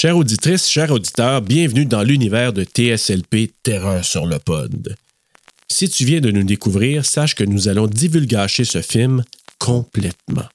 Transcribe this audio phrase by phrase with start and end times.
[0.00, 4.96] Chères auditrices, chers auditeurs, bienvenue dans l'univers de TSLP Terreur sur le pod.
[5.70, 9.22] Si tu viens de nous découvrir, sache que nous allons divulgacher ce film
[9.58, 10.46] complètement.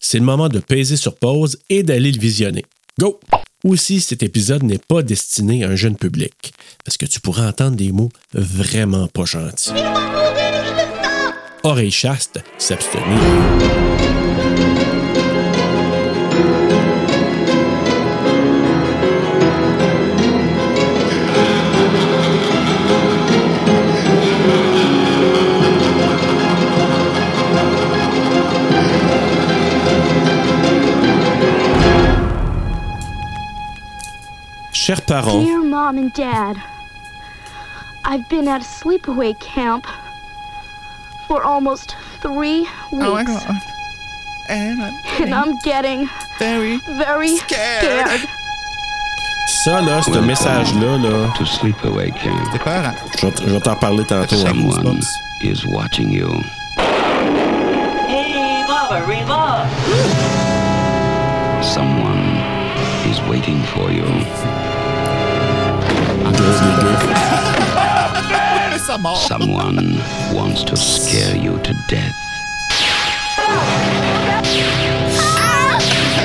[0.00, 2.64] C'est le moment de peser sur pause et d'aller le visionner.
[2.98, 3.20] Go!
[3.64, 7.76] Aussi, cet épisode n'est pas destiné à un jeune public, parce que tu pourras entendre
[7.76, 9.72] des mots vraiment pas gentils.
[11.64, 13.99] Oreille chaste, s'abstenir.
[34.90, 36.60] Chers parents, Dear Mom and Dad,
[38.04, 39.86] I've been at a sleepaway camp
[41.28, 43.04] for almost three oh, weeks.
[43.06, 43.62] Oh my god.
[44.48, 46.08] And I'm And I'm getting
[46.40, 48.08] very very Scared.
[48.08, 48.20] scared.
[49.62, 52.48] ça, là, ce message-là, là, to sleepaway camp.
[52.50, 52.94] C'est peur, hein?
[53.16, 54.34] je vais, je vais t'en parler tantôt.
[54.34, 55.06] hein, Someone Goosebumps.
[55.44, 56.42] is watching you.
[58.08, 59.68] Hey, Baba, Reba!
[61.62, 62.40] Someone
[63.08, 64.04] is waiting for you.
[66.40, 66.94] Grosse dégueu.
[68.86, 69.16] Ça mort.
[69.28, 69.98] Someone
[70.32, 72.14] wants to scare you to death.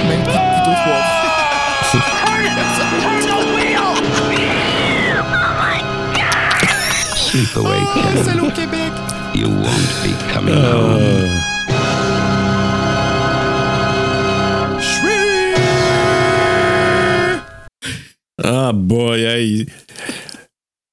[0.07, 1.03] Même petit couteau froid.
[7.15, 7.79] Sleepaway
[8.23, 8.45] C'est camp.
[8.45, 8.91] au Québec.
[9.33, 11.54] You won't be coming home.
[18.43, 19.65] Ah boy.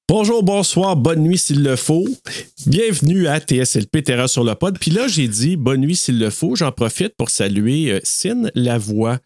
[0.08, 2.06] Bonjour, bonsoir, bonne nuit s'il le faut.
[2.66, 4.78] Bienvenue à TSLP Terreur sur le pod.
[4.78, 6.54] Puis là, j'ai dit bonne nuit s'il le faut.
[6.54, 9.18] J'en profite pour saluer euh, Cine Lavoie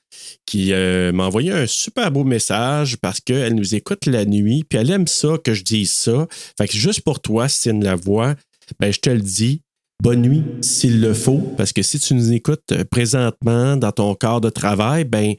[0.47, 4.65] qui euh, m'a envoyé un super beau message parce qu'elle nous écoute la nuit.
[4.65, 6.27] Puis elle aime ça que je dise ça.
[6.57, 8.35] Fait que juste pour toi, Cine Lavoie,
[8.81, 9.61] ben, je te le dis.
[10.03, 14.15] Bonne nuit s'il le faut, parce que si tu nous écoutes euh, présentement dans ton
[14.15, 15.35] corps de travail, ben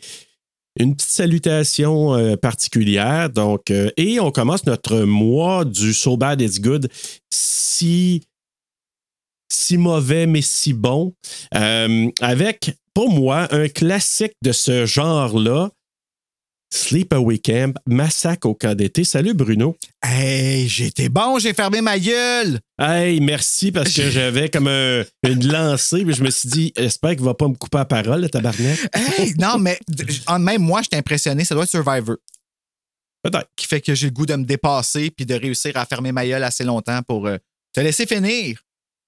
[0.79, 3.29] une petite salutation euh, particulière.
[3.29, 6.89] Donc, euh, et on commence notre mois du So Bad It's Good.
[7.31, 8.23] Si,
[9.51, 11.13] si mauvais, mais si bon.
[11.55, 15.71] euh, avec, pour moi, un classique de ce genre-là.
[16.69, 19.03] Sleepaway Camp, Massacre au camp d'été.
[19.05, 19.77] Salut Bruno.
[20.03, 22.59] Hey, j'étais bon, j'ai fermé ma gueule.
[22.79, 27.11] Hey, merci parce que j'avais comme un- une lancée, mais je me suis dit, j'espère
[27.11, 28.77] qu'il va pas me couper la parole, le tabarnak.
[28.93, 29.79] Hey, non, mais
[30.39, 31.45] même moi, j'étais impressionné.
[31.45, 32.17] Ça doit être Survivor
[33.23, 33.49] Peut-être.
[33.55, 36.25] qui fait que j'ai le goût de me dépasser puis de réussir à fermer ma
[36.27, 37.37] gueule assez longtemps pour euh,
[37.73, 38.59] te laisser finir.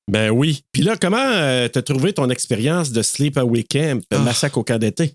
[0.10, 0.64] Ben oui.
[0.72, 4.18] Puis là, comment euh, t'as trouvé ton expérience de Sleepaway Camp, Ah.
[4.20, 5.14] Massacre au camp d'été?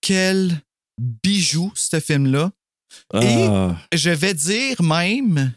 [0.00, 0.62] Quel
[0.98, 2.52] bijou, ce film-là.
[3.12, 5.52] Ah, Je vais dire même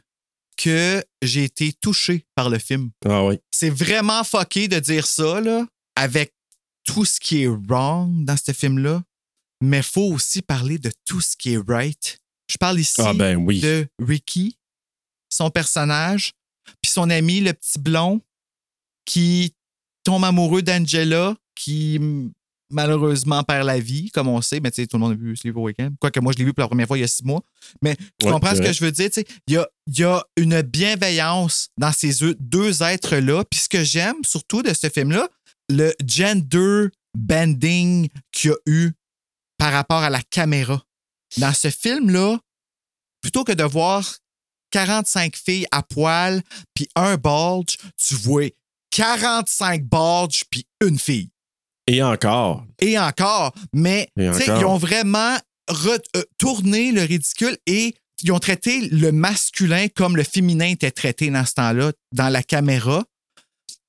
[0.58, 2.92] que j'ai été touché par le film.
[3.06, 3.40] ah oui.
[3.52, 6.34] C'est vraiment fucké de dire ça, là, avec
[6.84, 9.04] tout ce qui est wrong dans ce film-là.
[9.62, 12.20] Mais faut aussi parler de tout ce qui est right.
[12.50, 13.60] Je parle ici Ah ben oui.
[13.60, 14.58] de Ricky,
[15.30, 16.34] son personnage,
[16.82, 18.22] puis son ami, le petit blond,
[19.06, 19.54] qui
[20.04, 22.00] tombe amoureux d'Angela, qui
[22.72, 24.60] malheureusement perd la vie, comme on sait.
[24.60, 25.94] Mais tu sais, tout le monde a vu Sleepaway Camp.
[26.00, 27.42] Quoique moi, je l'ai vu pour la première fois il y a six mois.
[27.82, 29.10] Mais tu Ouais, comprends ce que je veux dire?
[29.10, 33.44] Tu sais, Il y a, y a une bienveillance dans ces deux- deux êtres-là.
[33.50, 35.28] Puis ce que j'aime surtout de ce film-là,
[35.70, 36.88] le gender
[37.18, 38.92] bending qu'il y a eu
[39.58, 40.84] par rapport à la caméra.
[41.38, 42.38] Dans ce film-là,
[43.22, 44.18] plutôt que de voir
[44.72, 46.42] 45 filles à poil
[46.74, 48.50] puis un bulge, tu vois
[48.92, 51.30] 45 bulges puis une fille.
[51.90, 52.64] Et encore.
[52.80, 54.42] Et encore, mais Et encore.
[54.60, 55.36] ils ont vraiment
[55.70, 61.32] re- euh, le ridicule et ils ont traité le masculin comme le féminin était traité
[61.32, 63.04] dans ce temps-là, dans la caméra.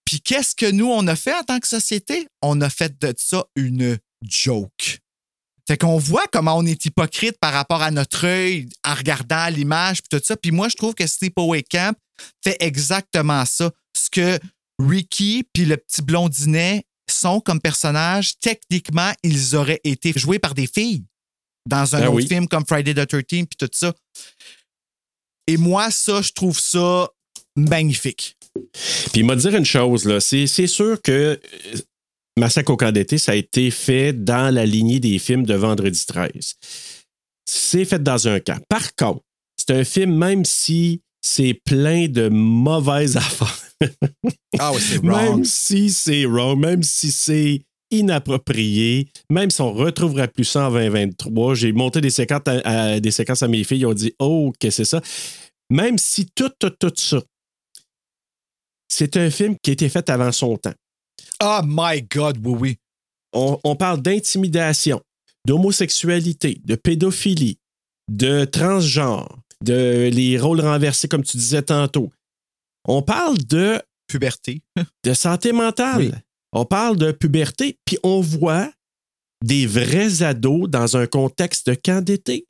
[0.06, 2.26] Puis qu'est-ce que nous, on a fait en tant que société?
[2.40, 4.98] On a fait de ça une joke.
[5.68, 10.00] Fait qu'on voit comment on est hypocrite par rapport à notre œil en regardant l'image
[10.02, 10.36] puis tout ça.
[10.36, 11.94] Puis moi, je trouve que Sleepaway Camp
[12.42, 13.70] fait exactement ça.
[13.96, 14.38] Ce que
[14.80, 20.66] Ricky puis le petit blondinet sont comme personnages, techniquement, ils auraient été joués par des
[20.66, 21.04] filles
[21.66, 22.26] dans un Ben autre oui.
[22.26, 23.92] film comme Friday the 13 puis tout ça.
[25.46, 27.08] Et moi, ça, je trouve ça
[27.56, 28.36] magnifique.
[29.12, 30.20] Puis il m'a dit une chose, là.
[30.20, 31.40] C'est, c'est sûr que
[31.74, 31.78] euh,
[32.38, 36.04] Massacre au camp d'été, ça a été fait dans la lignée des films de Vendredi
[36.06, 36.54] 13.
[37.44, 38.58] C'est fait dans un camp.
[38.68, 39.22] Par contre,
[39.56, 43.69] c'est un film, même si c'est plein de mauvaises affaires.
[44.58, 49.08] Ah oui, c'est Même si c'est wrong, même si c'est inapproprié.
[49.30, 53.10] Même si on retrouvera plus ça en 2023, j'ai monté des séquences à, à- des
[53.10, 55.00] séquences à mes filles, ils ont dit Oh, que c'est ça.
[55.70, 57.20] Même si tout, tout, tout ça,
[58.88, 60.74] c'est un film qui a été fait avant son temps.
[61.42, 62.76] Oh my God, oui, oui.
[63.32, 65.00] On, on parle d'intimidation,
[65.46, 67.58] d'homosexualité, de pédophilie,
[68.10, 72.10] de transgenre, de les rôles renversés, comme tu disais tantôt.
[72.86, 74.62] On parle de Puberté.
[75.04, 75.98] de santé mentale.
[76.00, 76.10] Oui.
[76.52, 78.68] On parle de puberté, puis on voit
[79.44, 82.46] des vrais ados dans un contexte de camp d'été.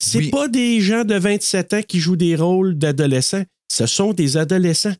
[0.00, 0.30] C'est Oui.
[0.30, 3.44] pas des gens de 27 ans qui jouent des rôles d'adolescents.
[3.72, 4.94] Ce sont des adolescents.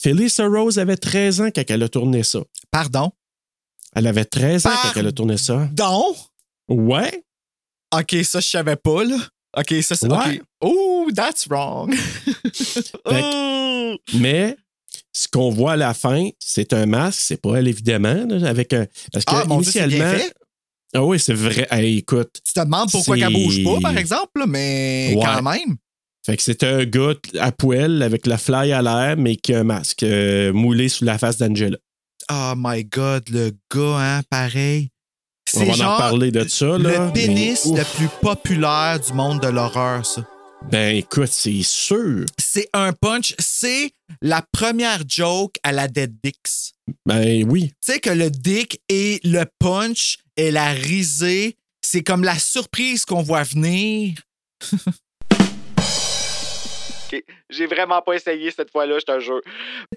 [0.00, 2.40] Felissa Rose avait 13 ans quand elle a tourné ça.
[2.70, 3.10] Pardon?
[3.96, 5.68] Elle avait 13 ans quand elle a tourné ça.
[5.72, 6.16] Donc,
[6.68, 7.24] Ouais.
[7.92, 9.16] OK, ça, je savais pas, là.
[9.56, 10.06] OK, ça, c'est.
[10.10, 10.38] Ouais.
[10.38, 10.42] OK.
[10.60, 11.94] Oh, that's wrong.
[14.14, 14.56] Mais
[15.12, 17.20] ce qu'on voit à la fin, c'est un masque.
[17.22, 18.26] C'est pas elle, évidemment.
[18.44, 18.86] avec un...
[19.12, 20.12] Parce que Ah, mon initialement.
[20.96, 21.66] Ah oui, c'est vrai.
[21.70, 22.30] Hey, écoute.
[22.44, 25.22] Tu te demandes pourquoi qu'elle bouge pas, par exemple, mais Ouais.
[25.24, 25.76] quand même.
[26.24, 29.60] Fait que c'est un gars à poêle avec la fly à l'air, mais qui a
[29.60, 31.76] un masque euh, moulé sous la face d'Angela.
[32.32, 34.88] Oh my God, le gars, hein, pareil.
[35.56, 36.78] On va en parler de ça.
[36.78, 40.26] Là, le pénis mais- le plus populaire du monde de l'horreur, ça.
[40.70, 42.24] Ben écoute, c'est sûr.
[42.38, 43.34] C'est un punch.
[43.38, 43.92] C'est
[44.22, 46.74] la première joke à la Dead Dicks.
[47.06, 47.72] Ben oui.
[47.84, 53.04] Tu sais que le dick et le punch et la risée, c'est comme la surprise
[53.04, 54.14] qu'on voit venir.
[57.50, 59.40] J'ai vraiment pas essayé cette fois-là, je te jure.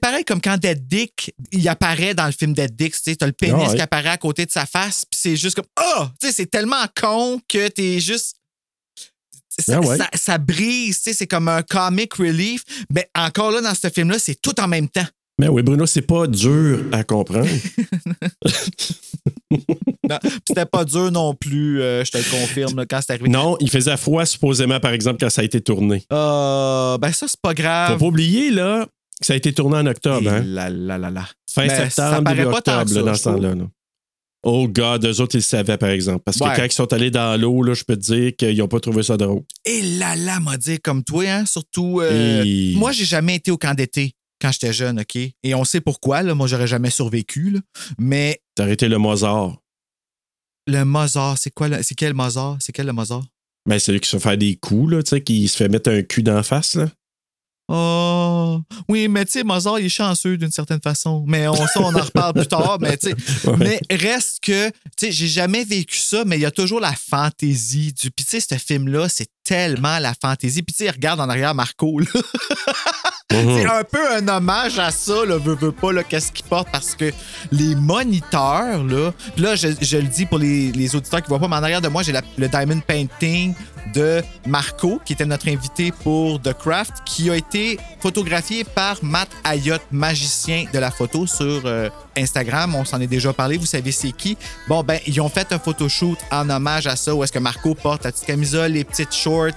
[0.02, 3.26] Pareil comme quand Dead Dick, il apparaît dans le film Dead Dick, tu sais, t'as
[3.26, 3.76] le pénis ouais.
[3.76, 6.12] qui apparaît à côté de sa face, puis c'est juste comme Ah!
[6.20, 8.36] Tu sais, c'est tellement con que t'es juste.
[9.60, 9.98] Ça, Ah ouais.
[9.98, 12.64] ça- ça brise, tu sais, c'est comme un comic relief.
[12.94, 15.06] Mais encore là, dans ce film-là, c'est tout en même temps.
[15.40, 17.48] Ben oui, Bruno, c'est pas dur à comprendre.
[20.48, 23.30] C'était pas dur non plus, euh, je te le confirme, quand c'est arrivé.
[23.30, 26.04] non, il faisait froid supposément, par exemple, quand ça a été tourné.
[26.12, 27.98] Euh, ben ça, c'est pas Faut grave.
[28.00, 28.86] pas oublier, là,
[29.20, 30.30] que ça a été tourné en octobre.
[30.30, 30.44] Hein?
[30.46, 31.28] là, là, là, là.
[31.52, 33.56] Fin Ben, ça septembre, paraît début pas tant octobre, là, ça, dans ce temps-là.
[33.56, 33.64] là.
[34.44, 36.22] Oh God, eux autres, ils le savaient, par exemple.
[36.24, 36.54] Parce que Ouais.
[36.56, 39.04] quand ils sont allés dans l'eau, là, je peux te dire qu'ils n'ont pas trouvé
[39.04, 39.42] ça drôle.
[39.66, 42.00] Et là, là, m'a dit comme toi, hein, surtout.
[42.02, 45.16] euh, Et- Moi, j'ai jamais été au camp d'été quand j'étais jeune, OK?
[45.16, 46.36] Et on sait pourquoi, là.
[46.36, 47.60] Moi, j'aurais jamais survécu, là.
[47.98, 49.58] Mais T'as arrêté le Mozart.
[50.68, 52.58] le Mozart, c'est quoi, le- c'est quel Mozart?
[52.60, 53.26] C'est quel le Mozart?
[53.68, 55.90] Ben, celui qui se fait faire des coups, là, tu sais, qui se fait mettre
[55.90, 56.90] un cul d'en face, là.
[57.70, 61.26] Oh, oui, mais tu sais, Mozart, il est chanceux d'une certaine façon.
[61.28, 62.78] Mais on, ça, on en reparle plus tard.
[62.80, 63.16] Mais tu sais,
[63.50, 63.58] Ouais.
[63.58, 66.94] mais reste que, tu sais, j'ai jamais vécu ça, mais il y a toujours la
[66.94, 68.10] fantaisie du.
[68.12, 70.64] Puis tu sais, ce film-là, c'est tellement la fantaisie.
[70.64, 72.08] Puis tu sais, regarde en arrière Marco, là.
[73.34, 73.58] Mhm.
[73.58, 76.96] C'est un peu un hommage à ça, là, veux, pas, là, qu'est-ce qu'ils portent, parce
[76.96, 77.12] que
[77.52, 81.58] les moniteurs, là, là, je, le dis pour les, les auditeurs qui voient pas, mais
[81.58, 83.54] en arrière de moi, j'ai le diamond painting
[83.94, 89.30] de Marco, qui était notre invité pour The Craft, qui a été photographié par Matt
[89.44, 92.76] Ayotte, magicien de la photo sur euh, Instagram.
[92.76, 94.38] On s'en est déjà parlé, vous savez c'est qui.
[94.70, 97.76] Bon, ben, ils ont fait un photoshoot en hommage à ça, où est-ce que Marco
[97.76, 99.52] porte la petite camisole, les petites shorts,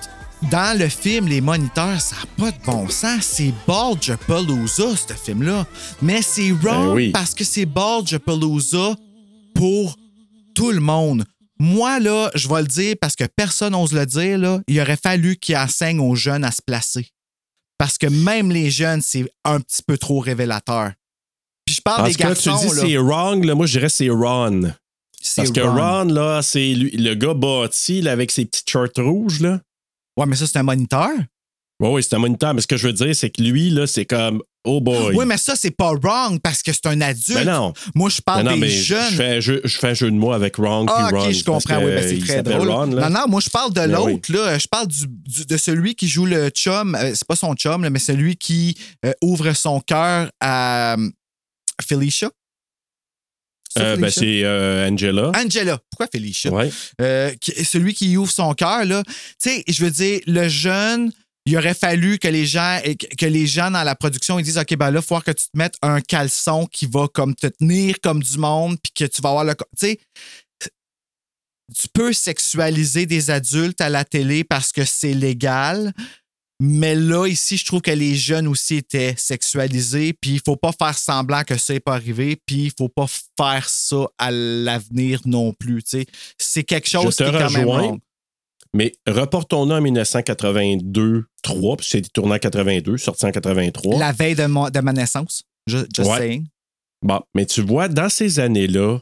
[0.51, 3.23] dans le film, les moniteurs, ça n'a pas de bon sens.
[3.23, 5.67] C'est Palooza, ce film-là.
[6.03, 7.11] Mais c'est wrong Ben oui.
[7.11, 8.97] parce que c'est Palooza
[9.55, 9.97] pour
[10.55, 11.25] tout le monde.
[11.59, 14.97] Moi, là, je vais le dire parce que personne n'ose le dire, là, il aurait
[14.97, 17.11] fallu qu'ils enseignent aux jeunes à se placer.
[17.77, 20.93] Parce que même les jeunes, c'est un petit peu trop révélateur.
[21.67, 23.89] Puis je parle des tout cas, tu garçons, dis c'est wrong, là, moi, je dirais
[23.91, 24.73] c'est Ron.
[25.37, 26.09] Parce que wrong.
[26.09, 29.61] Ron, là, c'est le gars bâti, là, avec ses petites shorts rouges, là.
[30.17, 31.11] Ouais, mais ça, c'est un moniteur?
[31.81, 33.87] Oui, oui, c'est un moniteur, mais ce que je veux dire, c'est que lui, là,
[33.87, 35.15] c'est comme, oh boy.
[35.17, 37.33] Oui, mais ça, c'est pas wrong parce que c'est un adulte.
[37.33, 37.73] Ben non.
[37.95, 39.11] Moi, je parle Ben non, des mais je- jeunes.
[39.11, 41.43] Je fais, un jeu, je fais un jeu de mots avec Wrong Ah, puis je
[41.43, 41.79] comprends.
[41.79, 42.69] Oui, ben, c'est très drôle.
[42.69, 44.31] Ron, non, non, moi, je parle de Ben l'autre.
[44.31, 44.59] là.
[44.59, 46.95] Je parle du, du- de celui qui joue le chum.
[46.97, 48.77] euh, c'est pas son chum, là, mais celui qui
[49.07, 51.09] euh, ouvre son cœur à euh,
[51.83, 52.31] Felicia.
[53.73, 55.31] C'est Euh, ben, c'est euh, Angela.
[55.37, 55.79] Angela.
[55.91, 56.51] Pourquoi Felicia?
[56.53, 56.71] Ouais.
[57.01, 59.03] Euh, qui- celui qui ouvre son cœur, là.
[59.07, 61.13] Tu sais, je veux dire, le jeune,
[61.47, 62.81] il aurait fallu que les gens,
[63.17, 65.45] que les gens dans la production, ils disent, OK, ben là, il faut que tu
[65.45, 69.23] te mettes un caleçon qui va comme te tenir comme du monde, puis que tu
[69.23, 69.55] vas avoir le.
[69.55, 70.01] Tu sais,
[71.79, 75.93] tu peux sexualiser des adultes à la télé parce que c'est légal.
[76.63, 80.73] Mais là, ici, je trouve que les jeunes aussi étaient sexualisés, puis il faut pas
[80.73, 83.07] faire semblant que ça n'est pas arrivé, puis il faut pas
[83.39, 85.83] faire ça à l'avenir non plus.
[86.39, 87.99] C'est quelque chose te qui est quand même wrong.
[88.75, 93.99] Mais reportons-nous en 1982, 3, puis c'était tourné en 82, sorti en 83.
[93.99, 95.43] La veille de, de ma naissance.
[95.67, 96.19] Ju- Just Ouais.
[96.19, 96.47] saying.
[97.03, 98.99] Bon, mais tu vois, dans ces années-là,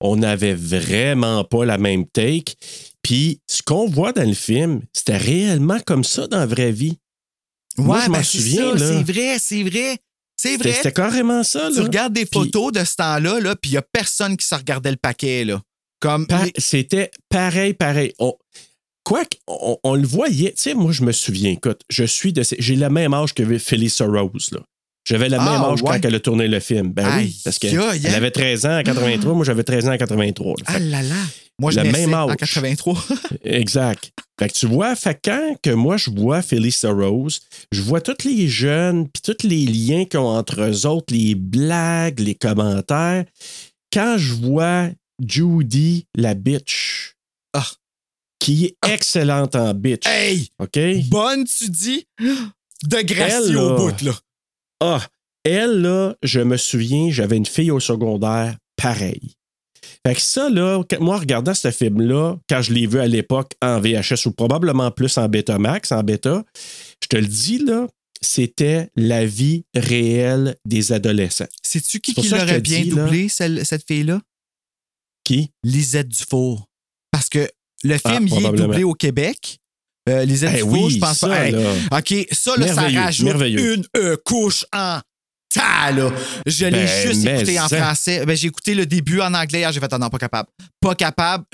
[0.00, 2.54] on n'avait vraiment pas la même take.
[3.06, 6.98] Puis ce qu'on voit dans le film, c'était réellement comme ça dans la vraie vie.
[7.78, 8.76] Moi, je m'en ben, c'est souviens.
[8.76, 9.98] C'est vrai, c'est vrai.
[10.36, 10.72] C'est vrai.
[10.72, 11.68] c'était carrément ça.
[11.70, 11.82] Tu Là.
[11.84, 14.90] regardes des photos de ce temps-là, là, puis il n'y a personne qui se regardait
[14.90, 15.44] le paquet.
[15.44, 15.62] Là.
[16.00, 16.26] Comme.
[16.26, 18.12] Pa- C'était pareil, pareil.
[18.18, 18.34] On,
[19.04, 20.50] quoique, on, on le voyait.
[20.52, 23.34] Tu sais, moi, je me souviens, écoute, je suis de ces- J'ai le même âge
[23.34, 24.60] que Phyllis Rose, là.
[25.08, 26.00] J'avais le Ah, même âge ouais.
[26.00, 26.92] quand elle a tourné le film.
[26.92, 27.78] Ben Aïe, oui, parce qu'elle
[28.14, 30.54] avait 13 ans en 83, moi j'avais 13 ans en 83.
[30.58, 30.64] là.
[30.66, 31.14] Ah là là.
[31.58, 32.36] Moi, je Le même en âge.
[32.36, 32.94] 83.
[32.94, 34.12] que- exact.
[34.38, 37.40] Fait que tu vois, fait quand que moi je vois Phyllis Rose,
[37.72, 41.34] je vois tous les jeunes, puis tous les liens qu'ils ont entre eux autres, les
[41.34, 43.24] blagues, les commentaires.
[43.90, 44.90] Quand je vois
[45.26, 47.14] Judy, la bitch,
[47.54, 47.66] Ah.
[48.38, 50.06] qui est excellente en bitch.
[50.06, 50.50] hey!
[50.58, 50.78] OK?
[51.08, 52.06] Bonne, tu dis?
[52.20, 54.12] De gracie Elle, au bout, là.
[54.80, 55.06] Ah,
[55.44, 59.32] elle, là, je me souviens, j'avais une fille au secondaire pareil.
[60.06, 63.80] Fait que ça, là, moi, regardant ce film-là, quand je l'ai vu à l'époque en
[63.80, 66.44] VHS ou probablement plus en Betamax, en bêta,
[67.02, 67.88] je te le dis, là,
[68.20, 71.46] c'était la vie réelle des adolescents.
[71.62, 73.04] Sais-tu qui, l'aurait bien dis, là.
[73.04, 74.20] doublé, celle- cette fille-là?
[75.24, 75.50] Qui?
[75.64, 76.68] Lisette Dufour.
[77.10, 77.48] Parce que
[77.82, 79.58] le Ah, film, il est doublé au Québec.
[80.08, 81.46] Euh, Lisette Eh Dufour, oui, je pense ça, pas.
[81.46, 81.72] Hey, là.
[81.98, 85.00] OK, ça, là, ça rajoute une euh, couche en
[85.56, 86.10] là.
[86.46, 87.76] Je l'ai Ben, juste écouté en ça.
[87.78, 88.26] français.
[88.26, 89.60] Ben, j'ai écouté le début en anglais.
[89.60, 90.48] hier, J'ai fait, ah non, pas capable.
[90.80, 91.44] Pas capable.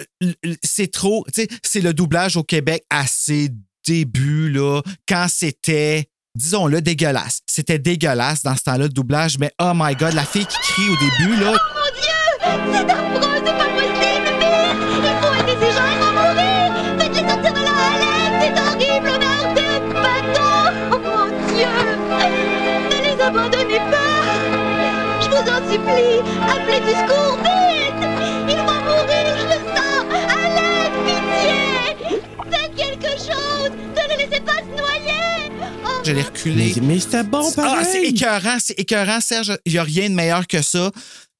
[0.63, 1.25] C'est trop.
[1.35, 3.51] Tu sais, c'est le doublage au Québec à ses
[3.87, 6.09] débuts, là, quand c'était.
[6.35, 7.41] Disons-le, dégueulasse.
[7.47, 10.89] C'était dégueulasse dans ce temps-là, le doublage, mais oh my god, la fille qui crie
[10.89, 13.12] au début, là, Mon Dieu!
[25.83, 28.03] Supplie, appelez du secours, vite!
[28.49, 30.05] Ils vont mourir, je le sens!
[30.29, 32.21] Alex, pitié!
[32.51, 33.71] Faites quelque chose!
[33.71, 35.53] Ne les laissez pas se noyer!
[35.85, 36.73] Oh, je l'ai reculé.
[36.77, 37.75] Mais, mais c'était bon, pareil.
[37.79, 39.59] Ah, c'est écœurant, c'est écœurant, Serge.
[39.65, 40.91] Il n'y a rien de meilleur que ça.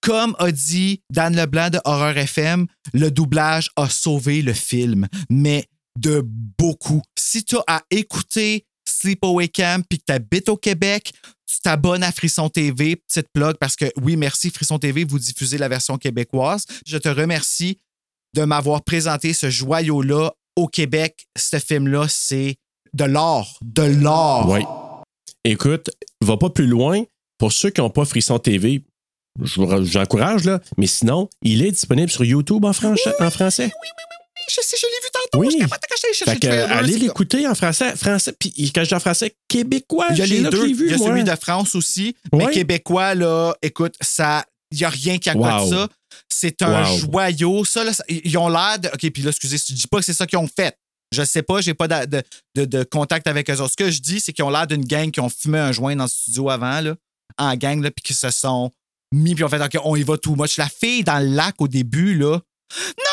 [0.01, 5.67] Comme a dit Dan Leblanc de Horror FM, le doublage a sauvé le film, mais
[5.97, 7.03] de beaucoup.
[7.17, 11.13] Si tu as à écouter Sleepaway Camp puis que tu habites au Québec,
[11.53, 15.59] tu t'abonnes à Frisson TV, petite plug, parce que oui, merci Frisson TV, vous diffusez
[15.59, 16.65] la version québécoise.
[16.87, 17.79] Je te remercie
[18.35, 21.27] de m'avoir présenté ce joyau-là au Québec.
[21.37, 22.57] Ce film-là, c'est
[22.95, 24.49] de l'or, de l'or.
[24.49, 24.63] Oui.
[25.45, 25.91] Écoute,
[26.23, 27.03] va pas plus loin.
[27.37, 28.83] Pour ceux qui n'ont pas Frisson TV,
[29.43, 30.61] j'encourage, là.
[30.79, 33.71] Mais sinon, il est disponible sur YouTube en, en français.
[34.49, 35.39] Je sais, je l'ai vu tantôt.
[35.45, 35.49] Oui.
[35.53, 37.97] Je capotais quand j'allais chercher Fait que, le trailer, allez l'écouter en français.
[37.97, 40.07] français puis quand je dis en français, québécois.
[40.11, 40.67] Il y a les je deux.
[40.67, 41.09] l'ai vu, il y a moi.
[41.09, 42.17] celui de France aussi.
[42.33, 44.45] Mais québécois, là, écoute, ça.
[44.71, 45.71] Il n'y a rien qui accote Wow.
[45.71, 45.89] ça.
[46.31, 46.99] C'est un Wow.
[46.99, 47.65] joyau.
[47.67, 48.89] Ça, là, ça- ils ont l'air de.
[48.89, 50.75] OK, puis là, excusez, je dis pas que c'est ça qu'ils ont fait.
[51.15, 52.23] Je sais pas, j'ai pas de, de-
[52.57, 53.73] de- de contact avec eux autres.
[53.73, 55.95] Ce que je dis, c'est qu'ils ont l'air d'une gang qui ont fumé un joint
[55.95, 56.95] dans le studio avant, là,
[57.37, 58.71] en gang, là, puis qui se sont
[59.13, 60.57] mis, puis ont fait, OK, on y va too much.
[60.57, 62.41] La fille dans le lac au début, là.
[62.99, 63.12] Non!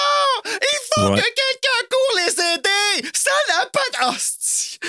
[0.98, 1.20] Il faut Ouais.
[1.20, 3.10] que quelqu'un court les aider!
[3.14, 4.12] Ça n'a pas de.
[4.12, 4.80] Oh, c'est-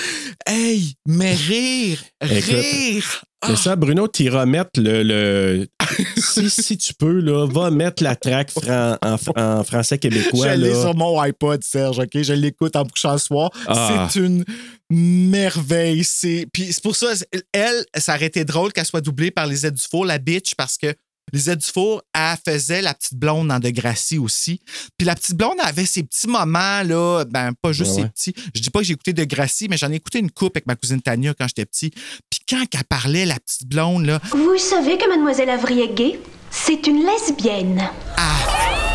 [0.47, 0.95] hey!
[1.07, 2.03] Mais rire!
[2.21, 3.21] Écoute, rire!
[3.47, 3.55] Mais Ah!
[3.55, 5.01] ça, Bruno, tu iras mettre le.
[5.03, 5.67] le-
[6.17, 10.49] si, si tu peux, là, va mettre la track fran- en, en français québécois.
[10.49, 12.21] je l'ai sur mon iPod, Serge, OK?
[12.21, 13.49] Je l'écoute en couchant le soir.
[13.67, 14.07] Ah.
[14.11, 14.45] C'est une
[14.91, 16.03] merveille.
[16.03, 16.45] C'est...
[16.53, 17.07] Puis c'est pour ça,
[17.53, 20.93] elle, ça aurait été drôle qu'elle soit doublée par Lisette Dufour, la bitch, parce que
[21.33, 24.61] Lisette Dufour, elle faisait la petite blonde dans Degrassi aussi.
[24.97, 28.33] Puis la petite blonde avait ses petits moments, là, ben pas juste Ouais, ses petits.
[28.55, 30.75] Je dis pas que j'ai écouté Degrassi, mais j'en ai écouté une coupe avec ma
[30.75, 31.91] cousine Tania quand j'étais petit.
[32.29, 36.19] Puis quand elle parlait, la petite blonde, là, Vous savez que Mademoiselle est gay
[36.49, 37.81] C'est une lesbienne.
[38.17, 38.50] elle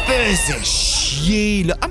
[0.06, 1.76] faisait chier, là.
[1.80, 1.88] Ah.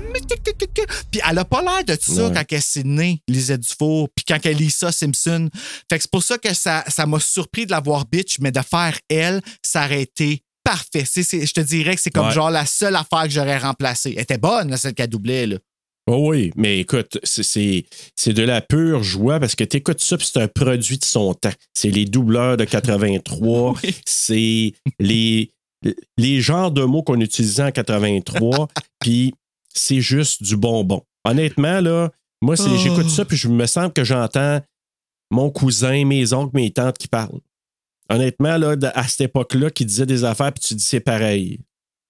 [1.10, 2.32] Puis elle a pas l'air de ça Ouais.
[2.34, 5.48] quand elle s'est née, Lisette Dufour, puis quand elle lit ça, Simpson.
[5.90, 8.50] Fait que c'est pour ça que ça ça m'a surpris de la voir bitch, mais
[8.52, 11.04] de faire elle, ça aurait été parfait.
[11.06, 12.32] C'est- c'est- je te dirais que c'est comme Ouais.
[12.34, 14.14] genre la seule affaire que j'aurais remplacée.
[14.16, 15.58] Elle était bonne, là, celle qu'elle doublait, là.
[16.08, 20.00] Oh oui, mais écoute, c'est- c'est c'est de la pure joie parce que tu écoutes
[20.00, 21.52] ça, puis c'est un produit de son temps.
[21.74, 23.94] C'est les doubleurs de 83, Oui.
[24.06, 25.50] c'est les,
[26.16, 28.68] les genres de mots qu'on utilisait en 83,
[29.00, 29.34] puis
[29.74, 31.02] c'est juste du bonbon.
[31.24, 32.76] Honnêtement, là, moi, Oh.
[32.76, 34.60] j'écoute ça, puis je me sens que j'entends
[35.30, 37.40] mon cousin, mes oncles, mes tantes qui parlent.
[38.08, 41.58] Honnêtement, là, à cette époque-là, qui disaient des affaires, puis tu dis c'est pareil.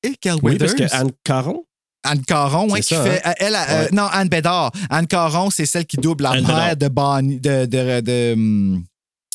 [0.02, 1.64] Et Carl Oui, parce que Anne Caron,
[2.02, 3.22] Anne Caron, C'est qui ça, fait.
[3.24, 3.34] hein?
[3.38, 4.70] Elle, euh, non, Anne Bédard.
[4.90, 8.84] Anne Caron, c'est celle qui double la Anne mère de, Bonnie, de, de, de, hum,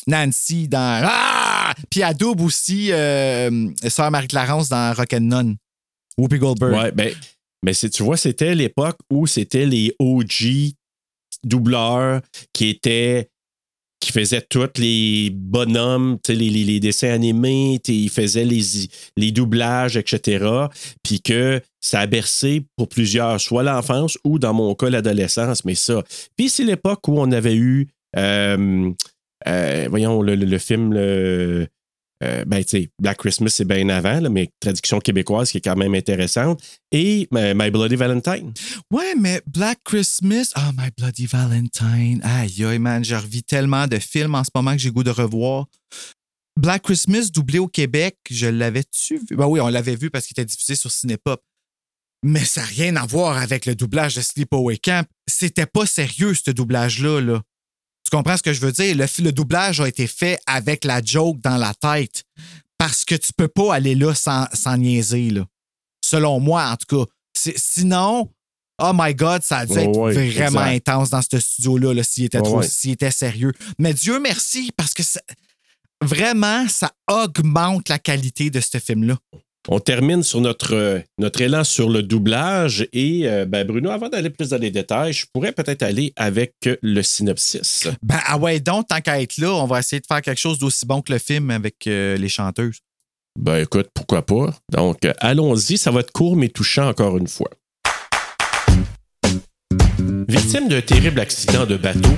[0.07, 1.01] Nancy dans.
[1.03, 1.40] Ah!
[1.89, 5.55] Puis elle double aussi euh, Sœur Marie-Clarence dans Rock'n'None.
[6.17, 6.73] Whoopi Goldberg.
[6.73, 7.13] Ouais, ben,
[7.63, 10.73] mais c'est- tu vois, c'était l'époque où c'était les OG
[11.43, 12.21] doubleurs
[12.53, 13.27] qui étaient
[14.03, 18.63] qui faisaient tous les bonhommes, les, les- les dessins animés, ils faisaient les,
[19.15, 20.43] les doublages, etc.
[21.03, 25.75] Puis que ça a bercé pour plusieurs, soit l'enfance ou dans mon cas l'adolescence, mais
[25.75, 26.03] ça.
[26.35, 28.91] Puis c'est l'époque où on avait eu, euh,
[29.47, 30.93] euh, voyons, le, film,
[32.21, 32.63] euh, ben,
[32.99, 36.61] Black Christmas, c'est bien avant, mais traduction québécoise qui est quand même intéressante.
[36.91, 38.53] Et euh, My Bloody Valentine.
[38.91, 42.21] Ouais, mais Black Christmas, oh my bloody Valentine.
[42.23, 45.11] Aïe, aïe, man, je revis tellement de films en ce moment que j'ai goût de
[45.11, 45.65] revoir.
[46.59, 49.35] Black Christmas, doublé au Québec, je l'avais-tu vu?
[49.35, 51.41] Ben oui, on l'avait vu parce qu'il était diffusé sur Cinépop.
[52.23, 55.07] Mais ça n'a rien à voir avec le doublage de Sleepaway Camp.
[55.27, 57.19] C'était pas sérieux, ce doublage-là.
[57.19, 57.41] Là.
[58.11, 58.95] Tu comprends ce que je veux dire?
[58.95, 62.23] Le, le doublage a été fait avec la joke dans la tête.
[62.77, 65.45] Parce que tu peux pas aller là sans, sans niaiser, là.
[66.03, 67.11] Selon moi, en tout cas.
[67.55, 68.29] Sinon,
[68.81, 69.97] oh my God, ça a dû être
[70.33, 70.89] vraiment exact.
[70.89, 73.53] intense dans ce studio-là, là, s'il était, trop- était sérieux.
[73.79, 75.21] Mais Dieu merci, parce que ça-
[76.01, 79.17] vraiment, ça augmente la qualité de ce film-là.
[79.67, 82.87] On termine sur notre, euh, notre élan sur le doublage.
[82.93, 86.53] Et euh, ben, Bruno, avant d'aller plus dans les détails, je pourrais peut-être aller avec
[86.65, 87.87] euh, le synopsis.
[88.01, 90.57] Ben, ah ouais, donc, tant qu'à être là, on va essayer de faire quelque chose
[90.57, 92.79] d'aussi bon que le film avec euh, les chanteuses.
[93.39, 94.53] Ben écoute, pourquoi pas?
[94.71, 95.77] Donc, allons-y.
[95.77, 97.49] Ça va être court mais touchant encore une fois.
[100.27, 102.09] Victime d'un terrible accident de bateau,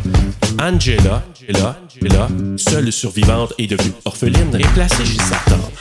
[0.62, 5.72] Angela, Angela, Angela, seule survivante et devenue orpheline, est placée chez sa tante.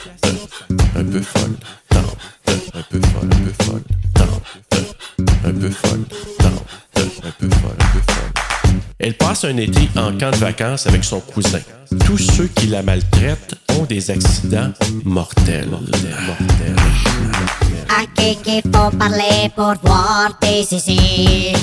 [0.95, 1.55] Un peu folle,
[1.89, 2.17] tante.
[2.47, 4.97] Un peu folle, un peu folle, tante.
[5.45, 6.05] Un peu folle,
[6.39, 6.65] tante.
[6.95, 8.52] Un peu folle, un peu folle.
[8.99, 11.59] Elle passe un été en camp de vacances avec son cousin.
[12.05, 14.71] Tous ceux qui la maltraitent ont des accidents
[15.03, 15.69] mortels.
[15.69, 16.75] Mortels.
[17.89, 21.53] À qui qu'il faut parler pour voir tes ici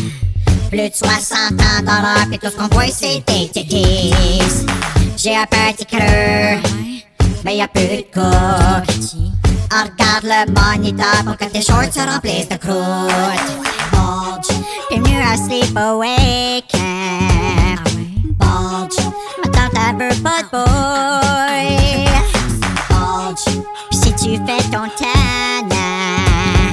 [0.70, 4.12] Plus de 60 ans d'horreur, puis tout ce qu'on voit c'est des titties
[5.16, 6.60] J'ai un petit creux,
[7.44, 8.22] mais y a plus de coude
[9.72, 13.10] Ah, Regarde le moniteur pour que tes shorts se remplissent de croûte
[13.92, 16.62] Bulge, puis mieux à sleep away
[17.50, 17.84] camp
[18.38, 19.00] Bulge,
[19.42, 21.66] ma tante elle veut pas de boy.
[22.88, 23.50] Bulge,
[23.90, 25.86] pis si tu fais ton tana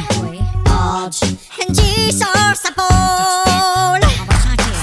[0.09, 1.23] Bulge,
[1.61, 4.07] Angie sort sa boule.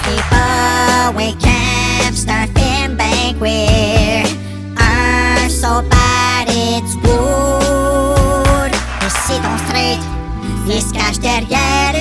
[0.03, 4.25] Sleepaway Camp, c'est un film ben queer.
[4.79, 10.01] Un so bad it's good Et si ton straight,
[10.67, 11.94] il se cache derrière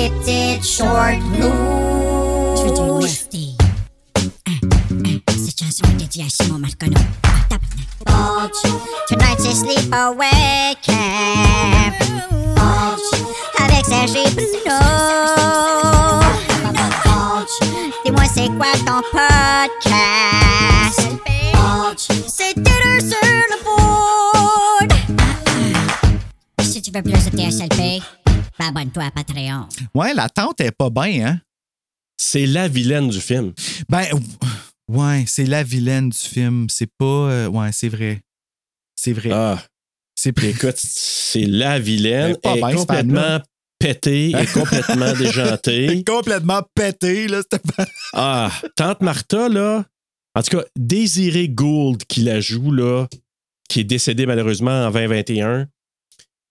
[0.00, 3.56] tes petites short rouges Tu veux du nasty
[5.28, 6.96] cette chanson est dédiée à Simon Marcano.
[8.06, 8.62] Bulge,
[9.08, 10.94] tonight c'est sleepaway camp.
[13.62, 14.78] Avec Serge et Bruno.
[17.04, 17.58] Bulge,
[18.04, 21.10] dis-moi c'est quoi ton podcast?
[22.26, 24.92] C'est Twitter sur le board.
[26.62, 28.02] Si tu veux plus de TSLP,
[28.68, 29.68] abonne-toi à Patreon.
[29.94, 31.40] Ouais, la tante est pas bien, hein?
[32.16, 33.52] C'est la vilaine du film.
[33.88, 34.04] Ben,
[34.88, 36.66] ouais, c'est la vilaine du film.
[36.68, 37.04] C'est pas.
[37.06, 38.20] euh, ouais, c'est vrai.
[38.94, 39.30] C'est vrai.
[39.32, 39.62] Ah,
[40.14, 42.36] c'est écoute, c'est la vilaine.
[42.42, 43.40] Est bien, cette complètement
[43.78, 46.04] pétée et complètement déjantée.
[46.04, 47.40] complètement pété, là,
[47.74, 47.86] pas.
[48.12, 49.86] Ah, Tante Martha, là,
[50.34, 53.06] en tout cas, Désiré Gould qui la joue, là,
[53.70, 55.66] qui est décédée malheureusement en 2021.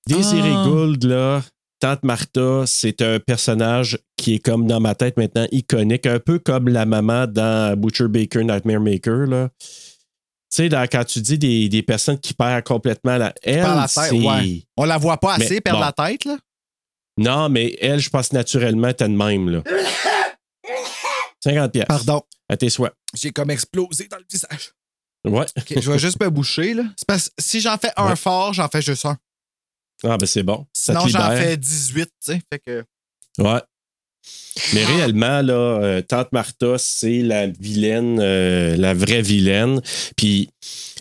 [0.08, 0.64] Désiré Ah.
[0.66, 1.44] Gould, là,
[1.80, 6.38] Tante Martha, c'est un personnage qui est comme dans ma tête maintenant iconique, un peu
[6.40, 9.50] comme la maman dans Butcher Baker, Nightmare Maker, là.
[9.60, 9.68] Tu
[10.50, 13.34] sais, dans- quand tu dis des, des personnes qui perdent complètement la.
[13.44, 14.64] Elle, perd la tête, ouais.
[14.76, 15.86] On la voit pas assez Mais perdre bon.
[15.86, 16.38] la tête, là?
[17.18, 19.62] Non, mais elle, je pense naturellement, t'as de même, là.
[21.44, 21.86] 50 pièces.
[21.88, 22.22] Pardon.
[22.50, 22.94] À tes souhaits.
[23.14, 24.74] J'ai comme explosé dans le visage.
[25.26, 25.46] Ouais.
[25.80, 26.84] Je vais juste me boucher, là.
[26.98, 28.16] C'est parce que si j'en fais un Ouais.
[28.16, 29.18] fort, j'en fais juste un.
[30.04, 30.66] Ah, ben c'est bon.
[30.74, 32.42] Ça Sinon, j'en fais 18, tu sais.
[32.52, 32.84] Fait que.
[33.42, 33.60] Ouais.
[34.74, 39.82] Mais réellement, là, euh, Tante Martha, c'est la vilaine, euh, la vraie vilaine.
[40.18, 40.50] Puis,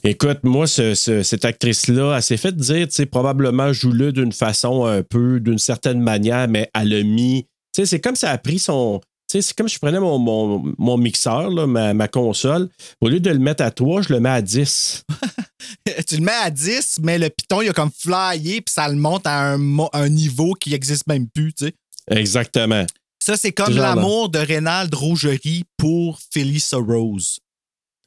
[0.04, 4.32] écoute, moi, ce- ce- cette actrice-là, elle s'est fait dire, tu sais, probablement joue-le d'une
[4.32, 7.44] façon un peu, d'une certaine manière, mais elle a mis.
[7.74, 9.00] Tu sais, c'est comme ça a pris son.
[9.30, 12.68] Tu sais, c'est comme je prenais mon, mon, mon mixeur, là, ma, ma console.
[13.00, 15.02] Au lieu de le mettre à 3, je le mets à 10.
[16.06, 18.96] tu le mets à 10, mais le piton, il a comme flyé, puis ça le
[18.96, 21.74] monte à un, niveau qui n'existe même plus, tu sais.
[22.10, 22.86] Exactement.
[23.22, 27.38] Ça, c'est comme l'amour de Rénald Rougerie pour Felissa Rose.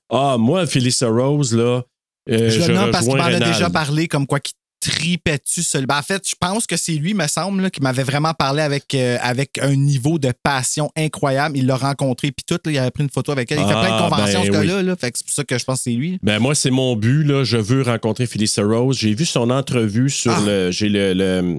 [0.10, 1.84] Ah, moi, Phyllis Rose, là.
[2.30, 5.64] euh, je le nomme parce qu'il m'en a déjà parlé, comme quoi qu'il tripait dessus.
[5.64, 5.86] seul?
[5.86, 8.62] Ben, en fait, je pense que c'est lui, me semble, là, qui m'avait vraiment parlé
[8.62, 11.58] avec, euh, avec un niveau de passion incroyable.
[11.58, 13.60] Il l'a rencontré, puis tout, là, il avait pris une photo avec elle.
[13.60, 14.82] Il fait plein de Ah, conventions, ben ce gars-là.
[14.84, 14.96] là.
[14.96, 16.18] Fait que c'est pour ça que je pense que c'est lui.
[16.24, 17.24] Ben moi, c'est mon but.
[17.24, 17.44] Là.
[17.44, 18.98] Je veux rencontrer Phyllis Rose.
[19.00, 20.42] J'ai vu son entrevue sur Ah.
[20.46, 20.72] le.
[20.72, 21.58] J'ai le, le,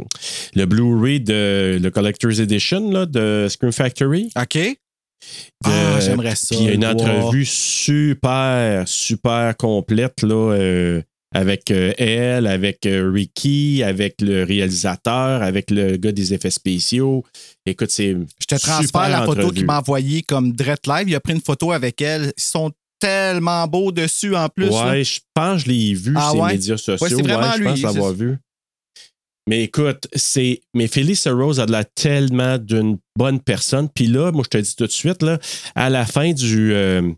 [0.54, 4.30] le Blu-ray de le Collector's Edition là, de Scream Factory.
[4.36, 4.54] OK?
[4.56, 4.76] De-
[5.70, 11.02] Ah, j'aimerais ça, Puis il y a une entrevue super, super complète là, euh,
[11.34, 17.24] avec euh, elle, avec euh, Ricky, avec le réalisateur, avec le gars des effets spéciaux.
[17.66, 18.16] Écoute, c'est.
[18.40, 21.08] Je te transfère la photo qu'il m'a envoyée comme Drette Live.
[21.08, 22.32] Il a pris une photo avec elle.
[22.36, 24.68] Ils sont tellement beaux dessus en plus.
[24.70, 24.90] là.
[24.90, 26.52] Ouais, je pense que je l'ai vu Ah sur les ouais?
[26.52, 27.04] médias sociaux.
[27.06, 28.36] Ouais, c'est vraiment je pense l'avoir vu.
[29.48, 30.60] Mais écoute, c'est.
[30.74, 33.88] Mais Phyllis Rose a de la tellement d'une bonne personne.
[33.92, 35.38] Puis là, moi, je te dis tout de suite, là,
[35.74, 36.72] à la fin du.
[36.74, 37.10] euh,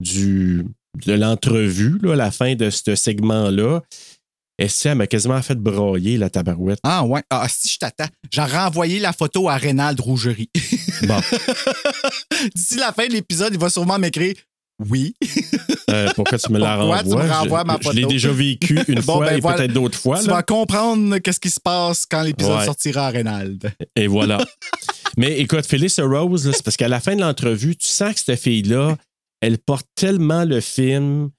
[0.00, 0.64] du
[1.06, 3.80] de l'entrevue, là, la fin de ce segment-là,
[4.58, 6.80] elle, elle m'a quasiment fait brailler la tabarouette.
[6.82, 7.22] Ah ouais.
[7.30, 8.08] Ah, si je t'attends.
[8.30, 10.50] J'ai renvoyé la photo à Rénald Rougerie.
[11.04, 11.20] Bon,
[12.54, 14.34] D'ici la fin de l'épisode, il va sûrement m'écrire
[14.88, 15.14] Oui.
[15.90, 17.02] euh, pourquoi tu me la Pourquoi renvoies?
[17.20, 17.60] tu me renvoies?
[17.60, 18.12] Je, ma je l'ai photo?
[18.12, 19.56] déjà vécu une Bon, fois ben et voilà.
[19.58, 20.20] peut-être d'autres fois.
[20.20, 20.34] tu là.
[20.34, 22.64] vas comprendre qu'est-ce qui se passe quand l'épisode Ouais.
[22.64, 23.70] sortira à Rénald.
[23.96, 24.38] Et voilà.
[25.16, 28.20] Mais écoute, Phyllis Rose, là, c'est parce qu'à la fin de l'entrevue, tu sens que
[28.20, 28.96] cette fille-là,
[29.40, 31.30] elle porte tellement le film,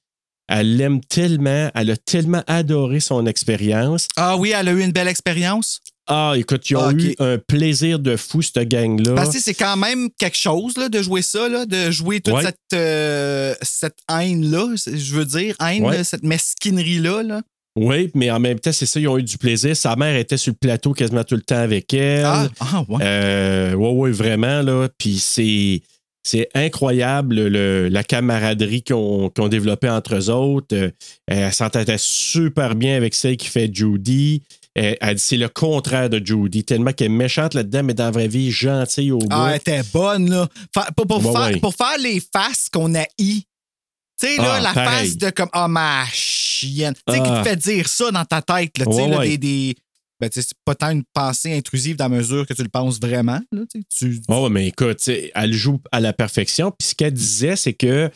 [0.47, 4.07] elle l'aime tellement, elle a tellement adoré son expérience.
[4.15, 5.79] Ah oui, elle a eu une belle expérience.
[6.07, 9.13] Ah, écoute, ils ont Ah, eu un plaisir de fou, cette gang-là.
[9.13, 12.33] Parce que c'est quand même quelque chose là, de jouer ça, là, de jouer toute
[12.33, 12.41] Ouais.
[12.43, 16.03] cette, euh, cette haine-là, je veux dire, haine, Ouais.
[16.03, 17.21] cette mesquinerie-là.
[17.21, 17.41] Là.
[17.75, 19.77] Oui, mais en même temps, c'est ça, ils ont eu du plaisir.
[19.77, 22.25] Sa mère était sur le plateau quasiment tout le temps avec elle.
[22.25, 22.97] Ah, ah, ouais.
[23.03, 24.89] Euh, ouais, ouais, vraiment, là.
[24.97, 25.83] Puis c'est.
[26.23, 30.75] C'est incroyable le- la camaraderie ont développée entre eux autres.
[30.75, 30.91] Euh,
[31.27, 34.43] elle s'entendait super bien avec celle qui fait Judy.
[34.75, 38.05] Elle, elle dit c'est le contraire de Judy, tellement qu'elle est méchante là-dedans, mais dans
[38.05, 39.27] la vraie vie, gentille au bout.
[39.32, 40.47] Ah, elle était bonne, là.
[40.95, 41.60] Pour, pour faire, ouais.
[41.60, 43.05] pour faire les faces qu'on a.
[43.17, 45.08] Tu sais, là, Ah, la pareil.
[45.08, 46.93] face de comme, ah, ma chienne.
[47.08, 47.41] Tu sais, qui Ah.
[47.43, 48.86] te fait dire ça dans ta tête, là.
[48.86, 49.29] Tu sais, Ouais, là, ouais.
[49.29, 49.38] des.
[49.38, 49.75] des
[50.19, 53.39] ben, c'est pas tant une pensée intrusive dans la mesure que tu le penses vraiment.
[53.51, 53.62] Là,
[53.95, 56.71] tu Oh, mais écoute, elle joue à la perfection.
[56.71, 58.10] Puis ce qu'elle disait, c'est que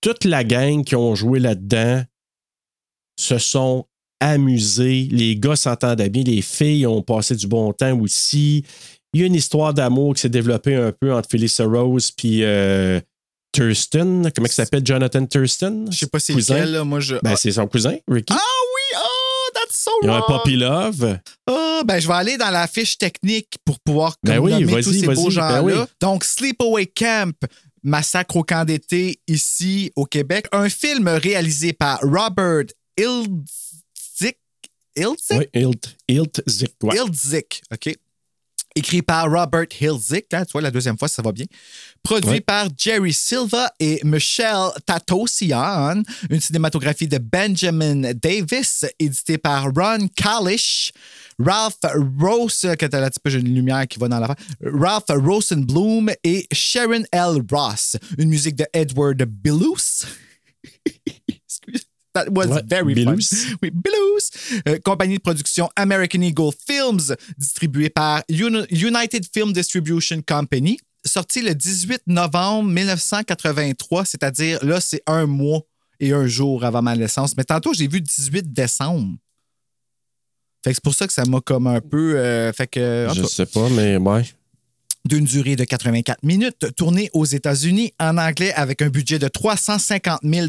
[0.00, 2.02] toute la gang qui ont joué là-dedans
[3.18, 3.86] se sont
[4.20, 5.08] amusés.
[5.10, 6.22] Les gars s'entendaient bien.
[6.24, 8.64] Les filles ont passé du bon temps aussi.
[9.12, 12.42] Il y a une histoire d'amour qui s'est développée un peu entre Phyllis Rose puis
[12.42, 13.00] euh,
[13.52, 14.22] Thurston.
[14.34, 14.84] Comment il s'appelle?
[14.84, 15.86] Jonathan Thurston?
[15.90, 16.54] Je sais pas c'est Cousin?
[16.56, 16.84] lequel, là.
[16.84, 17.14] Moi, je.
[17.22, 18.32] Ben, ah, c'est son cousin, Ricky.
[18.32, 18.40] ah
[19.84, 20.22] so un wrong.
[20.26, 21.18] puppy love.
[21.46, 24.92] Ah, ben, je vais aller dans la fiche technique pour pouvoir Ben oui, nommer tous
[24.92, 25.62] ces beaux ben gens-là.
[25.62, 25.72] oui.
[26.00, 27.34] Donc, Sleepaway Camp,
[27.82, 30.46] Massacre au camp d'été ici au Québec.
[30.52, 32.64] Un film réalisé par Robert
[32.96, 34.38] Ildzick.
[34.96, 35.38] Ildzick?
[35.38, 36.72] Oui, Hilt, Hiltzik.
[36.82, 37.00] ouais.
[37.00, 37.94] OK.
[38.76, 41.44] Écrit par Robert Hiltzik, hein, tu vois, la deuxième fois, ça va bien.
[42.02, 42.40] Produit Ouais.
[42.40, 46.02] par Jerry Silva et Michelle Tatosian.
[46.28, 50.92] Une cinématographie de Benjamin Davis, édité par Ron Kalish.
[51.38, 51.78] Ralph
[52.20, 54.36] Rose, que t'as là, peu, j'ai une lumière qui va dans la face.
[54.64, 57.42] Ralph Rosenblum et Sharon L.
[57.50, 57.96] Ross.
[58.18, 60.04] Une musique de Edward Billous.
[62.14, 63.20] That was Ouais, very Billous.
[63.20, 63.56] fun.
[63.62, 64.30] Oui, Blues.
[64.68, 70.78] Euh, compagnie de production American Eagle Films, distribuée par Uni- United Film Distribution Company.
[71.04, 75.60] Sorti le 18 novembre 1983, c'est-à-dire là, c'est un mois
[76.00, 77.36] et un jour avant ma naissance.
[77.36, 79.16] Mais tantôt, j'ai vu 18 décembre.
[80.64, 82.16] Fait que c'est pour ça que ça m'a comme un peu.
[82.16, 83.08] euh, fait que.
[83.14, 84.24] Je sais pas, mais ouais.
[85.06, 90.20] D'une durée de 84 minutes, tourné aux États-Unis en anglais avec un budget de 350
[90.22, 90.46] 000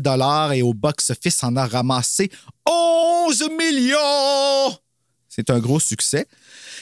[0.54, 2.32] et au box-office en a ramassé
[2.66, 4.78] 11 millions!
[5.28, 6.28] C'est un gros succès.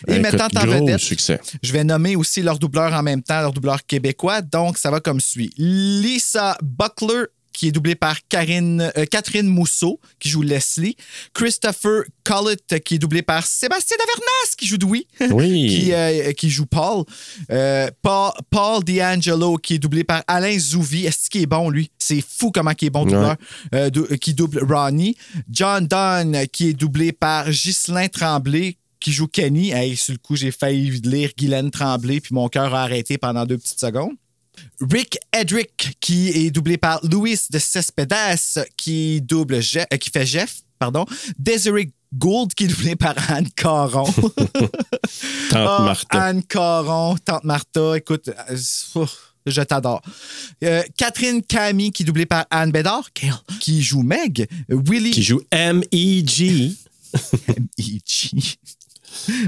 [0.07, 1.39] Et Écoute, mettant en vedette, succès.
[1.63, 4.41] je vais nommer aussi leurs doubleurs en même temps, leurs doubleurs québécois.
[4.41, 5.51] Donc, ça va comme suit.
[5.57, 10.97] Lisa Buckler, qui est doublée par Karine, euh, Catherine Mousseau, qui joue Leslie.
[11.33, 15.67] Christopher Collett, qui est doublé par Sébastien Davernas, qui joue Dewey Oui.
[15.69, 17.03] qui, euh, qui joue Paul.
[17.51, 18.31] Euh, Paul.
[18.49, 21.05] Paul D'Angelo, qui est doublé par Alain Zouvi.
[21.05, 21.89] Est-ce qu'il est bon, lui?
[21.99, 23.35] C'est fou comment il est bon doubleur.
[23.73, 25.15] Euh, dou- qui double Ronnie.
[25.49, 29.71] John Dunn, qui est doublé par Ghislain Tremblay, qui joue Kenny.
[29.71, 33.45] Hey, sur le coup, j'ai failli lire Guylaine Tremblay, puis mon cœur a arrêté pendant
[33.45, 34.13] deux petites secondes.
[34.81, 40.25] Rick Edrick, qui est doublé par Louis de Cespedes, qui double Jeff- euh, qui fait
[40.25, 41.05] Jeff, pardon.
[41.39, 44.05] Desiree Gould, qui est doublé par Anne Caron.
[44.11, 46.23] Tante Ah, Martha.
[46.23, 49.05] Anne Caron, Tante Martha, écoute, euh,
[49.45, 50.01] je t'adore.
[50.63, 53.09] Euh, Catherine Camille, qui est doublée par Anne Bédard,
[53.59, 54.47] qui joue Meg.
[54.69, 55.11] Willy.
[55.11, 56.73] Qui joue M.E.G.
[57.47, 58.57] M.E.G.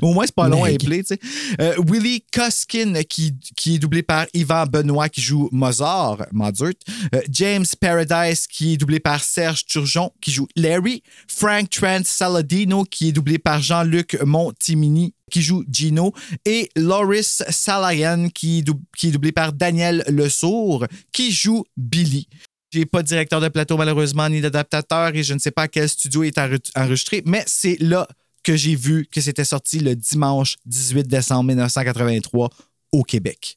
[0.02, 0.82] Au moins, c'est pas long à Meg.
[0.82, 1.20] appeler, tu sais.
[1.62, 6.72] Euh, Willie Coskin, qui, qui est doublé par Yvan Benoît, qui joue Mozart, Mozart.
[7.14, 11.04] Euh, James Paradise, qui est doublé par Serge Turgeon, qui joue Larry.
[11.28, 16.14] Frank Trent Saladino, qui est doublé par Jean-Luc Montimini, qui joue Gino.
[16.46, 18.64] Et Loris Salayan, qui,
[18.98, 22.28] qui est doublé par Daniel Lesourd, qui joue Billy.
[22.72, 25.68] J'ai pas de directeur de plateau, malheureusement, ni d'adaptateur, et je ne sais pas à
[25.70, 28.06] quel studio est enre- enregistré, mais c'est là
[28.46, 32.50] que j'ai vu que c'était sorti le dimanche 18 décembre 1983
[32.92, 33.56] au Québec.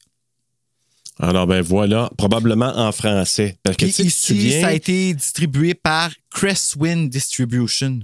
[1.21, 3.57] Alors, ben voilà, probablement en français.
[3.63, 7.99] Parce que ici, souviens- ça a été distribué par Crestwind Distribution.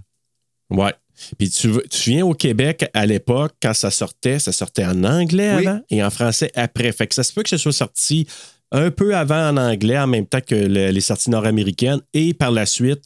[0.69, 0.93] Ouais.
[1.37, 5.03] Puis tu, tu te souviens au Québec, à l'époque, quand ça sortait, ça sortait en
[5.05, 5.65] anglais Oui.
[5.65, 6.91] avant et en français après.
[6.91, 8.27] Fait que ça se peut que ce soit sorti
[8.73, 12.51] un peu avant en anglais, en même temps que le- les sorties nord-américaines, et par
[12.51, 13.05] la suite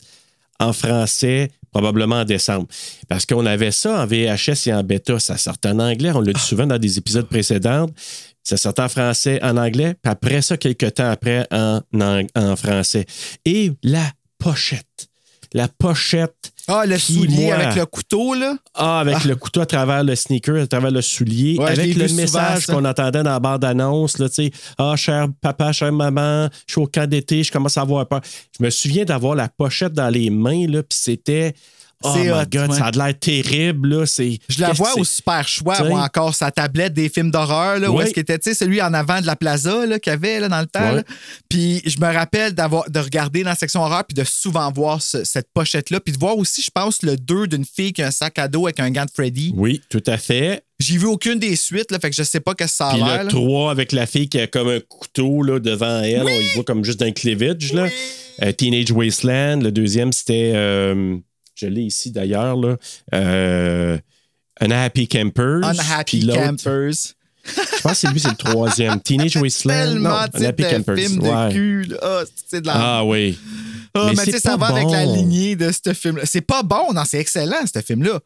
[0.59, 2.67] en français, probablement en décembre.
[3.07, 5.19] Parce qu'on avait ça en VHS et en bêta.
[5.19, 6.11] Ça sortait en anglais.
[6.13, 7.87] On l'a dit souvent dans des épisodes précédents.
[8.43, 12.55] Ça sortait en français, en anglais, puis après ça, quelques temps après, en, en- en
[12.55, 13.05] français.
[13.45, 15.07] Et la pochette.
[15.53, 17.55] La pochette Ah, le soulier moi?
[17.55, 18.55] avec le couteau, là?
[18.75, 22.07] ah, avec le couteau à travers le sneaker, à travers le soulier, Ouais, avec le
[22.13, 26.73] message qu'on entendait dans la bande-annonce, là, tu sais, ah, cher papa, chère maman, je
[26.73, 28.21] suis au camp d'été, je commence à avoir peur.
[28.57, 31.53] Je me souviens d'avoir la pochette dans les mains, là, puis c'était,
[32.03, 32.77] oh my hot, God, ouais.
[32.77, 34.39] ça a l'air terrible, là, c'est...
[34.47, 35.89] Je la vois au super choix, T'sais?
[35.89, 38.81] moi encore, sa tablette des films d'horreur, là, où est-ce qu'il était, tu sais, celui
[38.81, 41.01] en avant de la plaza, là, qu'il y avait, là, dans le temps.
[41.49, 45.01] Puis je me rappelle d'avoir, de regarder dans la section horreur, puis de souvent voir
[45.01, 48.07] ce- cette pochette-là, puis de voir aussi, je pense, le 2 d'une fille qui a
[48.07, 49.53] un sac à dos avec un gant de Freddy.
[49.55, 50.63] Oui, tout à fait.
[50.79, 52.99] J'ai vu aucune des suites, là, fait que je sais pas que ça a Puis
[53.03, 53.17] l'air.
[53.19, 53.29] le là.
[53.29, 56.63] 3 avec la fille qui a comme un couteau là, devant elle, on y voit
[56.63, 57.73] comme juste un cleavage.
[57.73, 57.87] Là.
[58.43, 59.59] Euh, Teenage Wasteland.
[59.61, 60.53] Le deuxième, c'était.
[60.55, 61.17] euh,
[61.59, 62.55] je l'ai ici d'ailleurs.
[62.55, 62.77] là.
[63.13, 63.97] Euh,
[64.61, 65.63] Unhappy Campers.
[65.63, 66.91] Unhappy Campers.
[67.45, 68.99] Je pense que c'est lui, c'est le troisième.
[69.03, 69.73] Teenage Wasteland.
[69.73, 70.97] Tellement non, Unhappy Campers.
[70.97, 71.95] film de cul.
[72.01, 73.37] Ah, c'est de la Ah oui.
[73.93, 76.23] Ah, mais mais tu sais, ça va avec la lignée de ce film-là.
[76.25, 78.19] C'est pas bon, non, c'est excellent, ce film-là.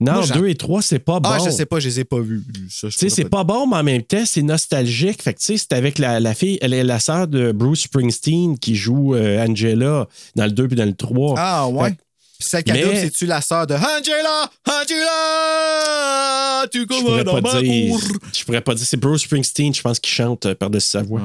[0.00, 1.30] Non, Moi, j'en- 2 et 3, c'est pas bon.
[1.32, 2.42] Ah, je sais pas, je les ai pas vus.
[2.68, 5.22] Tu sais, c'est pas bon, mais en même temps, c'est nostalgique.
[5.22, 7.82] Fait que, tu sais, c'est avec la, la fille, elle est la sœur de Bruce
[7.82, 11.34] Springsteen qui joue euh, Angela dans le 2 puis dans le 3.
[11.38, 11.90] Ah, ouais.
[11.90, 11.96] Fait-
[12.42, 14.50] Puis celle qui a Mais- c'est-tu la sœur de Angela?
[14.68, 16.66] Angela!
[16.72, 16.84] Tu
[17.24, 17.90] dans ma dire.
[17.92, 18.00] cour.
[18.32, 18.84] Je pourrais pas dire.
[18.84, 21.20] C'est Bruce Springsteen, je pense, qui chante euh, par-dessus sa voix.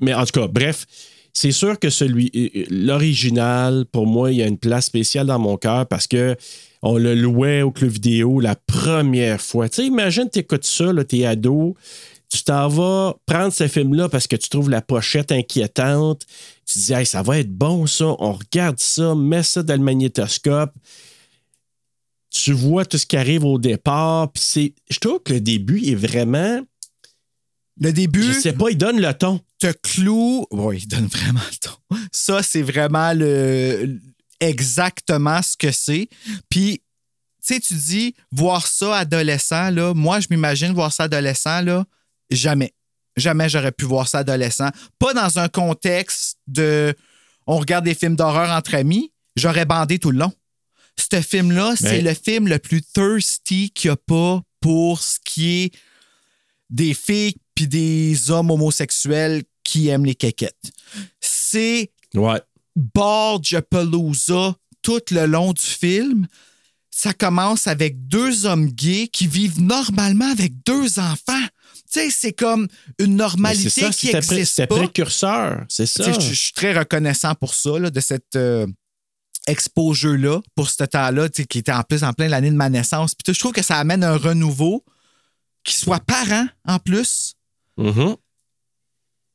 [0.00, 0.84] Mais en tout cas, bref,
[1.32, 5.38] c'est sûr que celui, euh, l'original, pour moi, il y a une place spéciale dans
[5.38, 6.34] mon cœur parce que
[6.82, 9.68] on le louait au club vidéo la première fois.
[9.68, 11.76] Tu sais, imagine, tu écoutes ça, là, t'es ado,
[12.36, 16.24] tu t'en vas prendre ce film-là parce que tu trouves la pochette inquiétante.
[16.66, 18.06] Tu te dis, hey, ça va être bon, ça.
[18.18, 20.72] On regarde ça, mets ça dans le magnétoscope
[22.30, 24.30] tu vois tout ce qui arrive au départ.
[24.32, 26.60] Puis c'est, je trouve que le début est vraiment,
[27.80, 29.40] Le début je sais pas, il donne le ton.
[29.58, 30.46] te cloue.
[30.50, 31.98] Oui, il donne vraiment le ton.
[32.12, 33.98] Ça, c'est vraiment le
[34.40, 36.08] exactement ce que c'est.
[36.50, 36.82] Puis,
[37.42, 41.86] tu sais, tu dis, voir ça adolescent, là, moi, je m'imagine voir ça adolescent, là,
[42.30, 42.74] jamais.
[43.16, 44.70] Jamais j'aurais pu voir ça adolescent.
[44.98, 46.94] Pas dans un contexte de
[47.46, 49.12] on regarde des films d'horreur entre amis.
[49.36, 50.32] J'aurais bandé tout le long.
[50.98, 55.64] Ce film-là, c'est le film le plus thirsty qu'il n'y a pas pour ce qui
[55.64, 55.70] est
[56.70, 60.72] des filles puis des hommes homosexuels qui aiment les quéquettes.
[61.20, 62.40] C'est Ouais.
[63.70, 66.26] Palooza tout le long du film.
[66.90, 71.46] Ça commence avec deux hommes gays qui vivent normalement avec deux enfants.
[71.92, 72.66] Tu sais, c'est comme
[72.98, 74.76] une normalité c'est ça, qui pré- pas.
[74.76, 75.64] précurseur.
[75.68, 76.10] C'est ça.
[76.12, 78.66] Je suis très reconnaissant pour ça, là, de cette euh,
[79.46, 83.14] expo-jeu-là, pour ce temps-là, qui était en plus en plein l'année de ma naissance.
[83.14, 84.84] Puis je trouve que ça amène un renouveau
[85.64, 87.34] qui soit parent en plus.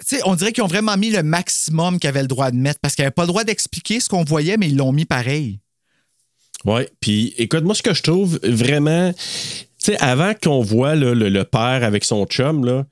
[0.08, 2.58] Tu sais, on dirait qu'ils ont vraiment mis le maximum qu'ils avaient le droit de
[2.58, 5.06] mettre parce qu'ils n'avaient pas le droit d'expliquer ce qu'on voyait, mais ils l'ont mis
[5.06, 5.60] pareil.
[6.66, 6.90] Ouais.
[7.00, 9.14] Puis écoute, moi, ce que je trouve vraiment,
[9.86, 12.86] sais, avant qu'on voit là, le, le père avec son chum, là,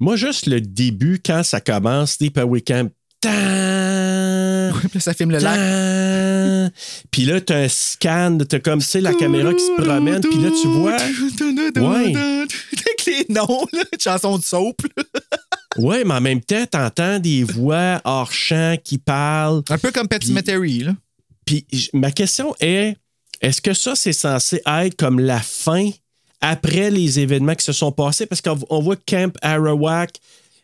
[0.00, 2.18] moi, juste le début, quand ça commence,
[2.66, 6.72] Camp, tan, Puis ça filme le lac.
[7.10, 10.38] Puis là, t'as un scan, t'as comme, tu sais, la caméra qui se promène, puis
[10.38, 10.96] là, tu vois.
[11.76, 12.12] Ouais.
[12.16, 14.82] Avec les noms, là, une chanson de soap.
[15.76, 19.62] Ouais, mais en même temps, t'entends des voix hors champ qui parlent.
[19.70, 20.80] Un peu comme Pet Puis- Cemetery.
[20.80, 20.92] Là.
[21.44, 22.96] Puis ma question est
[23.40, 25.90] est-ce que ça, c'est censé être comme la fin
[26.40, 28.26] après les événements qui se sont passés?
[28.26, 30.18] Parce qu'on on voit Camp Arawak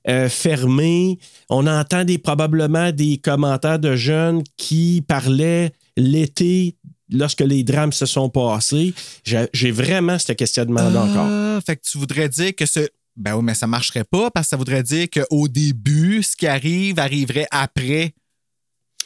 [0.09, 1.19] euh, fermé.
[1.49, 6.77] On entend des, probablement des commentaires de jeunes qui parlaient l'été
[7.11, 8.95] lorsque les drames se sont passés.
[9.25, 11.27] J'ai vraiment ce questionnement-là encore.
[11.29, 12.89] Ah, fait que tu voudrais dire que ce.
[13.17, 16.47] Ben oui, mais ça marcherait pas parce que ça voudrait dire qu'au début, ce qui
[16.47, 18.15] arrive arriverait après.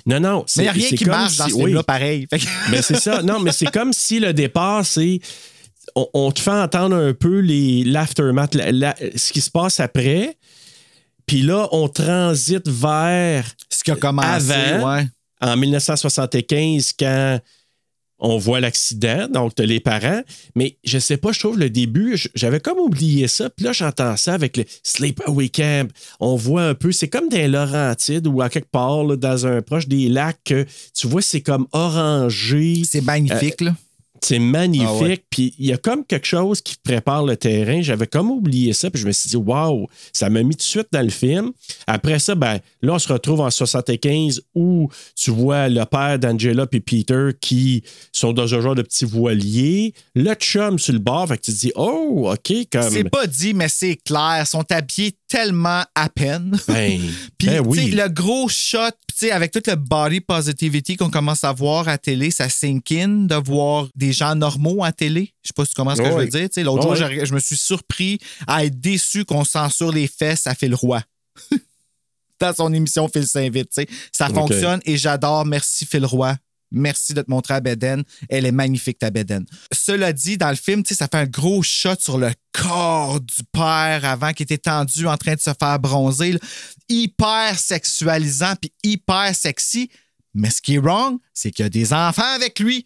[0.06, 0.44] Non, non.
[0.56, 1.64] Mais il n'y a rien qui marche dans ce oui.
[1.64, 2.26] film-là pareil.
[2.28, 2.36] Que-
[2.70, 3.22] Mais c'est ça.
[3.22, 5.18] Non, mais c'est comme si le départ, c'est.
[5.94, 9.80] On, on te fait entendre un peu les l'aftermath, la- la- ce qui se passe
[9.80, 10.36] après.
[11.26, 14.94] Puis là, on transite vers ce qui a commencé, Avant.
[14.96, 15.06] ouais.
[15.40, 17.40] en 1975 quand
[18.20, 20.22] on voit l'accident, donc t'as les parents.
[20.54, 23.50] Mais je sais pas, je trouve le début, j'avais comme oublié ça.
[23.50, 25.90] Puis là, j'entends ça avec le Sleepaway Camp.
[26.20, 29.60] On voit un peu, c'est comme dans Laurentides ou à quelque part, là, dans un
[29.62, 30.54] proche des lacs,
[30.94, 32.82] tu vois, c'est comme orangé.
[32.88, 33.74] C'est magnifique, là.
[34.24, 34.88] C'est magnifique.
[34.88, 35.24] Ah ouais.
[35.28, 37.82] Puis il y a comme quelque chose qui prépare le terrain.
[37.82, 38.90] J'avais comme oublié ça.
[38.90, 41.52] Puis je me suis dit, waouh, ça m'a mis tout de suite dans le film.
[41.86, 46.66] Après ça, ben, là, on se retrouve en 75 où tu vois le père d'Angela
[46.72, 47.82] et Peter qui
[48.12, 49.92] sont dans un genre de petit voilier.
[50.14, 51.28] Le chum sur le bord.
[51.28, 52.90] Fait que tu te dis, oh, OK, comme.
[52.90, 54.38] C'est pas dit, mais c'est clair.
[54.40, 56.58] Ils sont habillés tellement à peine.
[56.66, 56.98] Ben,
[57.38, 57.90] Puis, ben oui.
[57.90, 61.98] le gros shot, tu sais, avec tout le body positivity qu'on commence à voir à
[61.98, 65.34] télé, ça sink in de voir des gens normaux à télé.
[65.42, 66.48] Je sais pas si tu comprends ce que je veux dire.
[66.64, 70.54] L'autre jour, je, je me suis surpris à être déçu qu'on censure les fesses à
[70.54, 71.02] Phil Roy.
[72.40, 73.70] Dans son émission Phil s'invite.
[74.12, 75.44] Ça fonctionne et j'adore.
[75.44, 76.36] Merci Phil Roy.
[76.70, 78.02] Merci de te montrer à Beden.
[78.28, 79.46] Elle est magnifique, ta Beden.
[79.70, 84.04] Cela dit, dans le film, ça fait un gros shot sur le corps du père
[84.04, 86.32] avant qui était tendu en train de se faire bronzer.
[86.32, 86.38] là.
[86.88, 89.88] Hyper sexualisant puis hyper sexy.
[90.34, 92.84] Mais ce qui est wrong, c'est qu'il y a des enfants avec lui.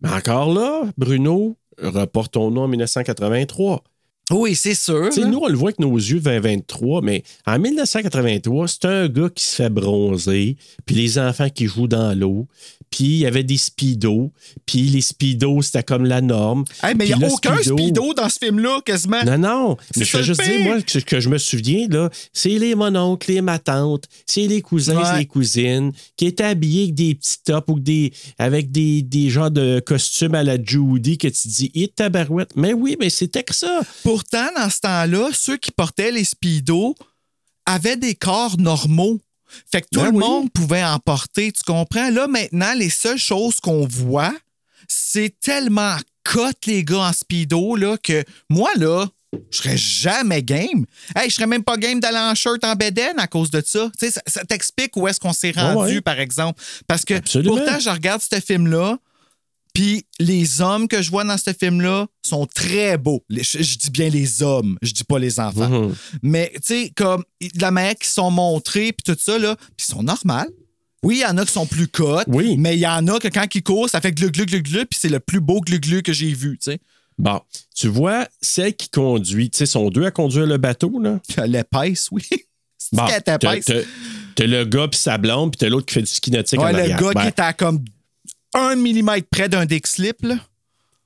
[0.00, 3.84] Mais encore là, Bruno, reportons-nous en 1983.
[4.30, 5.08] Oui, c'est sûr.
[5.26, 9.44] Nous, on le voit avec nos yeux 2023, mais en 1983, c'est un gars qui
[9.44, 12.46] se fait bronzer, puis les enfants qui jouent dans l'eau,
[12.90, 14.30] puis il y avait des speedos,
[14.66, 16.64] puis les speedos, c'était comme la norme.
[16.82, 19.22] Hey, mais il n'y a aucun speedo dans ce film-là, quasiment.
[19.24, 19.76] Non, non.
[19.96, 23.32] Mais je veux juste dire, moi, ce que je me souviens, là, c'est les mononcles,
[23.32, 25.18] les ma tante, c'est les cousins, Ouais.
[25.20, 29.50] les cousines qui étaient habillés avec des petits tops ou des, avec des, des genres
[29.50, 32.50] de costumes à la Judy que tu dis, et tabarouette.
[32.56, 33.80] Mais oui, mais c'était que ça.
[34.20, 36.94] Pourtant, dans ce temps-là, ceux qui portaient les speedos
[37.64, 39.18] avaient des corps normaux.
[39.72, 40.18] Fait que tout Ben le oui.
[40.18, 42.10] monde pouvait en porter, tu comprends?
[42.10, 44.34] Là, maintenant, les seules choses qu'on voit,
[44.88, 49.06] c'est tellement cote, les gars, en speedo, là, que moi, là,
[49.50, 50.84] je serais jamais game.
[51.16, 53.90] Hey, je serais même pas game d'aller en shirt en bedaine à cause de ça.
[53.98, 56.00] Tu sais, ça, ça t'explique où est-ce qu'on s'est Ah rendu, ouais.
[56.02, 56.62] par exemple.
[56.86, 57.56] Parce que Absolument.
[57.56, 58.98] pourtant, je regarde ce film-là,
[59.80, 63.24] puis les hommes que je vois dans ce film-là sont très beaux.
[63.30, 65.68] Les- je, je dis bien les hommes, je dis pas les enfants.
[65.88, 65.94] Mhm.
[66.22, 67.24] Mais tu sais, comme
[67.58, 70.50] la manière qu'ils sont montrés, puis tout ça, là, ils sont normales.
[71.02, 72.56] Oui, il y en a qui sont plus cotes, Oui.
[72.58, 74.84] mais il y en a que quand ils courent, ça fait glu glu glu glu,
[74.84, 76.78] puis c'est le plus beau glu glu que j'ai vu, tu sais.
[77.16, 77.40] Bon,
[77.74, 81.20] tu vois, celle qui conduit, tu sais, sont deux à conduire le bateau, là?
[81.46, 82.22] L'épaisse, oui.
[82.92, 86.58] Bon, t'as le gars puis sa blonde, puis t'as l'autre qui fait du ski nautique
[86.60, 86.98] Ouais, en le arrière.
[87.00, 87.84] gars Ben, qui est à comme
[88.54, 90.36] un millimètre près d'un dick slip, là.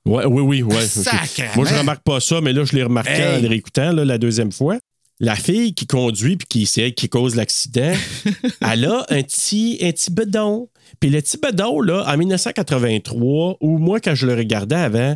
[0.05, 0.87] ouais, oui, oui.
[0.87, 1.51] Sacrément.
[1.55, 3.37] Moi, je remarque pas ça, mais là, je l'ai remarqué Hey.
[3.37, 4.77] en le réécoutant là, la deuxième fois.
[5.21, 7.93] La fille qui conduit puis qui c'est elle qui cause l'accident,
[8.61, 10.69] elle a un petit, un petit bedon.
[10.99, 15.15] Puis le petit bedon, là, en 1983, ou moi, quand je le regardais avant,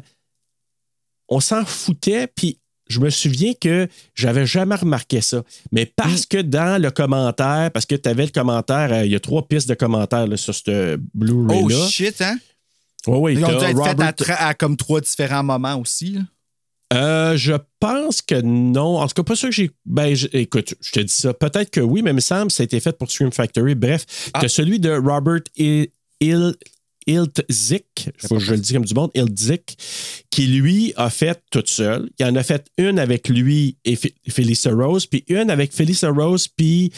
[1.27, 2.58] on s'en foutait, puis
[2.89, 5.43] je me souviens que j'avais jamais remarqué ça.
[5.71, 9.15] Mais parce que dans le commentaire, parce que tu avais le commentaire, euh, il y
[9.15, 11.77] a trois pistes de commentaires là, sur ce Blu-ray-là.
[11.85, 12.37] Oh shit, hein?
[13.07, 16.21] Ouais, ouais, Ils ont dû être faits à, comme trois différents moments aussi, là.
[16.91, 18.97] Euh, je pense que non.
[18.97, 19.69] En tout cas, pas sûr que j'ai.
[19.85, 21.35] Ben, écoute, je te dis ça.
[21.35, 23.75] Peut-être que oui, mais il me semble que ça a été fait pour Scream Factory.
[23.75, 24.39] Bref, Ah.
[24.41, 26.55] t'as celui de Robert Il- Il-
[27.09, 29.77] Iltzik, que je le dis comme du monde, Iltzik,
[30.29, 32.09] qui lui a fait toute seule.
[32.19, 36.09] Il en a fait une avec lui et F- Felissa Rose, puis une avec Felissa
[36.09, 36.91] Rose, puis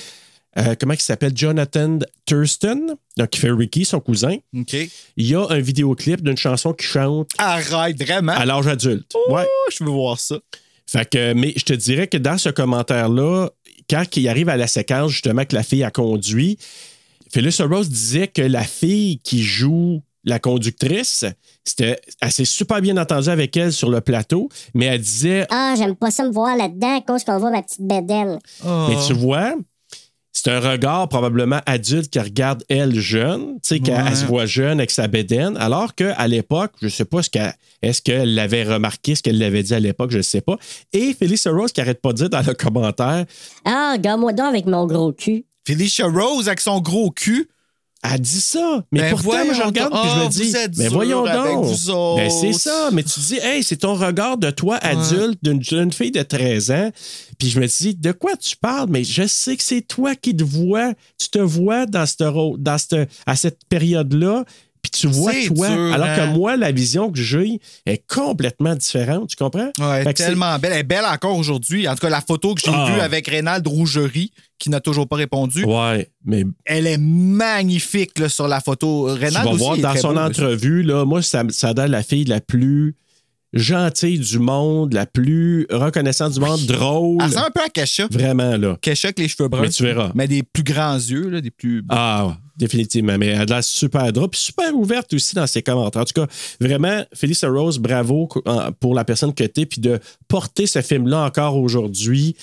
[0.58, 1.32] euh, comment il s'appelle?
[1.36, 4.36] Jonathan Thurston, donc qui fait Ricky, son cousin.
[4.56, 4.74] OK.
[4.74, 8.34] Il y a un vidéoclip d'une chanson qui chante Arrête, vraiment?
[8.34, 9.14] à l'âge adulte.
[9.30, 9.48] Ouais.
[9.72, 10.38] Je veux voir ça.
[10.88, 13.50] Fait que, mais je te dirais que dans ce commentaire-là,
[13.90, 16.58] quand il arrive à la séquence justement que la fille a conduit,
[17.34, 21.26] Phyllis Rose disait que la fille qui joue la conductrice,
[21.66, 25.74] c'était, elle s'est super bien entendue avec elle sur le plateau, mais elle disait, Ah,
[25.78, 28.40] j'aime pas ça me voir là-dedans à cause qu'on voit ma petite bédaine.
[28.66, 28.88] Oh.
[28.90, 29.56] mais tu vois,
[30.32, 34.16] c'est un regard probablement adulte qui regarde elle jeune, tu sais, qu'elle Ouais.
[34.16, 38.02] se voit jeune avec sa bédaine, alors qu'à l'époque, je sais pas ce qu'elle, est-ce
[38.04, 40.58] qu'elle l'avait remarqué, ce qu'elle l'avait dit à l'époque, je ne sais pas.
[40.94, 43.26] Et Phyllis Rose qui arrête pas de dire dans le commentaire,
[43.66, 45.46] Ah, gars-moi donc avec mon gros cul.
[45.68, 47.50] Felicia Rose avec son gros cul.
[48.04, 48.84] Elle dit ça.
[48.92, 51.68] Mais Ben pourtant, moi, je regarde puis je me Ah, dis, mais voyons donc.
[52.18, 52.90] Ben, c'est ça.
[52.92, 56.72] Mais tu dis, hey, c'est ton regard de toi, adulte, d'une jeune fille de 13
[56.72, 56.92] ans.
[57.38, 58.88] Puis je me dis, de quoi tu parles?
[58.90, 60.94] Mais je sais que c'est toi qui te vois.
[61.20, 64.46] Tu te vois dans, cette, dans cette, à cette période-là.
[64.92, 65.70] Tu vois toi.
[65.70, 66.16] dur, alors hein?
[66.16, 69.30] que moi, la vision que j'ai est complètement différente.
[69.30, 69.72] Tu comprends?
[69.80, 70.74] Ouais, Fait tellement belle.
[70.74, 71.88] Elle est belle encore aujourd'hui.
[71.88, 72.92] En tout cas, la photo que j'ai Ah.
[72.94, 78.28] vue avec Rénald Rougerie, qui n'a toujours pas répondu, Ouais, mais elle est magnifique là,
[78.30, 79.08] sur la photo.
[79.14, 82.04] tu Rénald vas aussi voir dans son beau, entrevue, là, moi, ça, ça donne la
[82.04, 82.96] fille la plus
[83.54, 87.18] gentille du monde, la plus reconnaissante du monde, drôle.
[87.22, 88.08] Elle ressemble un peu à Kesha.
[88.10, 88.78] Vraiment, là.
[88.82, 89.62] Kesha avec les cheveux bruns.
[89.62, 90.12] Mais tu verras.
[90.16, 91.84] Mais des plus grands yeux, là, des plus.
[91.90, 93.18] Ah, définitivement.
[93.18, 96.02] Mais elle a l'air super drôle, puis super ouverte aussi dans ses commentaires.
[96.02, 96.28] En tout cas,
[96.60, 98.30] vraiment, Felicia Rose, bravo
[98.80, 102.36] pour la personne que t'es, puis de porter ce film-là encore aujourd'hui,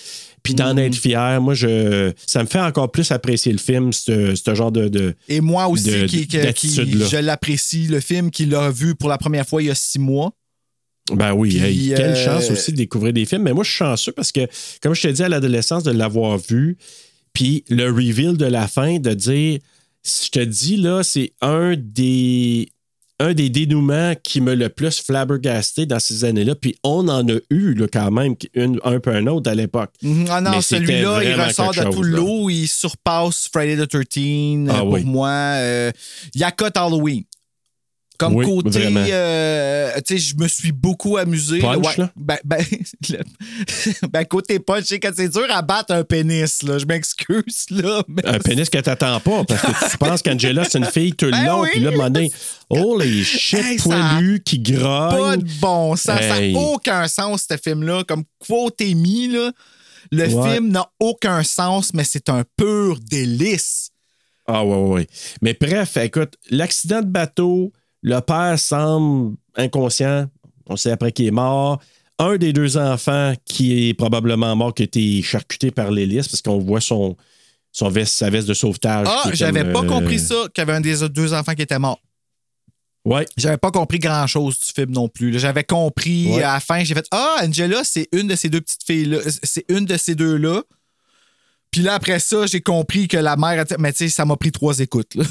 [0.42, 0.78] puis d'en Mm.
[0.80, 1.40] être fier.
[1.40, 4.88] Moi, je, ça me fait encore plus apprécier le film, ce, ce genre de.
[4.88, 8.94] de- Et moi aussi, de- qui, qui- qui- je l'apprécie, le film qu'il a vu
[8.94, 10.32] pour la première fois il y a six mois.
[11.12, 13.42] Ben oui, Puis, hey, quelle euh, chance aussi de découvrir des films.
[13.42, 14.40] Mais moi, je suis chanceux parce que,
[14.82, 16.76] comme je t'ai dit à l'adolescence, de l'avoir vu,
[17.32, 19.58] puis le reveal de la fin, de dire,
[20.04, 22.68] je te dis, là, c'est un des,
[23.20, 26.54] un des dénouements qui me le plus flabbergasté dans ces années-là.
[26.54, 29.92] Puis on en a eu, là, quand même, une- un peu un autre à l'époque.
[30.02, 30.26] Mhm.
[30.30, 32.16] Ah non, celui-là, il ressort de tout chose, là.
[32.18, 35.04] l'eau, il surpasse Friday the 13 Ah pour oui.
[35.04, 35.28] moi.
[35.30, 35.90] Euh,
[36.34, 37.24] Yakut Halloween.
[38.18, 38.80] Comme Oui, côté,
[39.12, 41.60] euh, tu sais, je me suis beaucoup amusé.
[41.60, 42.10] Punch, là?
[42.16, 42.64] Ben, ben,
[43.10, 43.18] le-
[44.12, 46.78] ben, côté punch, c'est quand c'est dur à battre un pénis, là.
[46.78, 48.02] Je m'excuse, là.
[48.08, 51.26] mais- Un pénis que t'attends pas, parce que tu penses qu'Angela, c'est une fille tout
[51.26, 51.68] le Ben long, oui.
[51.72, 52.32] puis là, moment donné,
[52.70, 54.72] holy shit, Hey, ça- poilu, qui pas
[55.10, 55.42] grogne.
[55.42, 56.18] de bon sens.
[56.20, 58.02] Ça n'a aucun sens, ce film-là.
[58.02, 59.52] Comme quoté mis, là,
[60.10, 63.90] le film n'a aucun sens, mais c'est un pur délice.
[64.48, 65.06] Ah ouais, ouais, ouais.
[65.40, 67.72] Mais bref, écoute, l'accident de bateau,
[68.02, 70.26] le père semble inconscient.
[70.66, 71.80] On sait après qu'il est mort.
[72.18, 76.42] Un des deux enfants qui est probablement mort, qui a été charcuté par l'hélice parce
[76.42, 77.16] qu'on voit son,
[77.72, 79.06] son veste, sa veste de sauvetage.
[79.08, 81.62] Ah, j'avais comme, pas euh, compris ça, qu'il y avait un des deux enfants qui
[81.62, 82.00] était mort.
[83.04, 83.24] Ouais.
[83.36, 85.30] J'avais pas compris grand-chose du film non plus.
[85.30, 85.38] là.
[85.38, 86.42] J'avais compris Ouais.
[86.42, 89.18] à la fin, j'ai fait Ah, Angela, c'est une de ces deux petites filles-là.
[89.42, 90.62] C'est une de ces deux-là.
[91.70, 93.60] Puis là, après ça, j'ai compris que la mère.
[93.60, 95.14] était- Mais tu sais, ça m'a pris trois écoutes.
[95.14, 95.24] Là.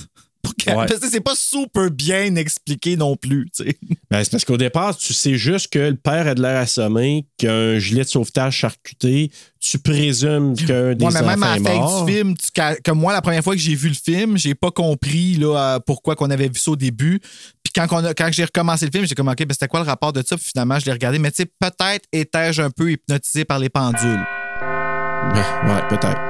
[0.68, 0.86] Ouais.
[1.10, 3.48] C'est pas super bien expliqué non plus.
[4.10, 7.26] Ben, c'est parce qu'au départ, tu sais juste que le père a de l'air assommé,
[7.38, 9.30] qu'il y a un gilet de sauvetage charcuté.
[9.60, 12.06] Tu présumes qu'un des Ouais, mais même enfants à est la fin mort.
[12.06, 14.72] du film, tu- comme moi, la première fois que j'ai vu le film, j'ai pas
[14.72, 17.20] compris là, pourquoi qu'on avait vu ça au début.
[17.64, 19.82] Puis quand, on a- quand j'ai recommencé le film, j'ai comme, OK, ben, c'était quoi
[19.82, 20.38] le rapport de ça?
[20.38, 21.20] Puis finalement, je l'ai regardé.
[21.20, 24.24] Mais tu sais, peut-être étais-je un peu hypnotisé par les pendules.
[24.62, 26.22] Ben, ouais, peut-être.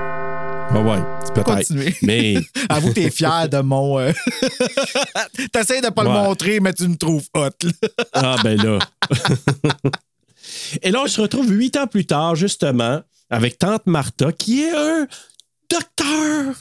[0.74, 1.02] Ouais, ouais,
[1.34, 1.44] peut-être.
[1.46, 1.96] continuer.
[2.02, 2.36] Mais
[2.70, 4.00] Avoue, t'es fier de mon.
[4.00, 4.12] euh,
[5.52, 7.50] T'essayes de pas le montrer, mais tu me trouves hot.
[7.64, 7.72] là.
[8.14, 8.80] Ah, ben là.
[10.82, 14.76] Et là, on se retrouve huit ans plus tard, justement, avec Tante Martha, qui est
[14.76, 15.08] un
[15.70, 16.54] docteur.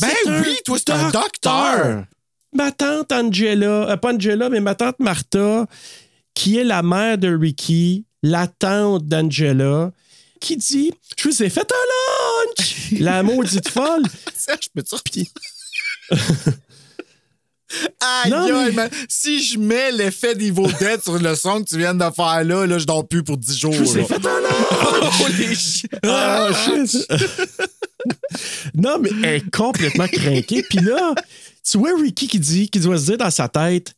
[0.00, 2.04] Ben un oui, toi, c'est un docteur.
[2.54, 5.66] Ma tante Angela, euh, pas Angela, mais ma tante Martha,
[6.34, 9.90] qui est la mère de Ricky, la tante d'Angela,
[10.42, 13.00] qui dit Je vous ai fait un lunch!
[13.00, 14.02] La maudite folle.
[14.36, 15.28] Serge, peux-tu repier?
[18.00, 18.90] Aïe, Non, mais- man.
[19.08, 22.66] si je mets l'effet d'Evil Dead sur le son que tu viens de faire là,
[22.66, 23.72] là je dors plus pour 10 jours.
[23.72, 24.06] Je vous ai là.
[24.06, 25.86] fait un lunch!
[26.04, 27.06] Ah, shit.
[28.74, 30.62] non, mais elle est complètement craquée.
[30.68, 31.14] Puis là,
[31.64, 33.94] tu vois Ricky qui dit, qui doit se dire dans sa tête,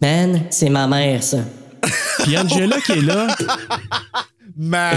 [0.00, 1.38] Man, c'est ma mère, ça.
[2.22, 3.26] puis Angela qui est là,
[4.56, 4.96] Man,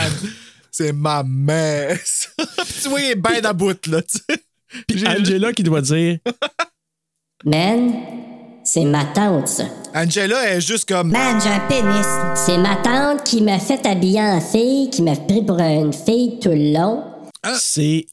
[0.71, 1.99] c'est ma mère.
[2.81, 4.01] tu vois, il est bien à bout, là.
[4.01, 4.43] tu sais.
[4.87, 6.17] puis Angela qui doit dire,
[7.45, 7.93] Man,
[8.63, 9.63] c'est ma tante, ça.
[9.95, 11.11] Angela est juste comme.
[11.11, 12.05] Man, j'ai un pénis.
[12.35, 16.39] C'est ma tante qui m'a fait habiller en fille, qui m'a pris pour une fille
[16.39, 17.03] tout le long.
[17.55, 18.05] c'est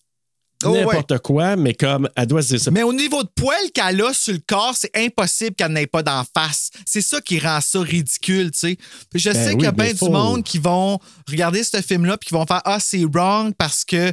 [0.65, 2.71] Oh, n'importe quoi, mais comme elle doit se dire ça.
[2.73, 6.03] Mais au niveau de poil qu'elle a sur le corps, c'est impossible qu'elle n'ait pas
[6.03, 6.71] d'en face.
[6.85, 8.79] C'est ça qui rend ça ridicule, tu sais.
[9.15, 10.99] Je Ben sais oui, qu'il y a bien faut- du monde qui vont
[11.29, 14.13] regarder ce film-là puis qui vont faire Ah, c'est wrong parce que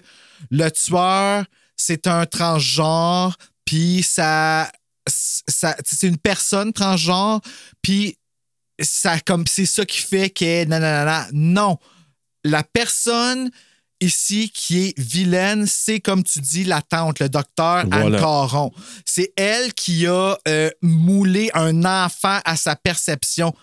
[0.51, 3.35] le tueur, c'est un transgenre,
[3.65, 4.71] puis ça.
[5.07, 7.41] ça c'est une personne transgenre,
[7.81, 8.17] puis
[8.79, 11.27] ça comme c'est ça qui fait que nanana.
[11.33, 11.77] Non.
[12.43, 13.49] La personne
[14.05, 18.19] ici qui est vilaine, c'est comme tu dis la tante, le docteur Anne Voilà.
[18.19, 18.71] Caron.
[19.05, 23.53] C'est elle qui a euh, moulé un enfant à sa perception.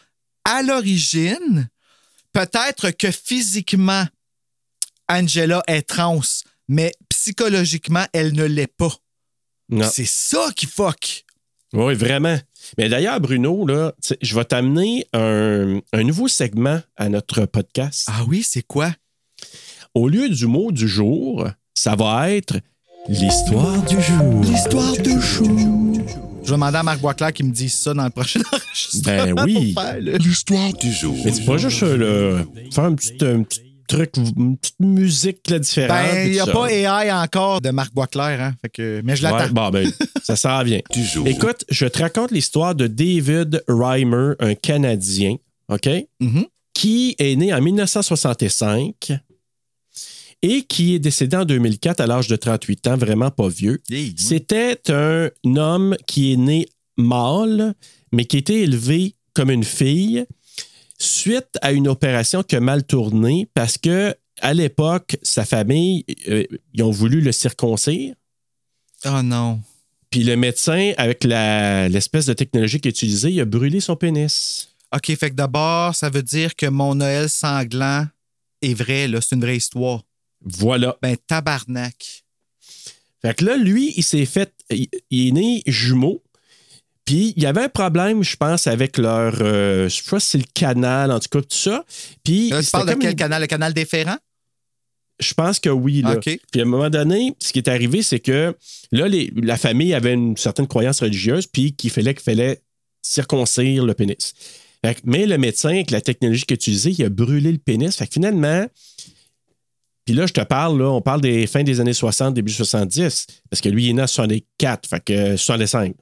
[0.45, 1.68] À l'origine,
[2.32, 4.05] peut-être que physiquement,
[5.09, 6.20] Angela est trans,
[6.68, 8.93] mais psychologiquement, elle ne l'est pas.
[9.90, 11.24] C'est ça qui fuck.
[11.72, 12.38] Oui, vraiment.
[12.76, 18.05] Mais d'ailleurs, Bruno, là, je vais t'amener un, un nouveau segment à notre podcast.
[18.09, 18.93] Ah oui, c'est quoi?
[19.95, 22.55] Au lieu du mot du jour, ça va être
[23.11, 24.43] l'histoire du jour.
[24.43, 26.01] L'histoire du jour.
[26.43, 29.34] Je vais demander à Marc Boisclair qui me dise ça dans le prochain enregistrement.
[29.34, 29.74] Ben oui.
[30.18, 31.14] L'histoire du jour.
[31.22, 35.51] Mais c'est pas juste euh, le, faire un petit, un petit truc, une petite musique
[35.51, 35.90] là, différente.
[35.90, 36.53] Ben, il n'y a ça.
[36.53, 38.55] pas AI encore de Marc Boisclair, hein?
[38.62, 39.45] Fait que, mais je l'attends.
[39.45, 40.80] Ouais, bon, ben, ça s'en vient.
[40.90, 41.26] Du jour.
[41.26, 45.36] Écoute, je te raconte l'histoire de David Reimer, un Canadien,
[45.68, 45.86] OK?
[46.18, 46.47] Mhm.
[46.72, 49.20] Qui est né en 1965
[50.43, 53.80] et qui est décédé en 2004 à l'âge de 38 ans, vraiment pas vieux.
[53.90, 54.14] Hey, oui.
[54.18, 56.66] C'était un homme qui est né
[56.97, 57.74] mâle,
[58.11, 60.26] mais qui était élevé comme une fille
[60.99, 66.45] suite à une opération qui a mal tourné parce que à l'époque, sa famille, euh,
[66.74, 68.14] ils ont voulu le circoncire.
[69.05, 69.61] Oh non.
[70.11, 74.68] Puis le médecin, avec l'espèce de technologie qu'il a utilisée, il a brûlé son pénis.
[74.95, 78.07] OK, fait que d'abord, ça veut dire que mon Noël sanglant
[78.61, 79.20] est vrai, là.
[79.20, 80.03] C'est une vraie histoire.
[80.45, 80.97] Voilà.
[81.03, 82.24] Ben, tabarnak.
[83.22, 84.53] Fait que là, lui, il s'est fait.
[84.70, 86.22] Il, il est né jumeau.
[87.05, 89.36] Puis il y avait un problème, je pense, avec leur.
[89.40, 91.84] euh, je sais pas si c'est le canal, en tout cas, tout ça.
[92.24, 92.51] Puis.
[92.51, 93.40] Là, tu parles de quel une- canal?
[93.43, 94.16] Le canal déférent?
[95.20, 96.03] Je pense que oui.
[96.03, 96.16] Là.
[96.16, 98.57] Puis à un moment donné, ce qui est arrivé, c'est que
[98.90, 102.61] là, les- la famille avait une certaine croyance religieuse, puis qu'il fallait qu'il fallait
[103.03, 104.34] circoncire le pénis.
[105.05, 107.95] Mais le médecin, avec la technologie qu'il a utilisée, il a brûlé le pénis.
[107.97, 108.66] Fait que finalement,
[110.05, 113.26] puis là, je te parle, là, on parle des fins des années 60, début 70,
[113.50, 115.94] parce que lui, il est né en 64, fait que 65.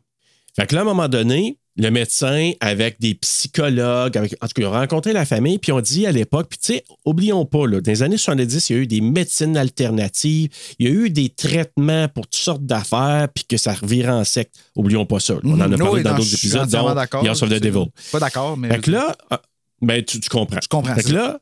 [0.57, 4.53] Fait que là, à un moment donné, le médecin, avec des psychologues, avec, en tout
[4.55, 7.45] cas, ils ont rencontré la famille, puis on dit à l'époque, puis tu sais, oublions
[7.47, 10.91] pas, là, dans les années 70, il y a eu des médecines alternatives, il y
[10.91, 14.57] a eu des traitements pour toutes sortes d'affaires, puis que ça revirait en secte.
[14.77, 15.35] Oublions pas ça.
[15.35, 15.41] là.
[15.45, 15.79] On en a Mhm.
[15.79, 17.87] parlé dans d'autres épisodes, of the Devil.
[18.13, 18.69] Pas d'accord, mais.
[18.69, 19.41] Fait que là, ah,
[19.81, 20.59] ben, tu, tu comprends.
[20.63, 21.41] Je comprends Fait que là,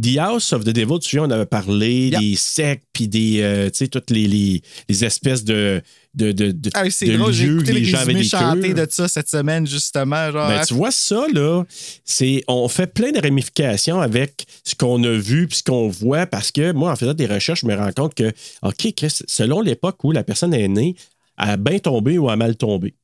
[0.00, 3.70] The House of the Devil, tu sais, on avait parlé des sectes, puis des, euh,
[3.70, 5.80] tu sais, toutes les, les, les espèces de,
[6.14, 8.74] de, de, de, Ah, c'est drôle, j'ai écouté où le les gens avaient résumé des
[8.74, 10.30] de ça cette semaine, justement.
[10.30, 11.64] Genre, Ben, tu vois ça, là,
[12.04, 16.26] c'est, on fait plein de ramifications avec ce qu'on a vu puis ce qu'on voit
[16.26, 18.32] parce que moi, en faisant des recherches, je me rends compte que,
[18.62, 20.94] OK, Chris, selon l'époque où la personne est née,
[21.38, 22.94] elle a bien tombé ou a mal tombé.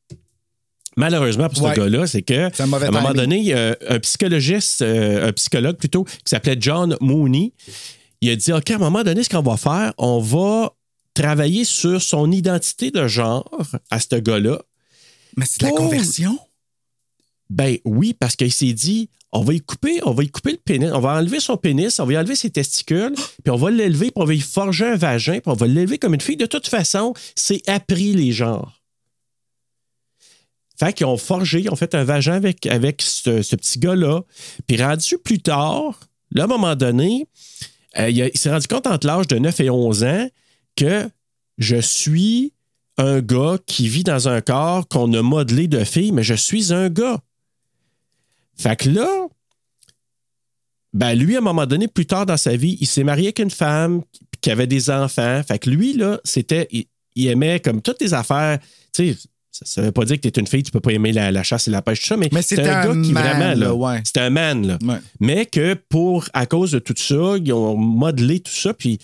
[0.97, 3.12] Malheureusement pour ce gars-là, c'est que à un moment timing.
[3.14, 7.53] donné, il y a un psychologiste, euh, un psychologue plutôt, qui s'appelait John Mooney.
[8.20, 10.72] Il a dit OK, à un moment donné, ce qu'on va faire, on va
[11.14, 13.51] travailler sur son identité de genre
[13.90, 14.61] à ce gars-là.
[15.36, 16.38] mais c'est de la conversion?
[17.51, 20.59] Ben oui, parce qu'il s'est dit, on va y couper, on va y couper le
[20.59, 23.70] pénis, on va enlever son pénis, on va y enlever ses testicules, puis on va
[23.70, 26.36] l'élever, puis on va y forger un vagin, puis on va l'élever comme une fille.
[26.36, 28.82] De toute façon, c'est appris les genres.
[30.83, 34.22] Fait qu'ils ont forgé, ils ont fait un vagin avec, ce, petit gars-là.
[34.66, 36.01] Puis rendu plus tard,
[36.33, 37.28] là, à un moment donné,
[38.01, 40.28] euh, il s'est rendu compte entre l'âge de 9 et 11 ans
[40.74, 41.09] que
[41.57, 42.53] je suis
[42.99, 46.72] un gars qui vit dans un corps qu'on a modelé de fille, mais je suis
[46.72, 47.20] un gars.
[48.57, 49.28] Fait que là,
[50.95, 53.39] ben lui, à un moment donné, plus tard dans sa vie, il s'est marié avec
[53.39, 54.03] une femme
[54.41, 55.43] qui avait des enfants.
[55.47, 56.66] Fait que lui, là, c'était.
[56.72, 58.59] Il, il aimait comme toutes les affaires.
[58.93, 59.18] Tu sais,
[59.53, 61.30] ça ne veut pas dire que tu es une fille, tu peux pas aimer la,
[61.30, 63.22] la chasse et la pêche, tout ça, mais, c'est c'était un, un gars qui man,
[63.22, 64.00] vraiment, là, ouais.
[64.05, 64.78] c'était un man, là.
[64.82, 64.98] Ouais.
[65.20, 68.98] Mais que pour, à cause de tout ça, ils ont modelé tout ça, puis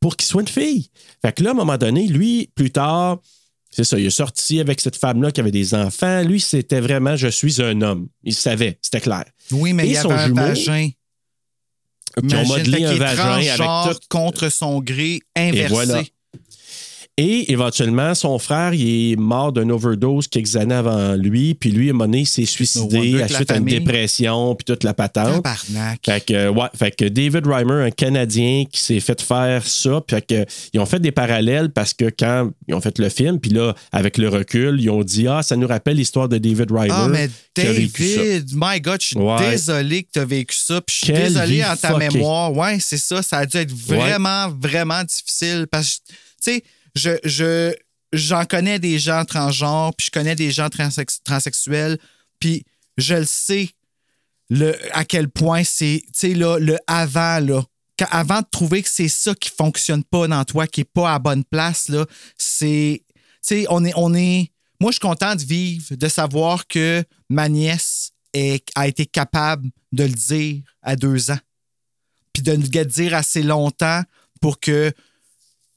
[0.00, 0.90] pour qu'il soit une fille.
[1.22, 3.18] Fait que là, à un moment donné, lui, plus tard,
[3.70, 6.22] c'est ça, il est sorti avec cette femme-là qui avait des enfants.
[6.22, 8.06] Lui, c'était vraiment, je suis un homme.
[8.22, 9.24] Il savait, c'était clair.
[9.50, 10.90] Oui, mais Et il y son avait un jumeau, vagin.
[12.28, 14.06] Qui ont modelé un vagin avec tout.
[14.08, 15.64] contre son gré inversé.
[15.64, 16.02] Et voilà.
[17.16, 21.54] Et éventuellement, son frère, il est mort d'une overdose quelques années avant lui.
[21.54, 24.52] Puis lui, à un moment donné, il s'est suicidé à la suite à une dépression,
[24.56, 25.44] puis toute la patente.
[25.44, 26.00] Tabarnak.
[26.04, 30.16] Fait que, ouais, fait que David Reimer, un Canadien qui s'est fait faire ça, puis
[30.16, 33.38] fait que, ils ont fait des parallèles parce que quand ils ont fait le film,
[33.38, 36.72] puis là, avec le recul, ils ont dit Ah, ça nous rappelle l'histoire de David
[36.72, 36.90] Reimer.
[36.92, 37.30] Ah, mais.
[37.54, 39.50] David, my God, je suis Ouais.
[39.50, 40.80] désolé que tu as vécu ça.
[40.80, 42.08] Puis je suis Quelle désolé en ta fuckée.
[42.18, 42.52] mémoire.
[42.56, 43.22] Ouais, c'est ça.
[43.22, 45.68] Ça a dû être vraiment, vraiment difficile.
[45.70, 46.16] Parce que, tu
[46.54, 46.64] sais,
[46.94, 47.74] je, je,
[48.12, 50.68] j'en connais des gens transgenres, puis je connais des gens
[51.24, 51.98] transsexuels,
[52.38, 52.64] puis
[52.96, 53.70] je le sais
[54.50, 57.64] le, à quel point c'est, tu sais, là, le avant, là.
[58.10, 61.18] Avant de trouver que c'est ça qui fonctionne pas dans toi, qui est pas à
[61.18, 62.04] bonne place, là,
[62.36, 66.66] c'est, tu sais, on est, on est, moi, je suis content de vivre, de savoir
[66.66, 68.10] que ma nièce
[68.74, 71.38] a été capable de le dire à deux ans.
[72.32, 74.02] Puis de le dire assez longtemps
[74.40, 74.92] pour que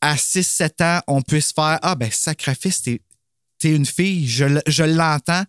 [0.02, 3.02] à 6-7 ans, on puisse faire Ah, ben, sacrifice, t'es
[3.64, 5.44] une fille, je, l'entends,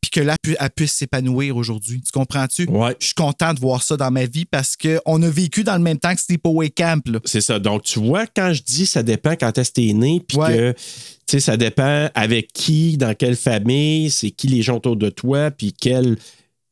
[0.00, 2.02] puis que là, elle puisse s'épanouir aujourd'hui.
[2.02, 2.64] Tu comprends-tu?
[2.68, 2.96] Ouais.
[3.00, 5.82] Je suis content de voir ça dans ma vie parce qu'on a vécu dans le
[5.82, 7.02] même temps que Sleepaway Camp.
[7.24, 7.58] C'est ça.
[7.58, 10.48] Donc, tu vois, quand je dis ça dépend quand est-ce que t'es né, puis Ouais.
[10.56, 10.78] que, tu
[11.26, 15.50] sais, ça dépend avec qui, dans quelle famille, c'est qui les gens autour de toi,
[15.50, 16.18] puis quel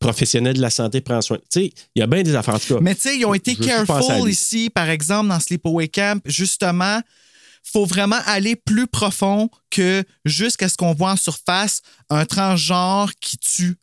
[0.03, 1.39] professionnel de la santé prend soin.
[1.39, 2.55] Tu sais, il y a bien des affaires.
[2.55, 5.89] En tout cas, Mais tu sais, ils ont été careful ici, par exemple, dans Sleepaway
[5.89, 6.21] Camp.
[6.27, 7.01] Justement,
[7.63, 11.81] faut vraiment aller plus profond que jusqu'à ce qu'on voit en surface
[12.11, 13.77] un transgenre qui tue.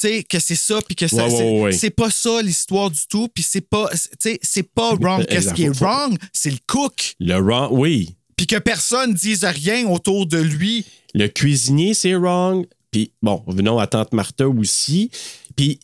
[0.00, 1.72] Tu sais, que c'est ça, puis que ça, Ouais, ouais, c'est, ouais, ouais.
[1.72, 5.24] c'est pas ça l'histoire du tout, puis c'est pas, tu sais, c'est pas wrong.
[5.26, 7.14] Qu'est-ce qui est wrong, c'est le cook.
[7.20, 8.16] le wrong, oui.
[8.36, 10.84] Puis que personne dise rien autour de lui.
[11.14, 12.66] Le cuisinier, c'est wrong.
[12.90, 15.10] Puis, bon, venons à Tante Martha aussi.
[15.56, 15.80] Puis,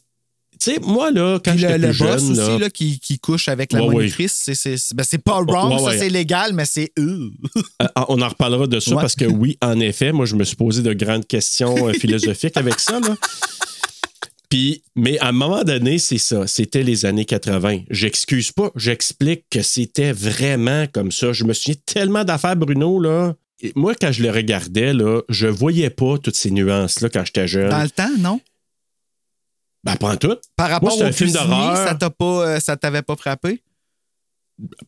[0.60, 2.98] tu sais, moi, là, quand le, j'étais le plus boss jeune, aussi, là, là, qui,
[2.98, 3.94] qui couche avec la Ouais, ouais.
[3.94, 5.98] monitrice, c'est, c'est, ben, c'est pas wrong, Ouais, ça ouais.
[5.98, 7.30] c'est légal, mais c'est eux.
[7.82, 9.00] Euh, on en reparlera de ça Ouais.
[9.00, 12.56] parce que oui, en effet, moi, je me suis posé de grandes questions euh, philosophiques
[12.56, 12.98] avec ça.
[12.98, 13.14] Là.
[14.48, 16.46] Puis, mais à un moment donné, c'est ça.
[16.46, 17.82] C'était les années 80.
[17.90, 21.32] J'excuse pas, j'explique que c'était vraiment comme ça.
[21.32, 23.34] Je me souviens tellement d'affaires, Bruno, là.
[23.60, 27.46] Et moi, quand je le regardais, là, je voyais pas toutes ces nuances-là quand j'étais
[27.48, 27.68] jeune.
[27.70, 28.40] Dans le temps, non?
[30.00, 30.36] Ben, en tout.
[30.56, 31.76] Par rapport c'est au un film d'horreur.
[31.76, 33.62] ça t'a pas, euh, ça t'avait pas frappé?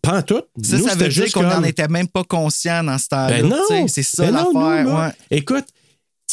[0.02, 0.42] Pas en tout.
[0.62, 3.40] Ça, Nous, ça veut dire qu'on n'en comme- était même pas conscient dans ce temps-là.
[3.42, 3.86] Ben non!
[3.88, 4.86] C'est ça Ben l'affaire.
[4.94, 5.12] ouais.
[5.30, 5.64] Écoute,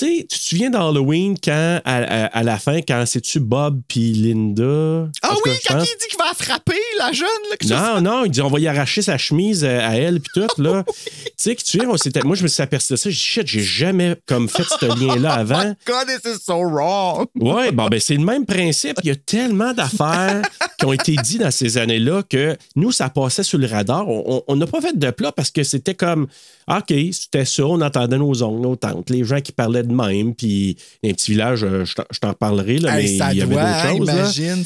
[0.05, 4.13] sais, tu te souviens d'Halloween quand, à, à- à la fin, quand c'est-tu Bob puis
[4.13, 5.09] Linda?
[5.21, 7.93] Ah oui, cas, quand pense- il dit qu'il va frapper, la jeune, là, que ça-
[7.95, 10.61] Non, non, il dit on va y arracher sa chemise euh, à elle puis tout,
[10.61, 10.83] là.
[10.87, 10.93] tu
[11.37, 13.09] sais, que tu sais, on s'était- moi, je me suis aperçu de ça.
[13.09, 15.73] J'ai dit, shit, j'ai jamais comme fait ce lien-là avant.
[15.85, 17.25] God, this is so wrong.
[17.39, 18.97] Ouais, bon, ben, c'est le même principe.
[19.03, 20.41] Il y a tellement d'affaires
[20.77, 24.07] qui ont été dites dans ces années-là que nous, ça passait sur le radar.
[24.07, 26.27] On- n'a pas fait de plat parce que c'était comme,
[26.67, 30.35] OK, c'était ça, on entendait nos oncles, nos tantes, les gens qui parlaient de même,
[30.35, 33.39] puis un petit village, euh, je t'en- je t'en parlerai, là, Hey, mais ça il
[33.39, 34.07] y avait d'autres hein, choses.
[34.07, 34.13] là.
[34.13, 34.63] imagine.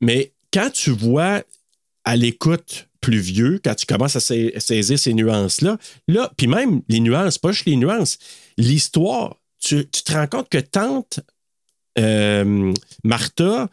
[0.00, 1.42] Mais quand tu vois
[2.04, 6.80] à l'écoute plus vieux, quand tu commences à sa- saisir ces nuances-là, là, puis même
[6.88, 8.18] les nuances, pas juste les nuances,
[8.58, 11.20] l'histoire, tu, tu te rends compte que tante
[11.98, 12.72] euh,
[13.04, 13.68] Martha,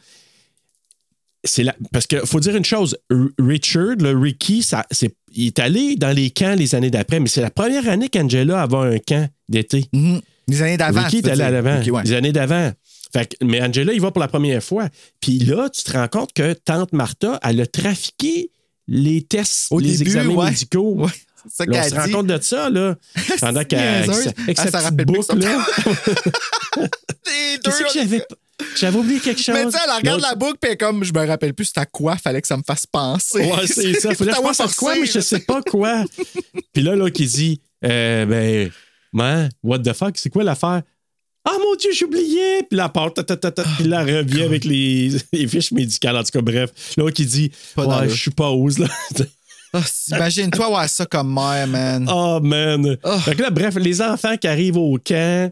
[1.44, 2.98] c'est la, parce qu'il faut dire une chose,
[3.40, 7.28] Richard, le Ricky, ça, c'est, il est allé dans les camps les années d'après, mais
[7.28, 9.86] c'est la première année qu'Angela avait un camp d'été.
[9.92, 10.22] Mhm.
[10.52, 11.04] Les années d'avant.
[11.04, 11.82] Ricky est allé à l'avant.
[11.82, 12.04] Ouais.
[12.04, 12.72] Les années d'avant.
[13.14, 14.88] Fait que- mais Angela, il va pour la première fois.
[15.20, 18.52] Puis là, tu te rends compte que tante Martha, elle a trafiqué
[18.88, 20.50] les tests, Au les début, examens ouais.
[20.50, 20.96] médicaux.
[20.96, 21.10] Ouais,
[21.52, 22.96] ça Là, on se rend compte de ça, là.
[23.40, 25.66] Pendant qu'elle avec sa, s'en petite boucle, là.
[27.64, 28.24] Qu'est-ce que j'avais
[28.78, 29.56] J'avais oublié quelque chose.
[29.56, 31.86] Mais tu sais, elle regarde la boucle, puis comme, je me rappelle plus c'était à
[31.86, 33.40] quoi, fallait que ça me fasse penser.
[33.40, 34.12] Ouais, c'est ça.
[34.16, 36.04] Faudrait que je pense à quoi, mais je sais pas quoi.
[36.74, 38.72] Puis là, là, qui dit, euh, ben,
[39.14, 40.82] man, what the fuck, c'est quoi l'affaire?
[41.44, 42.64] Ah mon Dieu, j'ai oublié!
[42.70, 45.72] Puis elle part, ta, ta, ta, ta, puis là, elle revient avec les, les fiches
[45.72, 46.16] médicales.
[46.16, 46.72] En tout cas, bref.
[46.98, 48.88] Là, qui dit, Pas ouais, je suis pause, là.
[49.74, 52.06] Ah, Imagine-toi avoir ça comme mère, man.
[52.12, 52.98] Oh, man.
[53.06, 53.20] Oh.
[53.20, 55.50] Fait que là, bref, les enfants qui arrivent au camp.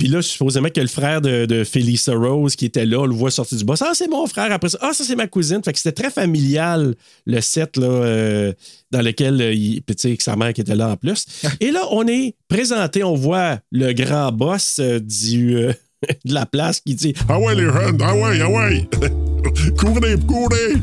[0.00, 3.14] Puis là, supposément que le frère de, de Felissa Rose qui était là, on le
[3.14, 3.82] voit sortir du boss.
[3.82, 4.50] Ah, c'est mon frère.
[4.50, 5.60] Après ça, ah, ça, c'est ma cousine.
[5.62, 6.94] Fait que c'était très familial,
[7.26, 8.54] le set là, euh,
[8.90, 11.26] dans lequel euh, il, puis tu sais, que sa mère qui était là en plus.
[11.60, 15.74] Et là, on est présenté, on voit le grand boss euh, du, euh,
[16.24, 18.88] de la place qui dit Ah ouais, les jeunes, ah ouais, ah ouais.
[19.78, 20.76] courez, courez.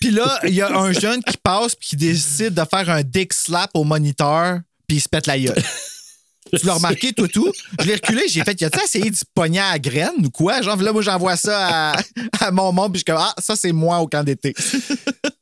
[0.00, 3.04] Puis là, il y a un jeune qui passe puis qui décide de faire un
[3.04, 5.62] dick slap au moniteur, puis il se pète la gueule.
[6.58, 7.50] Tu l'as remarqué, tout, tout?
[7.80, 10.30] Je l'ai reculé, j'ai fait, y a-tu essayé de se pogner à la graine ou
[10.30, 10.60] quoi?
[10.62, 11.96] Genre, là, moi, j'envoie ça à,
[12.40, 14.54] à mon monde, puis je suis comme, ah, ça, c'est moi au camp d'été.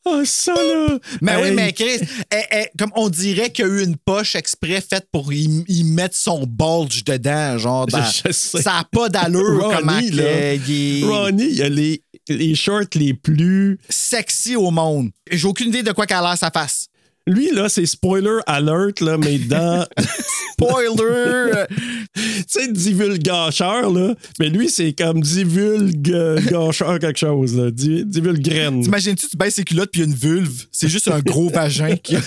[0.07, 0.99] Ah, ça là!
[1.21, 1.99] Mais oui, mais Chris,
[2.33, 5.65] eh, eh, comme on dirait qu'il y a eu une poche exprès faite pour y,
[5.69, 8.63] y mettre son bulge dedans, genre, dans- Je sais.
[8.63, 10.01] ça n'a pas d'allure Ronnie, comment là.
[10.03, 13.79] il est Ronnie, il a les, les shorts les plus.
[13.89, 15.11] sexy au monde.
[15.31, 16.87] J'ai aucune idée de quoi qu'elle a l'air sa face.
[17.31, 19.87] Lui, là, c'est spoiler alert, là, mais dans.
[20.61, 21.65] Spoiler!
[22.15, 24.15] tu sais, divulgacheur, là.
[24.41, 27.71] Mais lui, c'est comme divulgacheur quelque chose, là.
[27.71, 28.83] Di- Divulgraine.
[28.83, 30.65] T'imagines-tu, tu baisses ses culottes puis il y a une vulve?
[30.73, 32.21] C'est juste un gros vagin qui a.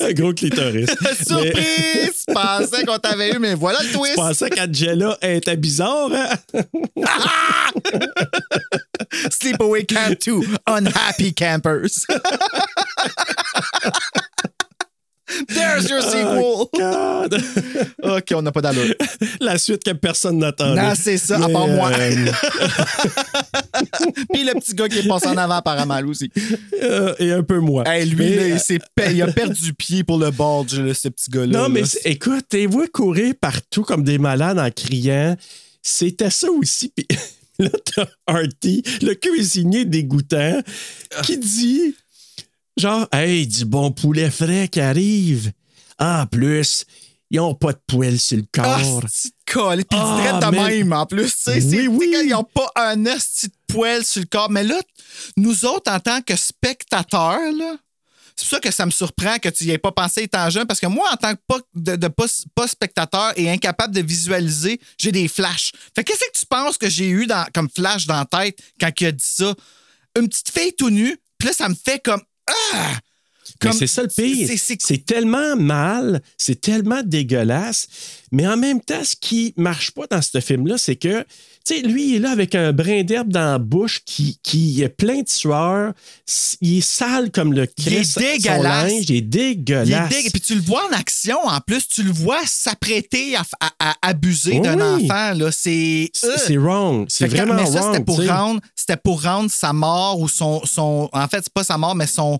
[0.00, 0.88] Un gros clitoris.
[1.26, 2.24] Surprise!
[2.28, 4.14] Je pensais qu'on t'avait eu, mais voilà le je twist!
[4.16, 6.62] pensais qu'Angela était bizarre, hein?
[9.30, 12.06] Sleepaway Camp 2, Unhappy Campers.
[15.48, 16.68] There's your sequel!
[16.76, 17.42] God.
[18.02, 18.94] OK, on n'a pas d'allure.
[19.40, 20.82] La suite que personne n'attendait.
[20.82, 21.90] Non, c'est ça, à part moi.
[24.30, 26.30] Puis le petit gars qui est passé en avant apparemment lui aussi.
[26.82, 27.84] Euh, et un peu moi.
[27.86, 30.92] Hey, lui, Mais, là, il, euh, pe- il a perdu pied pour le bulge, là,
[30.92, 31.60] ce petit gars-là.
[31.60, 31.86] Non, mais là.
[32.04, 35.34] écoute, t'es vois courir partout comme des malades en criant.
[35.80, 36.92] C'était ça aussi.
[36.94, 37.06] Puis
[37.62, 40.60] là, t'as Artie, le cuisinier dégoûtant,
[41.24, 41.94] qui dit
[42.76, 45.52] genre, hey, du bon poulet frais qui arrive.
[45.98, 46.84] En plus,
[47.30, 49.04] ils ont pas de poêle sur le Ah, corps.
[49.46, 49.84] collé.
[49.84, 51.32] Puis Ah, il dirait de même, en plus.
[51.36, 52.14] c'est- Oui, oui.
[52.24, 54.50] ils n'ont pas un esti de poêle sur le corps.
[54.50, 54.80] Mais là,
[55.36, 57.76] nous autres, en tant que spectateurs, là,
[58.42, 60.66] c'est pour ça que ça me surprend que tu n'y aies pas pensé étant jeune,
[60.66, 64.00] parce que moi, en tant que pas, de, de pas, pas spectateur et incapable de
[64.00, 65.72] visualiser, j'ai des flashs.
[65.94, 68.58] Fait que qu'est-ce que tu penses que j'ai eu dans, comme flash dans la tête
[68.80, 69.54] quand il a dit ça?
[70.18, 72.20] Une petite fille tout nue, puis là, ça me fait comme...
[72.74, 72.98] Ah!
[73.64, 74.48] Mais c'est ça le pire.
[74.80, 77.86] C'est tellement mal, c'est tellement dégueulasse.
[78.32, 81.24] Mais en même temps, ce qui marche pas dans ce film-là, c'est que,
[81.64, 84.82] tu sais, lui, il est là avec un brin d'herbe dans la bouche qui, qui
[84.82, 85.92] est plein de sueur.
[86.60, 88.12] Il est sale comme le Il est Christ.
[88.14, 88.90] Son dégueulasse.
[88.92, 90.10] linge, il est Il est dégueulasse.
[90.10, 93.90] dégue- Puis tu le vois en action, en plus, tu le vois s'apprêter à, à-
[93.90, 95.34] à abuser Oui, d'un enfant.
[95.34, 95.50] Là.
[95.52, 96.36] C'est, C'est euh.
[96.46, 97.06] c'est wrong.
[97.08, 101.08] C'est vraiment mais ça, c'était pour, rendre, c'était pour rendre sa mort ou son, son.
[101.12, 102.38] En fait, c'est pas sa mort, mais son,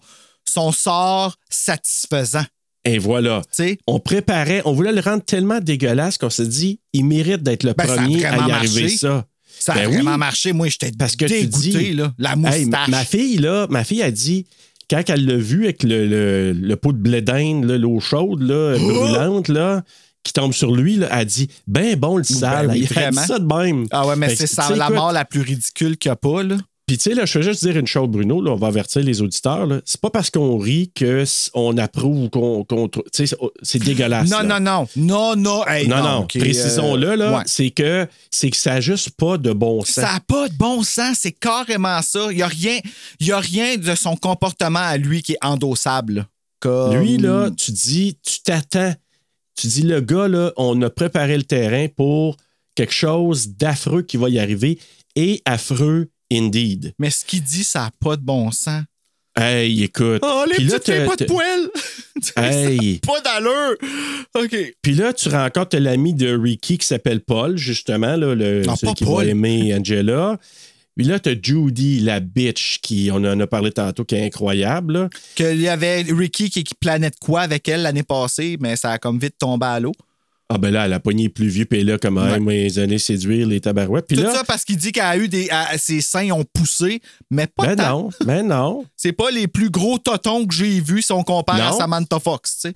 [0.48, 2.44] son sort satisfaisant.
[2.84, 3.42] Et voilà.
[3.54, 3.78] Tu?
[3.86, 7.74] On préparait, on voulait le rendre tellement dégueulasse qu'on s'est dit, il mérite d'être le
[7.74, 9.24] Ben, premier à y arriver ça.
[9.58, 9.94] Ça a Ben oui.
[9.96, 10.52] vraiment marché.
[10.52, 12.12] Moi, j'étais Parce que tu dégoûté, dis, là.
[12.18, 12.88] La Hey, moustache.
[12.88, 14.46] ma fille, là, ma fille a dit,
[14.90, 18.76] quand elle l'a vu avec le, le, le pot de blé d'Inde, l'eau chaude, là,
[18.76, 19.82] brûlante, là,
[20.24, 22.68] qui tombe sur lui, là, elle a dit, ben bon le sale.
[22.72, 23.86] oui, Elle a dit ça de même.
[23.92, 26.56] ah ouais, mais c'est tu la mort la plus ridicule qu'il n'y a pas, là.
[26.86, 29.02] Puis tu sais, là, je veux juste dire une chose, Bruno, là, on va avertir
[29.02, 29.66] les auditeurs.
[29.66, 29.80] là.
[29.84, 32.64] C'est pas parce qu'on rit qu'on approuve ou qu'on.
[32.64, 34.28] qu'on- tu sais, c'est- dégueulasse.
[34.28, 34.58] Non, là.
[34.58, 34.88] non, non.
[34.96, 35.66] Non, non.
[35.66, 37.42] Hey, Non, non, précisons-le, là, euh, ouais.
[37.46, 39.94] c'est que c'est que ça n'a juste pas de bon sens.
[40.04, 42.26] Ça n'a pas de bon sens, c'est carrément ça.
[42.30, 42.80] Il n'y a, rien-
[43.20, 46.14] y a rien de son comportement à lui qui est endossable.
[46.14, 46.26] là.
[46.60, 46.94] Comme...
[46.96, 48.94] Lui, là, tu dis, tu t'attends.
[49.56, 52.36] Tu dis, le gars, là, on a préparé le terrain pour
[52.74, 54.78] quelque chose d'affreux qui va y arriver
[55.14, 56.92] et affreux indeed.
[56.98, 58.82] Mais ce qu'il dit, ça n'a pas de bon sens.
[59.34, 60.20] Hey, écoute.
[60.22, 61.70] Oh, les là, petites t'as- pas de t'as- poêle!
[62.36, 63.00] Hey.
[63.00, 63.76] pas d'allure!
[64.36, 64.74] OK.
[64.82, 68.92] Puis là, tu rencontres l'ami de Ricky qui s'appelle Paul, justement, là, le, Ah, celui
[68.92, 69.24] pas qui Paul.
[69.24, 70.38] va aimer Angela.
[70.96, 74.24] Puis là, tu as Judy, la bitch, qui, on en a parlé tantôt, qui est
[74.26, 74.92] incroyable.
[74.92, 75.08] là.
[75.34, 78.90] Qu'il y avait Ricky qui, qui planait de quoi avec elle l'année passée, mais ça
[78.92, 79.92] a comme vite tombé à l'eau.
[80.54, 82.32] Ah ben là, elle a pogné plus vieux, puis là, comme Ouais.
[82.34, 84.06] ah, mes années séduire les tabarouettes.
[84.06, 85.48] Puis Tout là, ça parce qu'il dit qu'elle a eu des.
[85.78, 87.00] ses seins ont poussé,
[87.30, 87.88] mais pas ben tant.
[88.02, 88.84] non, ben non.
[88.96, 91.72] C'est pas les plus gros totons que j'ai vus si on compare à.
[91.72, 92.72] Samantha Fox, tu sais.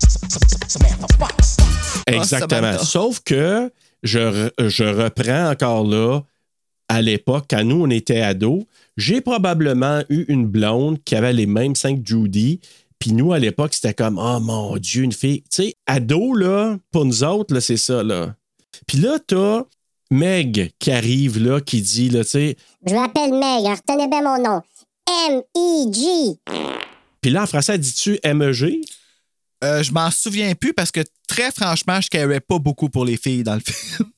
[2.07, 2.61] Exactement.
[2.61, 2.83] Samantha.
[2.85, 3.71] Sauf que
[4.03, 6.21] je, je reprends encore là,
[6.89, 8.63] à l'époque, quand nous, on était ados,
[8.95, 12.59] j'ai probablement eu une blonde qui avait les mêmes seins que Judy.
[12.99, 15.41] Puis nous, à l'époque, c'était comme, oh mon Dieu, une fille.
[15.43, 18.35] Tu sais, ado, là, pour nous autres, là, c'est ça, là.
[18.87, 19.63] Puis là, t'as
[20.09, 24.43] Meg qui arrive, là, qui dit, là, tu sais, Je m'appelle Meg, retenez bien mon
[24.43, 24.61] nom.
[25.29, 26.39] M-I-G.
[27.21, 28.81] puis là, en français, dit-tu MEG?
[29.63, 33.17] Euh, je m'en souviens plus parce que très franchement, je carais pas beaucoup pour les
[33.17, 34.09] filles dans le film.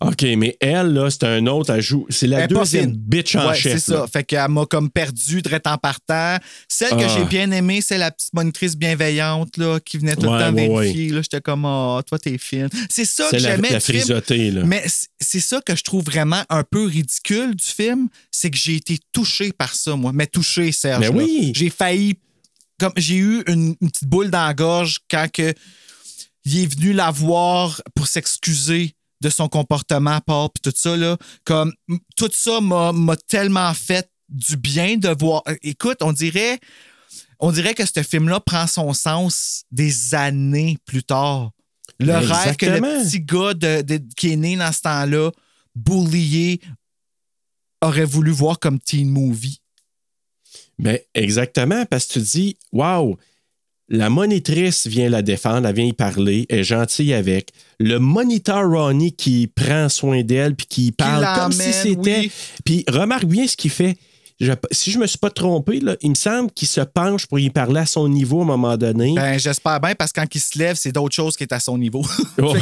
[0.00, 2.06] OK, mais elle, là, c'est un autre, joue.
[2.10, 3.72] C'est la Elle deuxième bitch en Ouais, chef.
[3.74, 4.06] c'est ça.
[4.12, 6.36] Fait qu'elle m'a comme perdu direct en partant.
[6.68, 7.08] Celle que Ah.
[7.16, 10.52] j'ai bien aimée, c'est la petite monitrice bienveillante là, qui venait tout Ouais, le temps
[10.54, 11.08] ouais, vérifier.
[11.10, 12.68] Là, J'étais comme, oh, toi, t'es fine.
[12.90, 14.62] C'est ça que j'aimais la frisotée, là.
[14.64, 14.84] Mais
[15.20, 18.98] c'est ça que je trouve vraiment un peu ridicule du film, c'est que j'ai été
[19.12, 20.12] touché par ça, moi.
[20.14, 21.00] Mais touché, Serge.
[21.00, 21.52] Mais oui.
[21.54, 22.14] J'ai failli.
[22.78, 25.54] Comme j'ai eu une, une petite boule dans la gorge quand que,
[26.44, 31.16] il est venu la voir pour s'excuser de son comportement, Paul, puis tout ça, là.
[31.44, 31.72] Comme
[32.16, 35.42] tout ça m'a tellement fait du bien de voir.
[35.48, 36.58] euh, Écoute, on dirait.
[37.38, 41.50] On dirait que ce film-là prend son sens des années plus tard.
[42.00, 45.30] Le Ben, rêve que le petit gars de- de- qui est né dans ce temps-là,
[45.74, 46.60] bullié,
[47.82, 49.60] aurait voulu voir comme teen movie.
[50.78, 53.16] Ben, exactement, parce que tu dis, waouh,
[53.88, 57.50] la monitrice vient la défendre, elle vient y parler, elle est gentille avec.
[57.78, 62.18] Le moniteur Ronnie qui prend soin d'elle puis qui parle comme si c'était.
[62.20, 62.32] oui.
[62.64, 63.96] Puis remarque bien ce qu'il fait.
[64.38, 67.38] Je- si je me suis pas trompé, là, il me semble qu'il se penche pour
[67.38, 69.14] y parler à son niveau à un moment donné.
[69.14, 71.60] Ben, j'espère bien parce que quand il se lève, c'est d'autres choses qui est à
[71.60, 72.04] son niveau.
[72.38, 72.60] Ouais.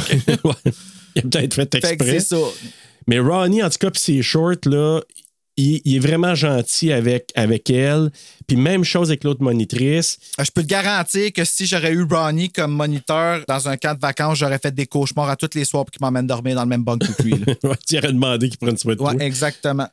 [1.15, 2.19] Il a peut-être fait fait que exprès.
[2.19, 2.41] c'est ça.
[3.07, 5.01] Mais Ronnie, en tout cas, puis ses shorts, là,
[5.57, 8.11] il, il est vraiment gentil avec, avec elle.
[8.47, 10.17] Puis même chose avec l'autre monitrice.
[10.39, 13.99] Je peux te garantir que si j'aurais eu Ronnie comme moniteur dans un camp de
[13.99, 16.69] vacances, j'aurais fait des cauchemars à tous les soirs pour qu'il m'emmène dormir dans le
[16.69, 17.35] même bunk que lui.
[17.63, 19.13] Ouais, tu aurais demandé qu'il prenne soin de toi.
[19.13, 19.87] Ouais, exactement.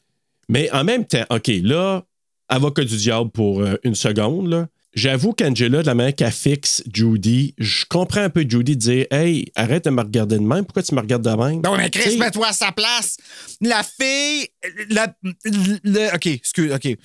[0.49, 2.03] Mais en même temps, OK, là,
[2.49, 4.67] avocat du diable pour euh, une seconde, là.
[4.95, 9.51] J'avoue qu'Angela, de la manière qu'elle fixe Judy, je comprends un peu Judy dire Hey,
[9.55, 10.65] arrête de me regarder de même.
[10.67, 11.63] Pourquoi tu me regardes de même?
[11.63, 13.17] Non, mais Chris, mets-toi à sa place.
[13.61, 14.49] La fille.
[14.91, 15.15] La,
[16.15, 16.97] OK, excuse, OK.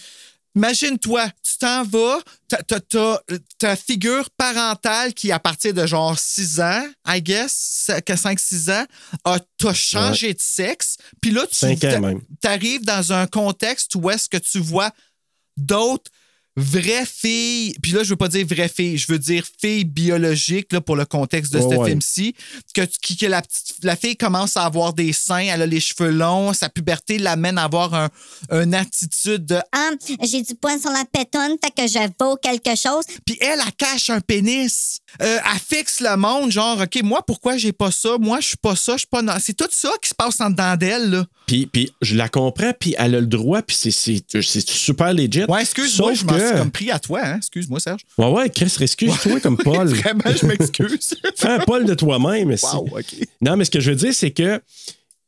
[0.57, 3.19] Imagine-toi, tu t'en vas, t'as,
[3.59, 8.85] ta figure parentale qui, à partir de genre 6 ans, I guess, 5-6 ans,
[9.23, 10.97] a, t'as changé de sexe.
[11.21, 14.89] Puis là, tu arrives dans un contexte où est-ce que tu vois
[15.57, 16.09] d'autres
[16.59, 20.73] vraies filles, puis là, je veux pas dire vraies filles, je veux dire filles biologiques,
[20.73, 21.89] là, pour le contexte de Ouais, ce ouais.
[21.89, 22.33] film-ci,
[22.73, 26.09] que, que la, petite, la fille commence à avoir des seins, elle a les cheveux
[26.09, 28.09] longs, sa puberté l'amène à avoir un,
[28.49, 29.59] une attitude de...
[29.71, 29.91] Ah,
[30.23, 33.05] j'ai du poing sur la pétonne, fait que je vaux quelque chose.
[33.25, 34.99] Puis elle, elle cache un pénis.
[35.21, 38.17] Euh, elle fixe le monde, genre, OK, moi, pourquoi j'ai pas ça?
[38.19, 39.21] Moi, je suis pas ça, je suis pas...
[39.21, 39.33] non.
[39.39, 41.25] C'est tout ça qui se passe en dedans d'elle, là.
[41.47, 45.13] Puis, puis je la comprends, puis elle a le droit, puis c'est, c'est, c'est super
[45.13, 45.45] legit.
[45.45, 47.37] Ouais, excuse-moi, je m'en suis que- comme pris à toi, hein?
[47.37, 48.01] Excuse-moi, Serge.
[48.17, 49.87] Ouais, ouais, Chris, excuse-toi comme Paul.
[49.87, 51.15] Vraiment, je m'excuse.
[51.37, 52.49] Fais un Paul de toi-même.
[52.49, 53.15] wow, OK.
[53.41, 54.61] Non, mais ce que je veux dire, c'est que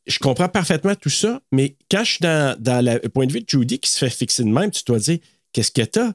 [0.06, 3.40] je comprends parfaitement tout ça, mais quand je suis dans, dans le point de vue
[3.40, 5.18] de Judy qui se fait fixer de même, tu dois dire
[5.54, 6.12] qu'est-ce que t'as?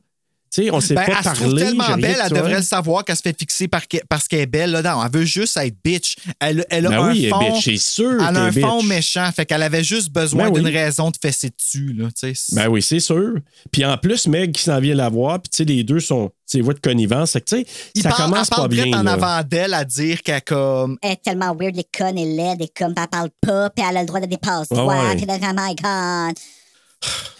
[0.55, 1.37] Tu sais, on sait Ben, pas elle parler.
[1.39, 4.39] se trouve tellement belle, elle devrait le savoir qu'elle se fait fixer par- parce qu'elle
[4.39, 4.71] est belle.
[4.71, 6.15] Là, non, elle veut juste être bitch.
[6.39, 8.51] Elle, elle a Ben un oui, elle est fond, bitch, c'est sûr Elle a un
[8.51, 8.87] est fond bitch.
[8.87, 9.29] méchant.
[9.35, 10.63] Fait qu'elle avait juste besoin Ben oui.
[10.63, 11.91] d'une raison de fesser dessus.
[11.93, 12.55] Là, tu sais.
[12.55, 13.33] Ben oui, c'est sûr.
[13.71, 16.27] Puis en plus, Meg qui s'en vient la voir, puis tu sais, les deux sont,
[16.29, 17.31] tu sais, voix de connivence.
[17.33, 18.97] Fait que, tu sais, Il ça parle, commence elle parle pas bien.
[18.99, 19.11] en là.
[19.13, 20.97] avant d'elle à dire qu'elle comme.
[21.01, 23.29] Elle est tellement weird, elle est conne, elle est laide, elle, est comme, elle parle
[23.41, 25.15] pas, puis elle a le droit de dépasser toi, ouais.
[25.17, 26.35] puis de oh my god.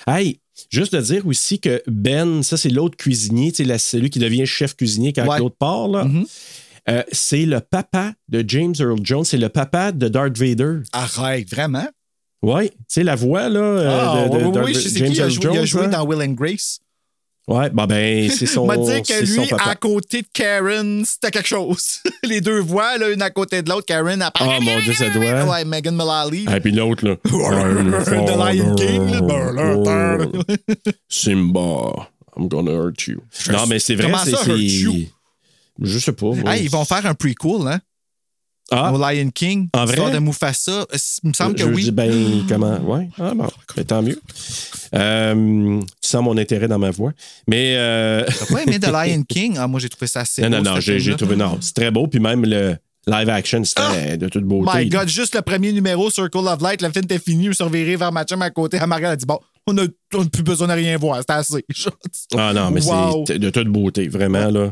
[0.07, 0.39] Hey,
[0.69, 4.75] juste de dire aussi que Ben, ça, c'est l'autre cuisinier, la- celui qui devient chef
[4.75, 5.39] cuisinier quand Ouais.
[5.39, 6.05] l'autre part, là.
[6.05, 6.25] Mhm.
[6.87, 10.81] Euh, c'est le papa de James Earl Jones, c'est le papa de Darth Vader.
[10.93, 11.87] Arrête, vraiment?
[12.43, 14.79] Oui, tu sais, la voix, là, euh, Ah, de, de oui, oui, Darth- oui, je
[14.81, 15.15] sais James qui.
[15.15, 16.79] Il a Earl joué, il a Jones, joué dans Will and Grace.
[17.47, 21.29] Ouais, bah ben, c'est son, On va dire que lui, à côté de Karen, c'était
[21.29, 21.99] quelque chose.
[22.23, 23.85] Les deux voix, là, une à côté de l'autre.
[23.85, 24.55] Karen, parle.
[24.57, 25.45] Oh mon Dieu, ça doit.
[25.45, 26.47] Ouais, Megan Mullally.
[26.51, 27.15] Et puis l'autre, là.
[27.23, 29.11] The Lion King.
[31.07, 33.21] Simba, I'm gonna hurt you.
[33.51, 35.07] Non, mais c'est vrai, c'est.
[35.81, 36.31] Je sais pas.
[36.47, 37.79] Hey, ils vont faire un prequel, hein?
[38.71, 39.69] Ah, Au Lion King.
[39.73, 40.11] En vrai?
[40.11, 40.71] de Mufasa.
[40.71, 41.83] Euh, Il me semble que je oui.
[41.83, 42.77] dis, ben, comment?
[42.79, 44.19] Ouais, ah, bon, ben, tant mieux.
[44.93, 47.11] Euh, tu sens mon intérêt dans ma voix.
[47.47, 47.75] Mais.
[47.77, 49.55] euh, T'as pas aimé The Lion King?
[49.59, 51.35] Ah, moi, j'ai trouvé ça assez non, non, beau, non, ce j'ai trouvé.
[51.35, 52.07] Non, c'est très beau.
[52.07, 52.75] Puis même le
[53.07, 54.71] live action, c'était de toute beauté.
[54.73, 54.79] Ah!
[54.79, 57.53] My God, juste le premier numéro, Circle of Light, le film était fini, je me
[57.53, 58.77] suis reviré vers ma chum à côté.
[58.81, 59.83] Elle m'a regardé, elle a dit Bon, on n'a
[60.15, 61.65] on n'a plus besoin de rien voir, c'était assez.
[62.37, 63.25] Ah non, mais Wow.
[63.27, 64.71] c'est de toute beauté, vraiment, là.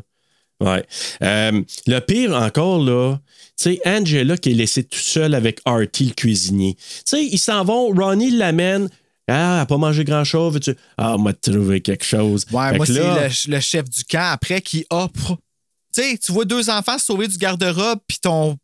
[0.64, 0.86] Ouais.
[1.22, 3.18] Euh, le pire encore, là,
[3.60, 6.76] tu sais, Angela qui est laissée toute seule avec Artie, le cuisinier.
[6.76, 8.90] Tu sais, ils s'en vont, Ronnie l'amène.
[9.28, 10.54] Ah, elle n'a pas mangé grand-chose.
[10.56, 10.76] veux-tu?
[10.98, 12.46] Ah, on m'a trouvé quelque chose.
[12.52, 12.94] Ouais, Fait moi, c'est
[13.50, 15.38] le, le chef du camp après qui pr-
[15.96, 18.58] Tu sais, tu vois deux enfants se sauver du garde-robe, puis ton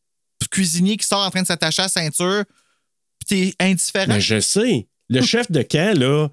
[0.51, 2.43] cuisinier qui sort en train de s'attacher à la ceinture,
[3.25, 4.07] puis t'es indifférent.
[4.07, 4.87] Mais je sais.
[5.09, 6.27] Le chef de camp, là,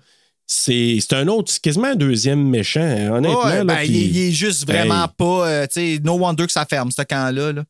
[0.46, 3.44] c'est c'est un autre, c'est quasiment un deuxième méchant, hein, honnêtement.
[3.44, 5.10] Ouais, là, ben, il, est- il est juste vraiment Hey.
[5.16, 5.48] pas.
[5.48, 7.52] euh, tu sais, no wonder que ça ferme, ce camp-là.
[7.52, 7.64] Là.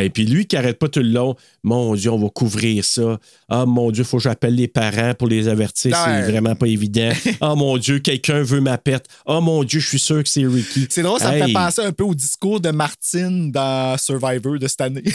[0.00, 3.20] Et puis lui qui arrête pas tout le long, mon Dieu, on va couvrir ça.
[3.48, 7.10] Ah mon Dieu, faut que j'appelle les parents pour les avertir, c'est vraiment pas évident.
[7.40, 9.04] Ah mon Dieu, quelqu'un veut ma pète.
[9.26, 10.88] Ah mon Dieu, je suis sûr que c'est Ricky.
[10.90, 14.66] C'est drôle, ça me fait penser un peu au discours de Martine dans Survivor de
[14.66, 15.04] cette année.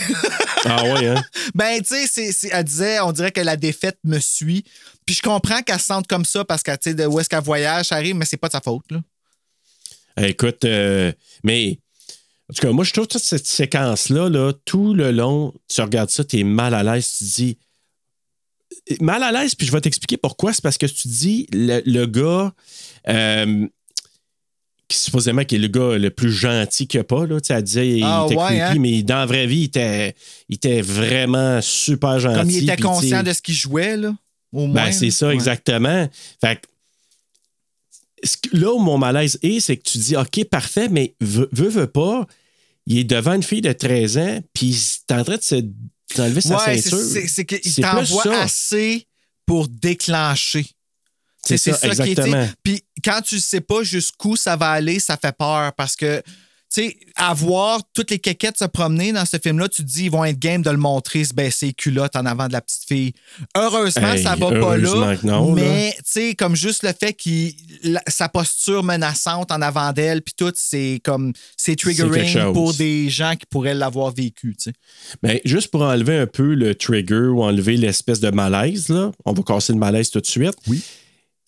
[0.64, 1.22] Ah ouais, hein?
[1.54, 4.64] ben, tu sais, elle disait, on dirait que la défaite me suit.
[5.06, 7.28] Puis je comprends qu'elle se sente comme ça parce que, tu sais, de où est-ce
[7.28, 9.00] qu'elle voyage, ça arrive, mais c'est pas de sa faute, là.
[10.18, 11.78] Eh, Écoute, euh, mais
[12.50, 16.10] en tout cas, moi je trouve toute cette séquence-là, là, tout le long, tu regardes
[16.10, 17.58] ça, tu es mal à l'aise, tu te dis.
[19.00, 20.52] Mal à l'aise, puis je vais t'expliquer pourquoi.
[20.52, 22.52] C'est parce que tu te dis, le, le gars,
[23.08, 23.66] euh,
[24.92, 27.62] qui supposément qui est le gars le plus gentil qu'il n'y a pas, là, elle
[27.62, 28.74] disait, il Ah, était ouais, creepy, hein?
[28.78, 30.14] mais dans la vraie vie, il était,
[30.48, 32.38] il était vraiment super gentil.
[32.38, 34.14] Comme il était conscient de ce qu'il jouait, là.
[34.52, 34.84] Au moins.
[34.86, 35.34] ben, c'est ça, Ouais.
[35.34, 36.08] exactement.
[36.40, 41.48] Fait que, là où mon malaise est, c'est que tu dis, OK, parfait, mais veux,
[41.52, 42.26] veux, pas,
[42.86, 45.54] il est devant une fille de 13 ans, puis t'es en train de se,
[46.16, 47.28] d'enlever sa Ouais, c'est- ceinture.
[47.28, 48.42] c'est qu'il t'envoie ça.
[48.42, 49.06] assez
[49.46, 50.66] pour déclencher.
[51.46, 52.48] C'est ça, qui est- exactement.
[52.62, 56.22] Puis quand tu sais pas jusqu'où ça va aller, ça fait peur parce que,
[56.74, 60.04] tu sais, à voir toutes les quéquettes se promener dans ce film-là, tu te dis,
[60.04, 62.62] ils vont être game de le montrer, se baisser les culottes en avant de la
[62.62, 63.12] petite fille.
[63.54, 65.16] Heureusement, Hey, ça va pas là.
[65.24, 67.52] non, mais, tu sais, comme juste le fait qu'il
[68.08, 73.34] sa posture menaçante en avant d'elle, puis tout, c'est comme, c'est triggering pour des gens
[73.36, 74.72] qui pourraient l'avoir vécu, tu sais.
[75.22, 79.32] Mais juste pour enlever un peu le trigger ou enlever l'espèce de malaise, là, on
[79.34, 80.54] va casser le malaise tout de suite.
[80.68, 80.82] Oui.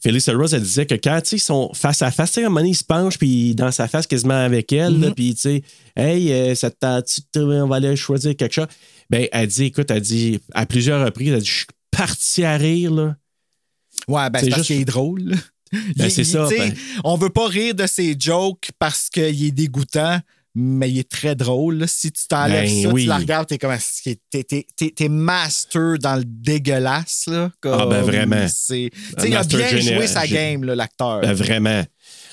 [0.04, 2.48] Phyllis Rose, elle disait que quand ils sont face à face, tu sais, à un
[2.50, 5.40] moment donné, il se penche, puis dans sa face quasiment avec elle, là, puis tu
[5.40, 5.62] sais,
[5.96, 8.66] hey, euh, ça te on va aller choisir quelque chose?
[9.08, 12.58] Ben, elle dit, écoute, elle dit, à plusieurs reprises, elle dit, je suis parti à
[12.58, 13.16] rire, là.
[14.06, 15.34] Ouais, ben C'est juste- qu'il est drôle.
[15.96, 16.72] Ben, c'est ça, ben.
[17.02, 20.20] On veut pas rire de ses jokes parce qu'il est dégoûtant,
[20.54, 21.78] mais il est très drôle.
[21.78, 21.86] là.
[21.86, 23.02] Si tu t'enlèves Ben ça, oui.
[23.02, 23.74] tu la regardes, t'es comme
[24.04, 27.24] t'es, t'es, t'es- t'es master dans le dégueulasse.
[27.26, 28.46] Là, comme Ah, ben, vraiment.
[28.70, 28.90] il
[29.36, 31.20] a bien joué sa game, là, l'acteur.
[31.20, 31.82] Ben, vraiment.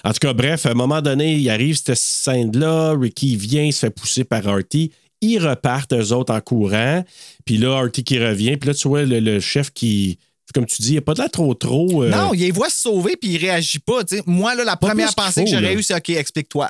[0.04, 3.74] En tout cas, bref, à un moment donné, il arrive cette scène-là, Ricky vient, il
[3.74, 4.92] se fait pousser par Artie.
[5.22, 7.04] Ils repartent, eux autres, en courant.
[7.46, 8.58] Puis là, Artie qui revient.
[8.58, 10.18] Puis là, tu vois le, le chef qui,
[10.56, 12.04] comme tu dis, il n'a pas de l'air trop, trop.
[12.04, 14.02] euh, Non, il les voit se sauver puis il réagit pas.
[14.26, 15.74] Moi, là, la Pas première pensée que j'aurais là.
[15.74, 16.70] eue, c'est OK, explique-toi.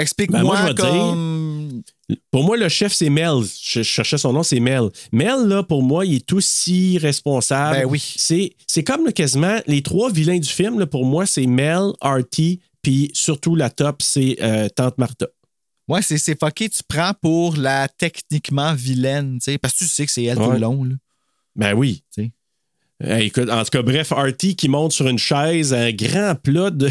[0.00, 1.82] Ben, Explique-moi moi, je vais comme.
[2.30, 3.42] Pour moi, le chef, c'est Mel.
[3.62, 4.88] Je, je cherchais son nom, c'est Mel.
[5.12, 7.76] Mel, là, pour moi, il est aussi responsable.
[7.78, 8.02] Ben oui.
[8.66, 12.60] C'est, comme là, quasiment les trois vilains du film, là, pour moi, c'est Mel, Artie,
[12.82, 15.26] puis surtout la top, c'est euh, Tante Martha.
[15.86, 16.68] Ouais, c'est, fucké.
[16.68, 20.36] Tu prends pour la techniquement vilaine, tu sais, parce que tu sais que c'est elle
[20.38, 20.54] tout Ouais.
[20.54, 20.82] le long.
[20.84, 20.94] Là.
[21.56, 22.02] Ben oui.
[23.04, 26.90] Écoute, en tout cas, bref, Artie qui monte sur une chaise, un grand plat de.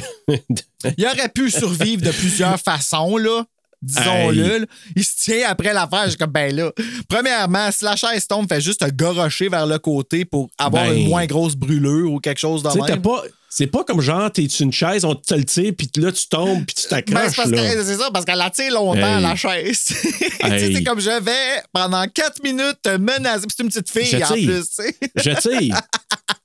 [0.98, 3.44] Il aurait pu survivre de plusieurs façons, là.
[3.82, 4.68] Disons-le.
[4.96, 6.08] Il se tient après l'affaire.
[6.10, 6.72] Suis comme, ben là.
[7.08, 10.98] Premièrement, si la chaise tombe, fait juste te gorocher vers le côté pour avoir Ben.
[10.98, 13.02] une moins grosse brûlure ou quelque chose t'as même.
[13.02, 13.24] pas.
[13.52, 16.28] C'est pas comme genre, t'es sur une chaise, on te le tire, puis là, tu
[16.28, 17.50] tombes, puis tu Ben, t'accroches.
[17.50, 19.22] que- c'est ça, parce qu'elle la tire longtemps, Hey.
[19.24, 19.86] la chaise.
[19.90, 20.30] Tu sais,
[20.68, 20.76] Hey.
[20.76, 23.48] C'est comme je vais pendant 4 minutes te menacer.
[23.48, 24.70] Puis c'est une petite fille Je en plus.
[25.16, 25.82] Je tire.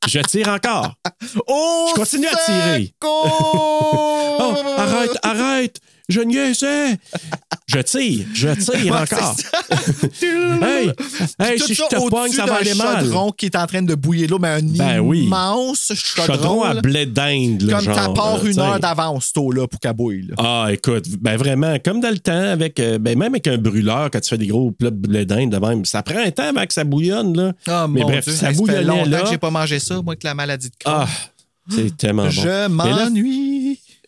[0.09, 0.94] Je tire encore.
[1.46, 2.94] Oh, Je continue à tirer.
[3.02, 5.76] Oh, arrête, arrête!
[6.09, 6.98] Je niaisais!
[7.66, 9.34] Je tire, je tire encore.
[9.36, 9.76] ça.
[10.22, 10.90] hey,
[11.40, 13.00] hey, Tout si je ça te pogne, ça va aller mal.
[13.05, 15.24] chaudron qui est en train de bouillir l'eau, mais un Ben oui.
[15.24, 16.34] immense chaudron.
[16.34, 17.66] Chaudron à blé d'Inde.
[17.70, 20.26] Comme t'as genre, part là, une heure d'avance, tôt là, pour qu'elle bouille.
[20.28, 20.34] là.
[20.38, 24.11] Ah, écoute, ben vraiment, comme dans le temps, avec, euh, ben même avec un brûleur,
[24.11, 26.66] quand tu fais des gros plats de blé d'Inde même, ça prend un temps avant
[26.66, 27.52] que ça bouillonne, là.
[27.66, 29.22] Ah, Mais mon bref, Dieu, ça hey, fait bouillonnait, longtemps là.
[29.22, 30.94] que j'ai pas mangé ça, moi, avec la maladie de Crohn.
[31.07, 31.09] Ah,
[31.70, 32.30] c'est tellement bon.
[32.30, 33.53] Je m'ennuie.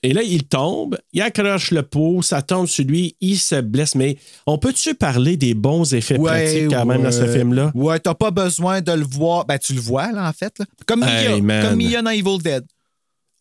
[0.03, 3.95] Et là, il tombe, il accroche le pot, ça tombe sur lui, il se blesse.
[3.95, 7.73] Mais on peut-tu parler des bons effets pratiques quand même dans ce film-là?
[7.75, 9.45] Ouais, t'as pas besoin de le voir.
[9.47, 10.59] Ben, tu le vois, là, en fait.
[10.59, 10.65] là.
[10.87, 11.35] Comme Mia.
[11.35, 11.69] Hey, man.
[11.69, 12.65] comme Mia dans Evil Dead.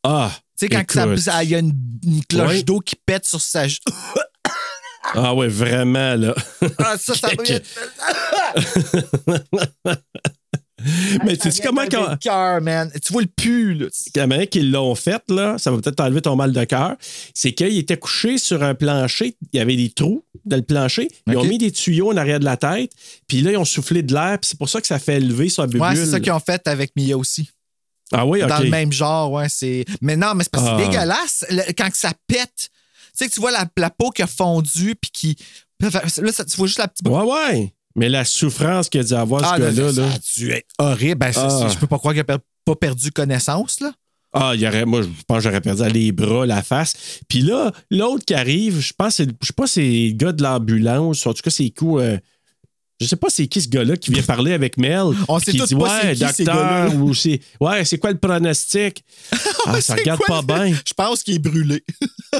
[0.03, 0.31] Ah!
[0.57, 1.19] Tu sais, quand ça- écoute.
[1.19, 1.73] ça- il y a une,
[2.05, 3.63] une cloche d'eau qui pète sur sa.
[5.13, 6.33] Ah ouais, vraiment, là.
[6.79, 7.29] Ah, ça, ça
[11.25, 12.17] Mais tu sais comment quand.
[12.19, 12.91] cœur, man.
[13.03, 13.87] Tu vois le pu, là.
[14.13, 16.95] comment qu'ils l'ont fait, là, ça va peut-être enlever ton mal de cœur,
[17.33, 21.09] c'est qu'il était couché sur un plancher, il y avait des trous dans le plancher,
[21.27, 22.91] ils ont mis des tuyaux en arrière de la tête,
[23.27, 25.49] puis là, ils ont soufflé de l'air, puis c'est pour ça que ça fait lever
[25.49, 25.81] sa bubule.
[25.81, 27.49] Ouais, c'est ça qu'ils ont fait avec Mia aussi.
[28.11, 28.49] Ah oui, OK.
[28.49, 29.49] Dans le même genre, ouais.
[29.49, 29.83] C'est...
[30.01, 30.77] Mais non, mais c'est parce que Ah.
[30.79, 31.45] c'est dégueulasse.
[31.49, 32.69] Le- quand que ça pète, tu
[33.15, 35.35] sais que tu vois la, la peau qui a fondu, puis qui.
[35.79, 35.89] Là,
[36.31, 37.07] ça- tu vois juste la petite.
[37.07, 37.73] Ouais, ouais.
[37.95, 40.07] Mais la souffrance qu'il a dû avoir, Ah, ce là, gars-là, ça là.
[40.13, 41.15] a dû être horrible.
[41.19, 41.67] Ben, ça, Ah.
[41.71, 43.91] je peux pas croire qu'il a per- pas perdu connaissance, là.
[44.33, 47.21] Ah, il y aurait, moi, je pense que j'aurais perdu les bras, la face.
[47.29, 51.25] Puis là, l'autre qui arrive, je pense, je sais pas, c'est le gars de l'ambulance.
[51.25, 51.99] En tout cas, c'est coup.
[51.99, 52.17] euh,
[53.01, 55.01] je sais pas c'est qui ce gars-là qui vient parler avec Mel.
[55.27, 57.39] On sait qui dit, pas c'est ouais, qui, docteur, ou c'est.
[57.59, 59.03] Ouais, c'est quoi le pronostic?
[59.67, 60.75] Ah, ça regarde quoi pas bien.
[60.87, 61.83] Je pense qu'il est brûlé.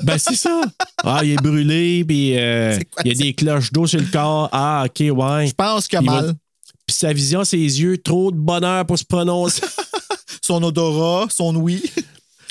[0.04, 0.62] Ben, c'est ça.
[1.04, 4.06] Ah, il est brûlé, puis euh, quoi il y a des cloches d'eau sur le
[4.06, 4.48] corps.
[4.52, 5.48] Ah, OK, ouais.
[5.48, 6.34] Je pense qu'il a Il va- mal.
[6.86, 9.62] Puis sa vision, ses yeux, trop de bonheur pour se prononcer.
[10.40, 11.82] Son odorat, son ouïe.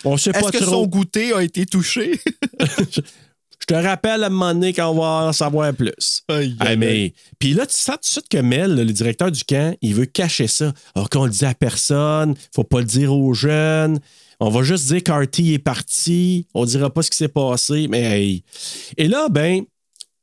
[0.05, 0.71] On sait Est-ce pas que trop.
[0.73, 2.21] son goûter a été touché?
[3.67, 6.23] Je te rappelle à un moment donné quand on va en savoir plus.
[6.29, 7.15] Aïe, aïe, mais...
[7.39, 10.05] Puis là, tu sens tout de suite que Mel, le directeur du camp, il veut
[10.05, 10.75] cacher ça.
[10.95, 14.01] Alors qu'on le dit à personne, faut pas le dire aux jeunes.
[14.39, 16.47] On va juste dire qu'Artie est parti.
[16.53, 18.45] On dira pas ce qui s'est passé, mais hey.
[18.99, 19.63] Et là, ben,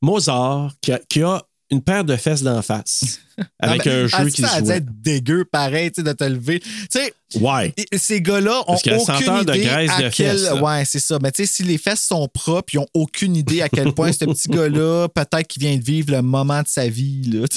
[0.03, 3.21] Mozart, qui a, qui a une paire de fesses d'en face,
[3.59, 4.71] avec Non, un jeu qui ça se joue.
[4.71, 6.59] être dégueu, pareil, tu sais, de te lever.
[6.59, 7.73] Tu sais, Ouais.
[7.97, 10.37] ces gars-là ont aucune senteur de idée graisse à de quel...
[10.37, 10.51] fesses.
[10.61, 11.17] Ouais, c'est ça.
[11.21, 14.11] Mais tu sais, si les fesses sont propres, ils ont aucune idée à quel point
[14.11, 17.45] ce petit gars-là, peut-être qu'il vient de vivre le moment de sa vie, là.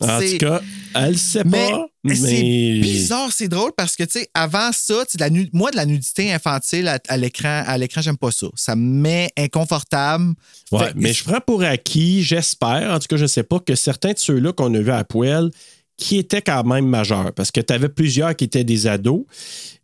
[0.00, 0.60] En tout cas,
[0.96, 2.16] elle sait Mais pas, mais...
[2.16, 5.76] c'est bizarre, c'est drôle parce que, tu sais, avant ça, de la nu- moi, de
[5.76, 8.48] la nudité infantile à, à l'écran, à l'écran, j'aime pas ça.
[8.56, 10.34] Ça me met inconfortable.
[10.72, 13.76] Ouais, Fait- mais je prends pour acquis, j'espère, en tout cas, je sais pas, que
[13.76, 15.50] certains de ceux-là qu'on a vus à poêle,
[15.96, 19.24] qui étaient quand même majeurs, parce que tu avais plusieurs qui étaient des ados.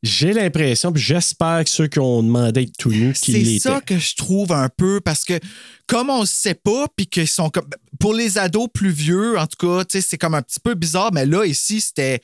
[0.02, 3.58] J'ai l'impression, puis j'espère que ceux qui ont demandé d'être tout nus, qu'ils C'est l'étaient.
[3.60, 5.38] ça que je trouve un peu parce que
[5.86, 7.66] comme on ne sait pas, puis qu'ils sont comme.
[7.98, 10.74] Pour les ados plus vieux, en tout cas, tu sais, c'est comme un petit peu
[10.74, 12.20] bizarre, mais là, ici, c'était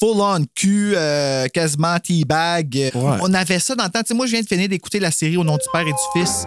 [0.00, 2.90] full-on cul, euh, quasiment teabag.
[2.94, 3.18] Ouais.
[3.22, 4.02] On avait ça dans le temps.
[4.14, 6.44] Moi, je viens de finir d'écouter la série Au nom du Père et du Fils.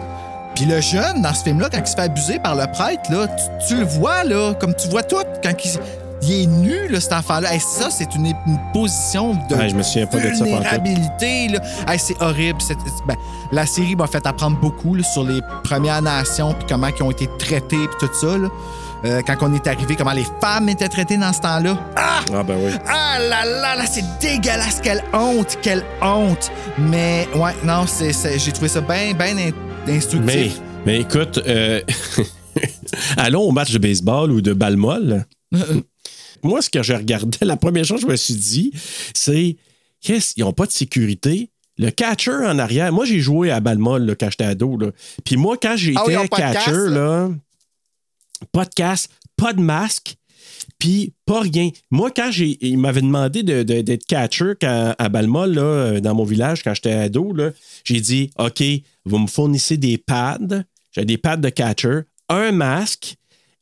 [0.56, 3.28] Puis le jeune, dans ce film-là, quand il se fait abuser par le prêtre, là,
[3.28, 5.70] tu, tu le vois, là, comme tu vois tout, quand il,
[6.22, 7.52] il est nu, là, cet enfant-là.
[7.54, 11.48] Hey, ça, c'est une, une position de Ouais, je me souviens pas de ça vulnérabilité.
[11.48, 11.60] là.
[11.88, 12.58] Hey, c'est horrible.
[13.06, 13.16] Ben,
[13.52, 17.10] la série m'a fait apprendre beaucoup là, sur les Premières Nations, puis comment ils ont
[17.10, 18.36] été traités, puis tout ça.
[18.38, 18.48] là.
[19.06, 21.74] Euh, quand on est arrivé, comment les femmes étaient traitées dans ce temps-là.
[21.96, 22.20] Ah!
[22.34, 22.70] Ah, ben oui.
[22.86, 26.52] Ah là là là, c'est dégueulasse, quelle honte, quelle honte.
[26.78, 29.52] Mais ouais, non, c'est, j'ai trouvé ça bien, bien in-
[29.86, 30.60] Mais, instructif.
[30.84, 31.80] mais écoute, euh,
[33.16, 35.24] allons au match de baseball ou de balle molle.
[36.42, 38.72] Moi, ce que je regardais, la première chose que je me suis dit,
[39.14, 39.56] c'est
[40.00, 41.50] qu'est-ce ils n'ont pas de sécurité.
[41.78, 44.76] Le catcher en arrière, moi j'ai joué à là, quand j'étais ado.
[44.76, 44.90] Là.
[45.24, 46.04] Puis moi, quand j'étais Ah
[46.52, 47.30] catcher, là,
[48.52, 50.16] pas de casque, pas de masque,
[50.78, 51.70] puis pas rien.
[51.90, 56.00] Moi, quand j'ai, il m'avait demandé de- de- d'être catcher quand- à Balmol, là, euh,
[56.00, 57.50] dans mon village, quand j'étais ado, là,
[57.84, 58.62] j'ai dit OK,
[59.06, 60.64] vous me fournissez des pads.
[60.92, 63.14] J'ai des pads de catcher, un masque,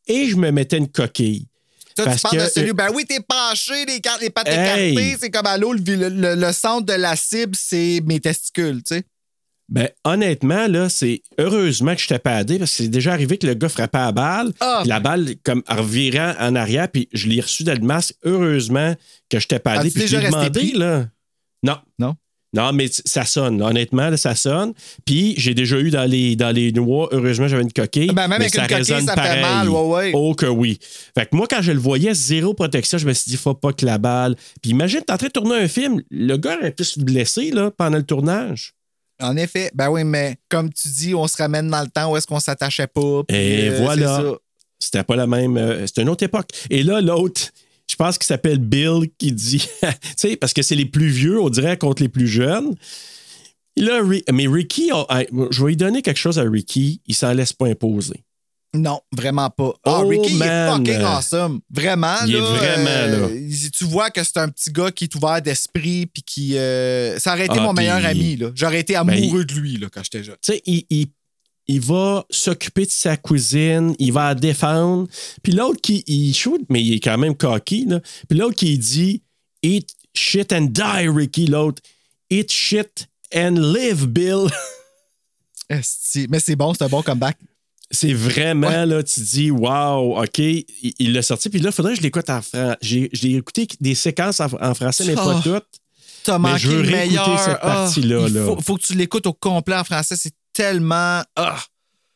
[0.07, 1.47] et je me mettais une coquille.
[2.03, 4.49] Toi, parce tu parles que- de celui, ben oui, t'es penché, les, cartes, les pattes
[4.49, 4.93] Hey!
[4.93, 8.83] écartées, c'est comme à l'eau, le, le- le centre de la cible, c'est mes testicules,
[8.83, 9.05] tu sais.
[9.71, 13.47] Ben, honnêtement, là, c'est heureusement que je t'ai padé parce que c'est déjà arrivé que
[13.47, 14.83] le gars frappait à la balle, Ah!
[14.87, 18.15] la balle, comme, en revirant en arrière, puis je l'ai reçu dans le masque.
[18.25, 18.95] Heureusement
[19.29, 19.91] que je t'ai padé.
[19.91, 21.07] Puis je l'ai demandé, là.
[21.63, 21.77] Non.
[21.99, 22.15] Non?
[22.55, 23.59] Non, mais ça sonne.
[23.59, 23.67] là.
[23.67, 24.73] Honnêtement, là, ça sonne.
[25.05, 28.07] Puis j'ai déjà eu dans les, dans les noix, heureusement, j'avais une coquille.
[28.09, 29.43] Ben, même mais avec ça une coquille, résonne ça fait pareil.
[29.43, 30.11] mal, ouais, ouais.
[30.15, 30.79] Oh que oui.
[31.17, 33.73] Fait que moi, quand je le voyais, zéro protection, je me suis dit, faut pas
[33.75, 34.35] que la balle.
[34.63, 37.51] Puis imagine, t'es en train de tourner un film, le gars aurait pu se blesser
[37.51, 38.73] là, pendant le tournage.
[39.21, 42.17] En effet, ben oui, mais comme tu dis, on se ramène dans le temps où
[42.17, 43.25] est-ce qu'on s'attachait pas.
[43.27, 44.23] puis, Et euh, voilà.
[44.79, 45.57] C'était pas la même.
[45.57, 46.49] euh, c'était une autre époque.
[46.71, 47.41] Et là, l'autre,
[47.91, 49.67] je pense qu'il s'appelle Bill qui dit.
[49.83, 52.75] tu sais, parce que c'est les plus vieux, on dirait, contre les plus jeunes.
[53.77, 54.91] Là, mais Ricky,
[55.51, 57.01] je vais lui donner quelque chose à Ricky.
[57.07, 58.25] Il s'en laisse pas imposer.
[58.75, 59.73] Non, vraiment pas.
[59.85, 60.77] Ah, Oh, Ricky, il est man.
[60.85, 61.61] fucking awesome.
[61.71, 62.45] Vraiment, Il est là.
[62.45, 63.35] vraiment, euh, là.
[63.35, 66.59] il- Tu vois que c'est un petit gars qui est ouvert d'esprit, puis qui.
[66.59, 68.51] euh, ça aurait été Ah, mon meilleur ami, là.
[68.55, 70.37] J'aurais été Ben, amoureux de lui, là, quand j'étais jeune.
[70.43, 71.07] Tu sais, il, il-
[71.69, 75.07] il va s'occuper de sa cousine, il va la défendre.
[75.43, 77.85] Puis l'autre qui il shoot, mais il est quand même cocky.
[77.85, 78.01] Là.
[78.29, 79.23] Puis l'autre qui dit
[79.63, 81.47] Eat shit and die, Ricky.
[81.47, 81.83] L'autre
[82.31, 84.47] Eat shit and live, Bill.
[85.69, 86.27] Esti.
[86.31, 87.37] Mais c'est bon, c'est un bon comeback.
[87.91, 91.49] C'est vraiment, là, tu dis, wow, OK, il l'a sorti.
[91.49, 92.77] Puis là, il faudrait que je l'écoute en français.
[92.83, 95.41] J'ai écouté des séquences en, en français, mais pas Oh.
[95.43, 95.65] toutes.
[96.25, 97.41] T'as Mais manqué je veux le réécouter meilleur.
[97.41, 98.45] cette Ah, partie-là, il là.
[98.45, 100.17] Faut, faut que tu l'écoutes au complet en français.
[100.17, 101.23] C'est tellement.
[101.37, 101.61] Ah!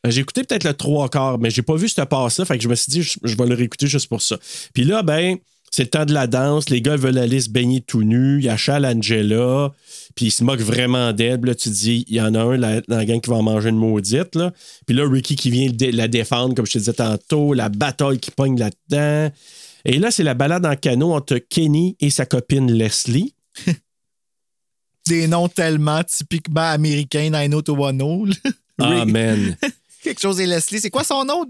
[0.04, 2.44] J'ai écouté peut-être le trois quarts, mais j'ai pas vu ce passe-là.
[2.44, 4.36] Fait que je me suis dit, je, je vais le réécouter juste pour ça.
[4.74, 5.36] Puis là, ben,
[5.70, 6.68] c'est le temps de la danse.
[6.68, 8.38] Les gars veulent aller se baigner tout nus.
[8.40, 9.70] Il y a Charles Angela.
[10.16, 11.40] Puis ils se moquent vraiment d'elle.
[11.44, 13.36] Là, tu te dis, il y en a un là, dans la gang qui va
[13.36, 14.34] en manger une maudite.
[14.34, 14.52] Là.
[14.88, 17.54] Puis là, Ricky qui vient la défendre, comme je te disais tantôt.
[17.54, 19.32] La bataille qui pogne là-dedans.
[19.84, 23.34] Et là, c'est la balade en canot entre Kenny et sa copine Leslie.
[25.06, 28.38] Des noms tellement typiquement américains, 90210.
[28.80, 29.56] Ah, man.
[30.02, 30.80] Quelque chose et Leslie.
[30.80, 31.46] C'est quoi son nom?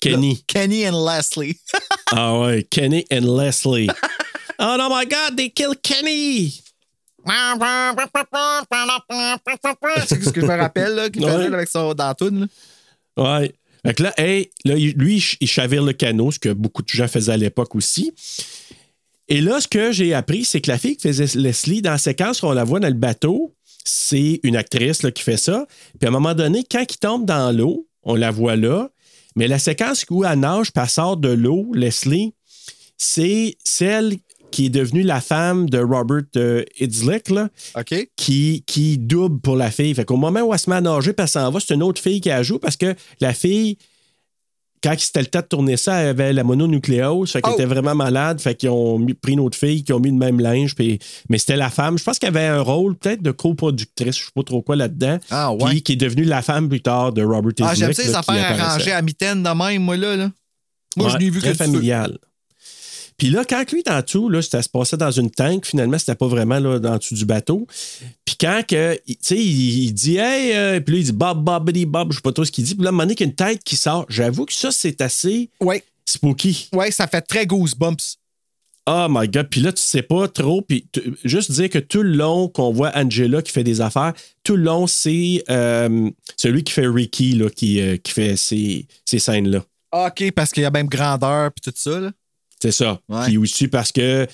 [0.00, 0.42] Kenny.
[0.46, 1.58] Kenny and Leslie.
[2.16, 3.88] Ah ouais, Kenny and Leslie.
[4.60, 6.60] oh no my God, they killed Kenny!
[10.06, 12.46] c'est ce que je me rappelle, là, qu'il faisait avec son dantoune.
[13.16, 13.52] Ouais.
[13.84, 16.88] Fait que là, hey, là, lui, il- il chavire le canot, ce que beaucoup de
[16.88, 18.12] gens faisaient à l'époque aussi.
[19.28, 21.98] Et là, ce que j'ai appris, c'est que la fille qui faisait Leslie, dans la
[21.98, 25.66] séquence où on la voit dans le bateau, c'est une actrice là, qui fait ça.
[25.98, 28.90] Puis à un moment donné, quand il tombe dans l'eau, on la voit là.
[29.36, 32.34] Mais la séquence où elle nage, puis elle sort de l'eau, Leslie,
[32.96, 34.16] c'est celle
[34.50, 36.64] qui est devenue la femme de Robert euh,
[37.30, 38.08] là, OK?
[38.14, 39.92] qui, qui double pour la fille.
[39.94, 41.82] Fait qu'au moment où elle se met à nager, puis elle s'en va, c'est une
[41.82, 43.78] autre fille qui la joue parce que la fille,
[44.84, 47.56] quand c'était le temps de tourner ça, elle avait la mononucléose, fait qu'elle Oh!
[47.58, 50.16] était vraiment malade, fait qu'ils ont mis- pris une autre fille, qui ont mis le
[50.18, 50.98] même linge, puis,
[51.30, 51.96] mais c'était la femme.
[51.98, 55.18] Je pense qu'elle avait un rôle peut-être de coproductrice, je sais pas trop quoi là-dedans,
[55.30, 55.70] Ah, ouais.
[55.70, 58.60] puis qui est devenue la femme plus tard de Robert Ah, j'aime ça, les affaires
[58.60, 60.16] arrangées à mitaine de même, moi, là.
[60.16, 60.30] là.
[60.96, 61.64] Moi, je n'ai vu que très feu.
[61.64, 62.18] familial.
[63.16, 65.98] Puis là, quand lui est en dessous, là, ça se passait dans une tank, finalement,
[65.98, 67.66] c'était pas vraiment là, en dessous du bateau.
[68.24, 71.44] Puis quand que, tu sais, il, il dit Hey, euh, puis là, il dit Bob,
[71.44, 72.74] Bobbity Bob, je sais pas trop ce qu'il dit.
[72.74, 74.04] Puis là, à un moment donné, qu'il y a une tête qui sort.
[74.08, 75.82] J'avoue que ça, c'est assez Ouais.
[76.06, 76.68] spooky.
[76.72, 78.16] Ouais, ça fait très goosebumps.
[78.86, 79.48] Oh my God.
[79.48, 80.60] Puis là, tu sais pas trop.
[80.60, 80.86] Puis
[81.24, 84.12] juste dire que tout le long qu'on voit Angela qui fait des affaires,
[84.42, 88.86] tout le long, c'est euh, celui qui fait Ricky là, qui, euh, qui fait ces,
[89.06, 89.64] ces scènes-là.
[89.92, 92.10] OK, parce qu'il y a même grandeur puis tout ça, là.
[92.64, 93.00] C'est ça.
[93.08, 93.24] Ouais.
[93.26, 94.26] Puis aussi parce que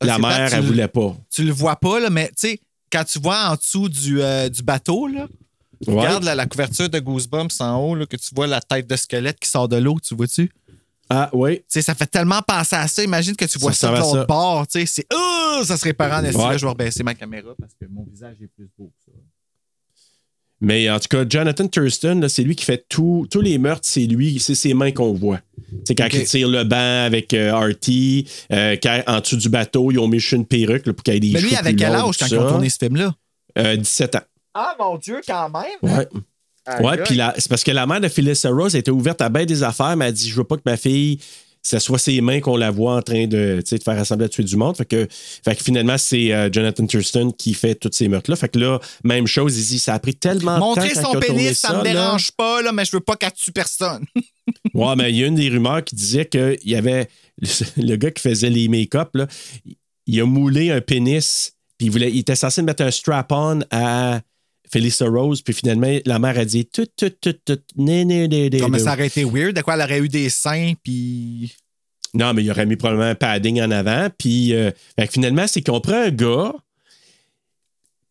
[0.00, 1.16] la mère, tu elle le- voulait pas.
[1.30, 2.60] Tu le vois pas, là, mais tu sais,
[2.92, 5.26] quand tu vois en dessous du, euh, du bateau, là,
[5.86, 5.94] Ouais.
[5.94, 8.96] regarde la, la couverture de Goosebumps en haut, là, que tu vois la tête de
[8.96, 10.48] squelette qui sort de l'eau, tu vois-tu?
[10.48, 10.54] Tu
[11.10, 11.62] Ah, oui.
[11.68, 13.02] sais, ça fait tellement penser à ça.
[13.02, 14.66] Imagine que tu vois Ça de l'autre bord.
[14.66, 15.06] Tu sais, c'est.
[15.14, 16.30] Oh, ça serait parent Ouais.
[16.32, 19.12] Là, je vais rebaisser ma caméra parce que mon visage est plus beau que ça.
[20.60, 24.38] Mais en tout cas, Jonathan Thurston, c'est lui qui fait tous les meurtres, c'est lui,
[24.40, 25.40] c'est ses mains qu'on voit.
[25.84, 26.14] C'est quand Ok.
[26.14, 30.08] il tire le banc avec euh, Artie, euh, quand en dessous du bateau, ils ont
[30.08, 31.92] mis une perruque là, pour qu'il y ait des Mais lui, cheveux avec plus quel
[31.92, 32.48] longs, âge quand ils ont ça.
[32.48, 33.14] tourné ce film-là?
[33.58, 34.20] Euh, 17 ans.
[34.54, 35.64] Ah, mon Dieu, quand même!
[35.96, 36.08] Ouais.
[36.66, 39.46] Aïe, Ouais, puis c'est parce que la mère de Phyllis Rose était ouverte à bien
[39.46, 41.18] des affaires, mais elle a dit Je veux pas que ma fille,
[41.68, 44.56] ce soit ses mains qu'on la voit en train de, faire assembler à tuer du
[44.56, 44.74] monde.
[44.74, 48.36] Fait que, fait que finalement, c'est euh, Jonathan Thurston qui fait tous ces meurtres-là.
[48.36, 51.02] Fait que là, même chose, dit Ça a pris tellement Montrer de temps.
[51.02, 51.92] quand son pénis, ça, me là.
[51.92, 54.04] dérange pas, là, mais je veux pas qu'elle tue personne.
[54.72, 57.48] Ouais, mais il y a une des rumeurs qui disait qu'il y avait le,
[57.86, 59.26] le gars qui faisait les make-up, là,
[60.06, 64.22] il a moulé un pénis, puis il, voulait, il était censé mettre un strap-on à
[64.72, 68.50] Felissa Rose, puis finalement, la mère a dit tout, tout, tout, tout, né, né, né,
[68.50, 69.54] né, Comme ça aurait été weird.
[69.56, 71.54] De quoi elle aurait eu des seins, puis.
[72.14, 74.08] Non, mais il aurait mis probablement un padding en avant.
[74.16, 74.70] Puis euh,
[75.10, 76.54] finalement, c'est qu'on prend un gars,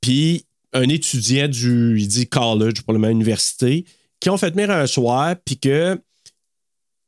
[0.01, 3.85] puis un étudiant du, il dit college, probablement université,
[4.19, 5.99] qui ont fait venir un soir, puis que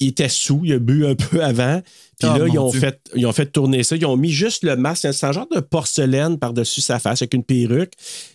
[0.02, 1.82] il était sous, il a bu un peu avant.
[2.20, 2.80] Puis Oh, là, ils ont, Dieu.
[2.80, 3.96] fait, ils ont fait tourner ça.
[3.96, 5.08] Ils ont mis juste le masque.
[5.14, 7.94] C'est un genre de porcelaine par-dessus sa face avec une perruque.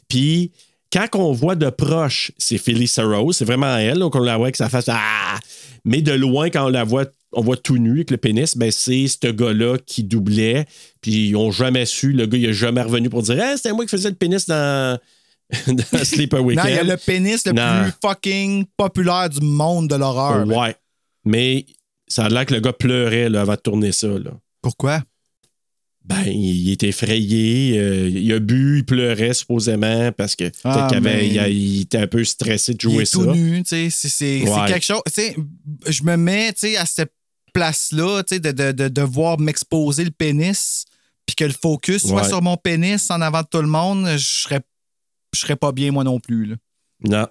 [0.09, 0.53] Puis
[0.95, 3.37] quand on voit de proche, c'est Phyllis Rose.
[3.37, 3.99] C'est vraiment elle.
[3.99, 4.87] Donc on la voit avec sa face.
[4.89, 5.39] Ah!
[5.85, 8.71] Mais de loin, quand on la voit, on voit tout nu avec le pénis, ben
[8.71, 10.67] c'est ce gars-là qui doublait.
[11.01, 12.13] Puis ils n'ont jamais su.
[12.13, 14.47] Le gars, il n'est jamais revenu pour dire Hey, c'était moi qui faisais le pénis
[14.47, 14.99] dans,
[15.67, 16.69] dans Sleeper Non, Weekend.
[16.69, 17.83] il y a le pénis le Non.
[17.83, 20.47] plus fucking populaire du monde de l'horreur.
[20.47, 20.75] Ouais.
[21.25, 21.67] Mais
[22.07, 24.07] ça a l'air que le gars pleurait là, avant de tourner ça.
[24.09, 24.31] Là.
[24.63, 25.03] Pourquoi?
[26.05, 30.87] Ben, il était effrayé, euh, il a bu, il pleurait supposément parce que peut-être Ah,
[30.89, 33.19] qu'il avait- mais- il, a- il était un peu stressé de Il jouer est ça.
[33.21, 34.09] tout nu, tu sais.
[34.09, 34.67] C'est Ouais.
[34.67, 35.01] quelque chose.
[35.87, 37.13] Je me mets, à cette
[37.55, 40.85] place-là, de, de, de devoir m'exposer le pénis,
[41.25, 42.29] puis que le focus soit Ouais.
[42.29, 44.61] sur mon pénis en avant de tout le monde, je serais,
[45.35, 46.45] je serais pas bien, moi non plus.
[46.47, 46.57] là.
[47.03, 47.27] Non.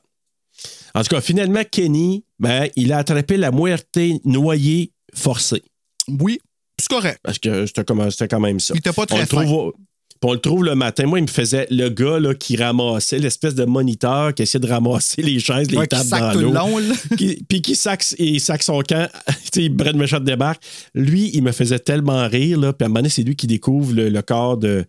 [0.95, 5.61] En tout cas, finalement, Kenny, ben, il a attrapé la moitié noyée forcée.
[6.07, 6.39] Oui,
[6.79, 7.19] c'est correct.
[7.23, 7.83] Parce que c'était
[8.27, 8.73] quand même ça.
[8.73, 11.05] Il était pas on très le, puis on le trouve le matin.
[11.05, 14.69] Moi, il me faisait le gars là, qui ramassait, l'espèce de moniteur qui essayait de
[14.71, 16.53] ramasser les chaises, les Ouais, qui tables sac dans tout le l'eau.
[16.53, 16.93] long, là.
[17.17, 19.09] Qui- Puis qui sac, il sac son camp.
[19.51, 20.63] tu sais, Brad Méchant débarque.
[20.95, 22.57] Lui, il me faisait tellement rire.
[22.59, 24.85] Là, puis à un moment donné, c'est lui qui découvre le, le corps de.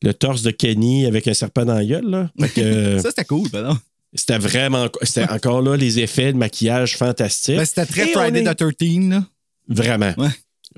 [0.00, 2.04] Le torse de Kenny avec un serpent dans la gueule.
[2.08, 2.30] Là.
[2.54, 3.76] Que, Ça, c'était cool, ben non.
[4.14, 4.86] c'était vraiment.
[5.02, 7.56] C'était encore là les effets de maquillage fantastiques.
[7.56, 9.24] Ben, c'était très Et Friday on est- the 13, là.
[9.66, 10.12] Vraiment.
[10.16, 10.28] Ouais.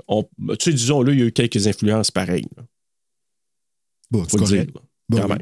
[0.09, 2.47] On- tu sais, disons, là, il y a eu quelques influences pareilles.
[2.56, 2.62] là.
[4.10, 4.66] Bon, Faut le dire.
[5.09, 5.39] Bon, quand même.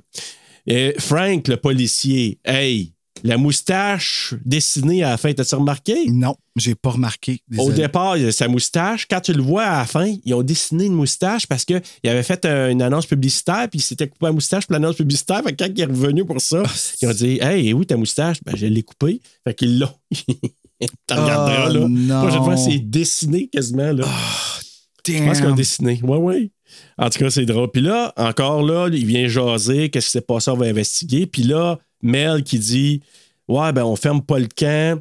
[0.66, 2.92] Et Frank, le policier, hey,
[3.24, 6.08] la moustache dessinée à la fin, t'as-tu remarqué?
[6.10, 7.40] Non, j'ai pas remarqué.
[7.56, 9.06] Au départ, il y a sa moustache.
[9.08, 12.22] Quand tu le vois à la fin, ils ont dessiné une moustache parce qu'il avait
[12.22, 15.42] fait un- une annonce publicitaire, puis il s'était coupé la moustache pour l'annonce publicitaire.
[15.42, 16.70] Fait que quand il est revenu pour ça, Ah,
[17.02, 18.38] ils ont dit Hey, où ta moustache?
[18.44, 19.20] Ben, je l'ai coupée.
[19.44, 19.94] Fait qu'ils l'ont.
[21.06, 21.80] T'en regarderas, Oh, là.
[21.88, 22.20] non.
[22.20, 24.06] Moi, je vois, c'est dessiné quasiment, là.
[25.06, 25.54] Je pense ont Damn.
[25.54, 26.00] dessiné.
[26.02, 26.52] Oui, oui.
[26.98, 27.70] En tout cas, c'est drôle.
[27.70, 29.88] Puis là, encore là, il vient jaser.
[29.88, 30.50] Qu'est-ce qui s'est passé?
[30.50, 31.26] On va investiguer.
[31.26, 33.00] Puis là, Mel qui dit
[33.48, 35.00] Ouais, ben, on ferme pas le camp.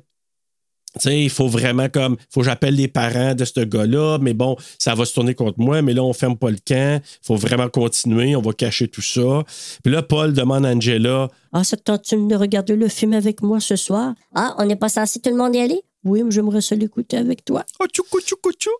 [0.94, 2.18] Tu sais, il faut vraiment comme.
[2.20, 4.18] Il faut que j'appelle les parents de ce gars-là.
[4.22, 5.82] Mais bon, ça va se tourner contre moi.
[5.82, 7.02] Mais là, on ferme pas le camp.
[7.04, 8.36] Il faut vraiment continuer.
[8.36, 9.44] On va cacher tout ça.
[9.84, 13.42] Puis là, Paul demande à Angela Ah, ça te tente de regarder le film avec
[13.42, 14.14] moi ce soir?
[14.34, 15.82] Ah, on n'est pas censé tout le monde y aller?
[16.04, 17.64] Oui, mais j'aimerais ça l'écouter avec toi.
[17.80, 18.72] Oh, tchoukou, tchoukou, tchou.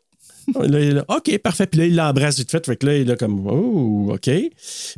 [0.56, 1.68] Là, il est là, OK, parfait.
[1.68, 2.66] Puis là, il l'embrasse vite fait.
[2.66, 4.30] Fait que là, il est là comme, oh, OK.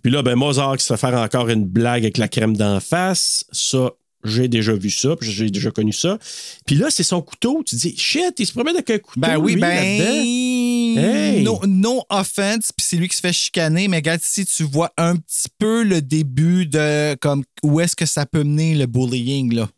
[0.04, 2.80] Puis là, ben, Mozart qui se fait faire encore une blague avec la crème d'en
[2.80, 3.46] face.
[3.52, 3.92] Ça,
[4.24, 5.16] j'ai déjà vu ça.
[5.16, 6.18] Puis j'ai déjà connu ça.
[6.66, 7.64] Puis là, c'est son couteau.
[7.66, 9.22] Tu dis, shit, il se promène avec un couteau.
[9.22, 9.84] Ben oui, lui, ben.
[9.84, 11.44] Hey.
[11.44, 14.92] No, no offense, puis c'est lui qui se fait chicaner, mais regarde ici, tu vois
[14.98, 19.54] un petit peu le début de comme où est-ce que ça peut mener le bullying,
[19.54, 19.70] là?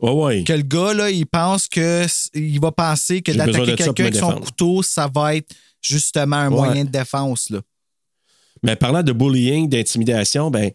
[0.00, 0.44] Ouais, ouais.
[0.44, 2.04] Que le gars, là, il pense que
[2.34, 6.56] il va penser que d'attaquer quelqu'un avec son couteau, ça va être justement un Ouais.
[6.66, 7.60] moyen de défense, là.
[8.62, 10.70] Mais parlant de bullying, d'intimidation, ben.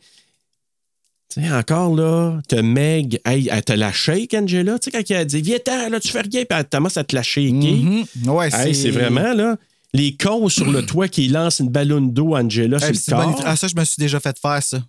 [1.34, 4.78] Tu sais, encore là, t'as Meg, hey, elle te la shake, Angela.
[4.80, 7.04] Tu sais, quand elle a dit, viens-t'en, là, tu fais rien, puis elle commence à
[7.04, 7.54] te la shaker.
[7.54, 8.04] Mhm.
[8.28, 9.56] Ouais, Hey, c'est vraiment, là,
[9.94, 13.42] les cons sur le toit qui lancent une ballon d'eau Angela Hey, sur le corps.
[13.46, 14.84] Ah, ça, je me suis déjà fait faire ça.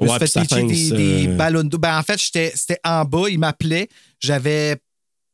[0.00, 1.78] Je me Ouais, suis fait des, euh, ballons d'eau.
[1.78, 3.88] Ben, en fait, c'était en bas, il m'appelait.
[4.20, 4.76] J'avais.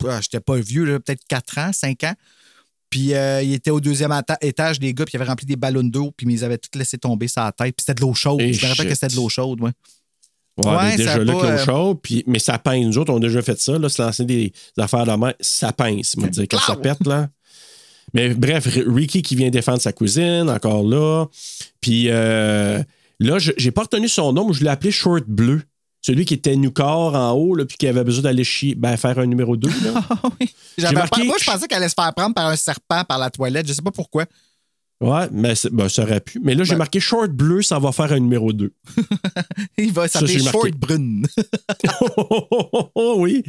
[0.07, 2.15] ah, J'étais pas vieux, peut-être 4 ans, 5 ans.
[2.91, 4.13] Puis euh, il était au deuxième
[4.43, 6.99] étage, les gars, puis il avait rempli des ballons d'eau, puis ils avaient toutes laissé
[6.99, 7.77] tomber la tête.
[7.77, 8.41] Puis c'était de l'eau chaude.
[8.41, 9.71] Et je me rappelle que c'était de l'eau chaude, ouais.
[10.65, 12.85] Ouais, Ouais, déjà là, pas, l'eau euh, chaude, puis, mais ça pince.
[12.87, 15.33] Nous autres, on a déjà fait ça, là, se lancer des, des affaires de main,
[15.41, 16.17] ça pince.
[16.17, 17.29] me dire, quand ça pète, là.
[18.15, 21.27] Mais bref, Ricky qui vient défendre sa cousine, encore là.
[21.81, 22.83] Puis euh,
[23.21, 25.63] là, je- j'ai pas retenu son nom, mais je l'ai appelé Short Bleu.
[26.03, 28.97] Celui qui était nu corps en haut, là, puis qui avait besoin d'aller chier, ben,
[28.97, 29.69] faire un numéro 2.
[29.69, 30.03] Là.
[30.79, 33.19] J'avais marqué- peur- Moi, je pensais qu'elle allait se faire prendre par un serpent par
[33.19, 33.69] la toilette.
[33.69, 34.25] Je sais pas pourquoi.
[35.01, 36.41] Ouais, mais ben, ça aurait pu.
[36.43, 38.71] Mais là, j'ai Ben- marqué Short Bleu, ça va faire un numéro 2.
[39.79, 40.41] Il va s'appeler.
[40.41, 41.27] Short Brune.
[43.17, 43.43] oui.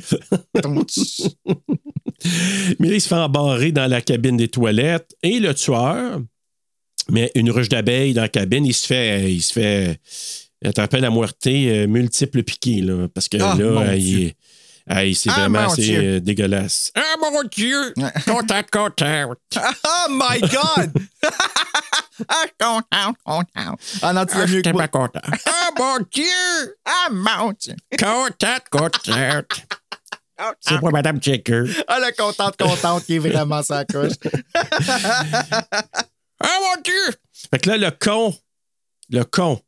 [2.79, 5.15] Mais là, il se fait embarrer dans la cabine des toilettes.
[5.23, 6.21] Et le tueur
[7.09, 8.65] met une ruche d'abeilles dans la cabine.
[8.65, 9.31] Il se fait.
[9.33, 9.99] Il se fait.
[10.63, 13.07] Attraper la moitié euh, multiple piqué, là.
[13.11, 14.35] Parce que Ah, là, il est.
[14.89, 16.91] Hey, c'est Ah, vraiment c'est, euh, dégueulasse.
[16.95, 17.93] Ah, mon Dieu!
[18.25, 19.33] Content, content.
[19.57, 20.91] oh my God!
[22.27, 23.75] ah, content, content.
[24.01, 24.87] Ah non, tu l'as Ah, mieux que moi.
[24.87, 25.21] content.
[25.45, 26.75] Ah, mon Dieu!
[26.85, 27.75] Ah, mon Dieu!
[27.97, 29.43] Content, content.
[30.59, 31.63] C'est pour Madame Checker.
[31.87, 34.13] Ah, la contente, contente qui est vraiment sa coche.
[36.43, 37.15] Ah mon Dieu!
[37.51, 38.33] Fait que là, le con,
[39.09, 39.61] le con,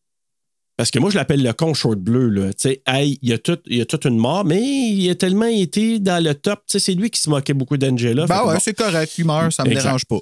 [0.78, 2.50] parce que moi, je l'appelle le con short bleu, là.
[2.88, 5.46] Hey, il y a tout, il y a toute une mort, mais il a tellement
[5.46, 6.62] été dans le top.
[6.68, 8.26] C'est lui qui se moquait beaucoup d'Angela.
[8.26, 8.60] Ben que ouais, bon.
[8.62, 9.14] c'est correct.
[9.18, 9.84] Il meurt, ça me Exact.
[9.84, 10.20] dérange pas.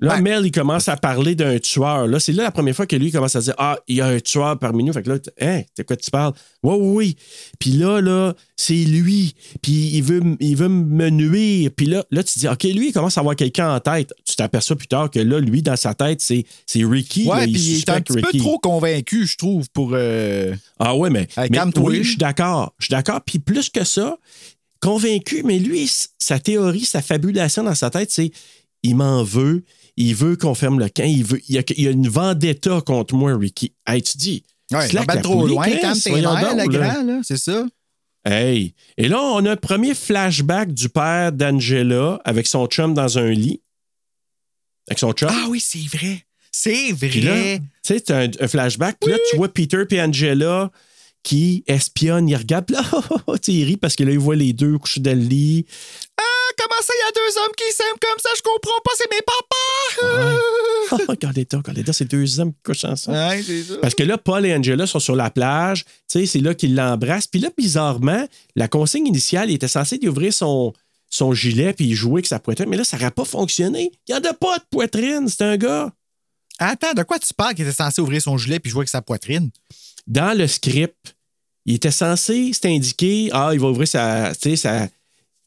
[0.00, 0.20] Là, Ouais.
[0.22, 2.06] Mel, il commence à parler d'un tueur.
[2.06, 4.00] Là, c'est là la première fois que lui il commence à dire Ah, il y
[4.00, 4.92] a un tueur parmi nous.
[4.92, 6.34] Fait que là, hein, de quoi tu parles?
[6.62, 7.16] Oui, oui, oui.
[7.58, 9.34] Puis là, là, c'est lui.
[9.60, 11.70] Puis il veut, il veut me nuire.
[11.76, 14.12] Puis là, là, tu dis OK, lui, il commence à avoir quelqu'un en tête.
[14.24, 17.24] Tu t'aperçois plus tard que là, lui, dans sa tête, c'est, c'est Ricky.
[17.24, 19.90] là, Ouais, puis il est un petit peu trop convaincu, je trouve, pour.
[19.94, 22.72] euh, Ah ouais, mais, mais oui, je suis d'accord.
[22.78, 23.20] Je suis d'accord.
[23.26, 24.16] Puis plus que ça,
[24.80, 28.30] convaincu, mais lui, sa théorie, sa fabulation dans sa tête, c'est
[28.84, 29.64] il m'en veut,
[30.00, 32.08] il veut qu'on ferme le camp, il veut, il y a, il y a une
[32.08, 33.72] vendetta contre moi, Ricky.
[33.84, 34.44] Hey, tu dis.
[34.70, 37.66] Ouais, slack la trop loin, quand t'es le grand, là, c'est ça?
[38.24, 38.74] Hey.
[38.96, 43.30] Et là, on a un premier flashback du père d'Angela avec son chum dans un
[43.30, 43.60] lit.
[44.88, 45.30] Avec son chum.
[45.32, 46.24] Ah oui, c'est vrai.
[46.52, 47.60] C'est vrai.
[47.84, 48.98] tu sais, un, un flashback.
[49.00, 50.70] Puis là, tu vois Peter et Angela
[51.22, 52.70] qui espionnent, ils regardent.
[52.70, 52.82] Là,
[53.48, 55.66] ils rient parce que là, ils voient les deux couchés dans le lit.
[56.16, 56.37] Ah,
[56.82, 58.28] ça, il y a deux hommes qui s'aiment comme ça?
[58.36, 60.48] Je comprends pas, c'est mes papas!
[60.90, 63.18] Oh, regardez ça, regardez c'est deux hommes qui couchent ensemble.
[63.18, 63.74] Ouais, ça.
[63.82, 65.84] Parce que là, Paul et Angela sont sur la plage.
[65.84, 67.26] Tu sais, c'est là qu'ils l'embrassent.
[67.26, 68.26] Puis là, bizarrement,
[68.56, 70.72] la consigne initiale il était censée lui ouvrir son,
[71.10, 72.68] son gilet puis jouer avec sa poitrine.
[72.68, 73.90] Mais là, ça n'aurait pas fonctionné.
[74.08, 75.28] Il n'y en a pas de poitrine.
[75.28, 75.92] C'est un gars.
[76.58, 79.02] Attends, de quoi tu parles qu'il était censé ouvrir son gilet puis jouer avec sa
[79.02, 79.50] poitrine?
[80.06, 81.14] Dans le script,
[81.66, 84.32] il était censé, c'est indiqué, ah, il va ouvrir sa-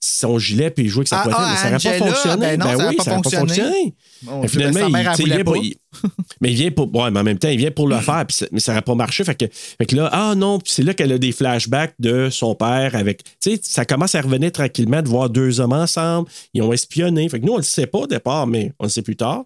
[0.03, 1.45] son gilet puis jouer avec sa Ah, poitrine.
[1.47, 2.47] ah, mais ça n'aurait pas fonctionné.
[2.47, 3.93] ben non, ça aurait oui, pas ça n'aurait pas fonctionné.
[4.23, 5.59] Mon Mais ben, finalement, il, il vient pour- pas.
[5.61, 5.75] il-
[6.41, 6.95] mais il vient pour.
[6.95, 8.81] Ouais, mais en même temps, il vient pour le faire, puis ça- mais ça n'aurait
[8.81, 9.23] pas marché.
[9.23, 12.29] Fait que, fait que là, ah non, puis c'est là qu'elle a des flashbacks de
[12.31, 13.23] son père avec.
[13.23, 16.27] Tu sais, ça commence à revenir tranquillement de voir deux hommes ensemble.
[16.55, 17.29] Ils ont espionné.
[17.29, 19.15] Fait que nous, on ne le sait pas au départ, mais on le sait plus
[19.15, 19.43] tard.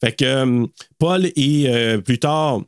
[0.00, 0.66] Fait que euh,
[0.98, 2.62] Paul et euh, plus tard.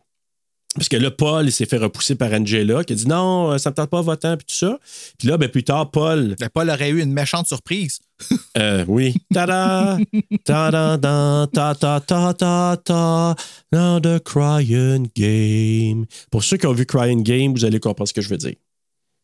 [0.77, 3.59] Parce que là, Paul, il s'est fait repousser par Angela, qui a dit non, euh,
[3.59, 4.79] ça ne me tente pas votant, puis tout ça.
[5.19, 7.99] Puis là, ben, plus tard, Paul, Ben, Paul aurait eu une méchante surprise.
[8.59, 9.17] euh, oui.
[9.35, 9.99] Ta-da!
[10.45, 10.97] Ta-da!
[10.97, 13.35] da, Ta ta ta ta ta.
[13.73, 16.07] Now the crying game.
[16.31, 18.55] Pour ceux qui ont vu Crying Game, vous allez comprendre ce que je veux dire.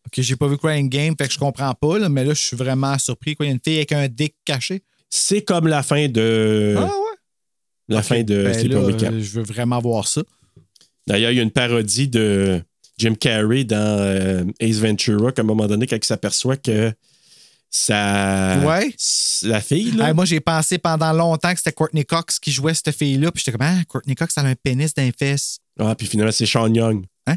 [0.06, 2.42] OK, j'ai pas vu Crying Game, fait que je comprends pas, là, mais là, je
[2.42, 3.36] suis vraiment surpris.
[3.36, 4.82] Quoi, il y a une fille avec un dick caché.
[5.10, 6.74] C'est comme la fin de.
[6.76, 7.16] ah ouais?
[7.88, 10.22] La fin de Ben là, je veux vraiment voir ça.
[11.06, 12.62] D'ailleurs, il y a une parodie de
[12.98, 16.92] Jim Carrey dans euh, Ace Ventura, qu'à un moment donné, quand il s'aperçoit que
[17.70, 18.58] sa.
[18.64, 18.94] Ouais.
[19.42, 20.14] La fille, là.
[20.14, 23.56] Moi, j'ai pensé pendant longtemps que c'était Courtney Cox qui jouait cette fille-là, puis j'étais
[23.56, 25.58] comme, ah, Courtney Cox, elle a un pénis d'un fesse.
[25.78, 27.04] Ah, puis finalement, c'est Sean Young.
[27.26, 27.36] Hein?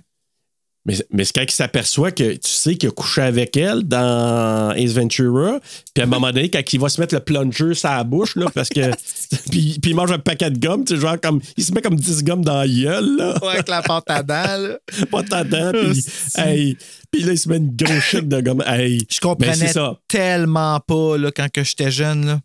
[0.86, 4.72] Mais, mais c'est quand il s'aperçoit que tu sais qu'il a couché avec elle dans
[4.72, 5.60] Ace Ventura,
[5.94, 8.36] puis à un moment donné, quand il va se mettre le plunger sur la bouche,
[8.36, 8.90] là, parce que.
[9.52, 11.42] puis, puis il mange un paquet de gomme, tu sais, genre comme.
[11.58, 13.38] Il se met comme 10 gommes dans la gueule, là.
[13.44, 14.78] Ouais, avec la pâte à dents, là.
[15.12, 16.06] Pas ta dent, puis.
[16.38, 16.78] hey,
[17.12, 18.64] puis là, il se met une grosse chute de gomme.
[18.66, 19.06] Hey.
[19.10, 20.00] Je comprenais ça.
[20.08, 22.40] tellement pas, là, quand j'étais jeune, là.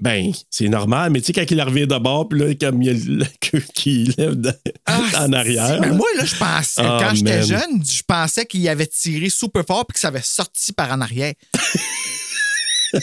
[0.00, 2.86] Ben, c'est normal, mais tu sais, quand il revient de bord, puis là, comme il
[2.86, 4.52] y a le queue qui lève de-
[5.18, 5.78] en arrière.
[5.80, 9.64] Mais moi, là, je pensais, Ah, quand j'étais jeune, je pensais qu'il avait tiré super
[9.66, 11.34] fort puis que ça avait sorti par en arrière.
[12.92, 13.00] tu,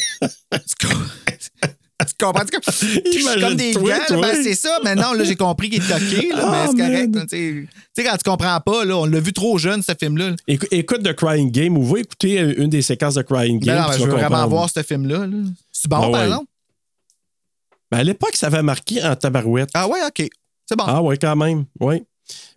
[0.87, 1.09] com-
[1.99, 2.45] tu comprends?
[2.45, 2.61] Tu com-
[3.05, 4.21] Je suis comme des gants, là, toi.
[4.21, 4.79] ben, c'est ça.
[4.83, 6.77] Mais non, là, j'ai compris qu'il est toqué, là, Ah, mais c'est
[7.13, 7.29] correct.
[7.29, 10.31] Tu sais, quand tu comprends pas, là, on l'a vu trop jeune, ce film-là.
[10.31, 10.35] là.
[10.47, 13.65] Écou- Écoute The Crying Game ou va écouter euh, une des séquences de Crying Ben
[13.75, 13.83] Game.
[13.83, 15.25] non, tu je veux vraiment voir ce film-là.
[15.27, 15.37] là.
[15.71, 16.46] C'est bon, Ah par exemple?
[17.91, 19.69] Ben, à l'époque, ça avait marqué en tabarouette.
[19.73, 20.27] Ah ouais, OK.
[20.65, 20.83] C'est bon.
[20.87, 22.03] Ah ouais, quand même, oui.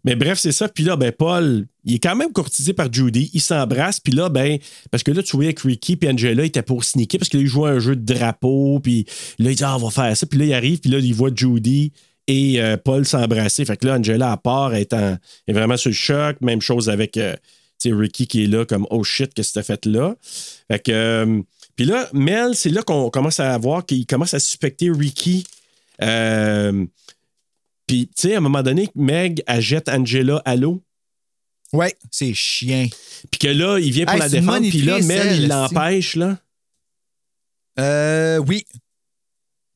[0.02, 0.68] Mais bref, c'est ça.
[0.68, 3.30] Puis là, ben, Paul, il est quand même courtisé par Judy.
[3.34, 4.00] Il s'embrasse.
[4.00, 4.58] Puis là, ben,
[4.90, 7.70] parce que là, tu voyais que Ricky puis Angela étaient pour sneaker parce qu'il jouait
[7.70, 8.80] un jeu de drapeau.
[8.80, 9.06] Puis
[9.38, 10.26] là, il dit, ah, on va faire ça.
[10.26, 10.80] Puis là, il arrive.
[10.80, 11.92] Puis là, il voit Judy
[12.26, 13.64] et euh, Paul s'embrasser.
[13.64, 15.16] Fait que là, Angela, à part, est, en-
[15.46, 16.38] est vraiment sur le choc.
[16.40, 17.36] Même chose avec euh,
[17.84, 20.16] Ricky qui est là, comme, oh shit, qu'est-ce que t'as fait là?
[20.68, 20.90] Fait que.
[20.90, 21.42] euh,
[21.80, 25.46] puis là, Mel, c'est là qu'on commence à voir qu'il commence à suspecter Ricky.
[26.02, 26.84] Euh,
[27.86, 30.82] puis, tu sais, à un moment donné, Meg, elle jette Angela à l'eau.
[31.72, 32.86] Ouais, c'est chien.
[33.30, 34.68] Puis que là, il vient pour Hey, la défendre.
[34.68, 36.36] Puis là, Mel, il l'empêche, là.
[37.78, 38.66] Euh, oui.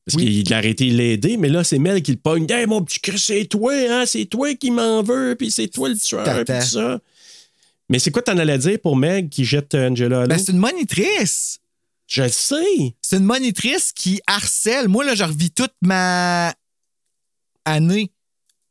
[0.05, 0.43] Parce Oui.
[0.43, 2.45] qu'il a arrêté de l'aider, mais là, c'est Mel qui le pogne.
[2.51, 4.05] Hey, mon petit Chris, c'est toi, hein?
[4.05, 6.99] C'est toi qui m'en veux, puis c'est toi le tueur, puis tout ça.
[7.89, 10.27] Mais c'est quoi t'en allais dire pour Meg qui jette Angela à l'eau?
[10.27, 11.61] Ben, c'est une monitrice.
[12.07, 12.95] Je le sais.
[13.01, 14.87] C'est une monitrice qui harcèle.
[14.87, 16.53] Moi, là, je revis toute ma
[17.65, 18.11] année.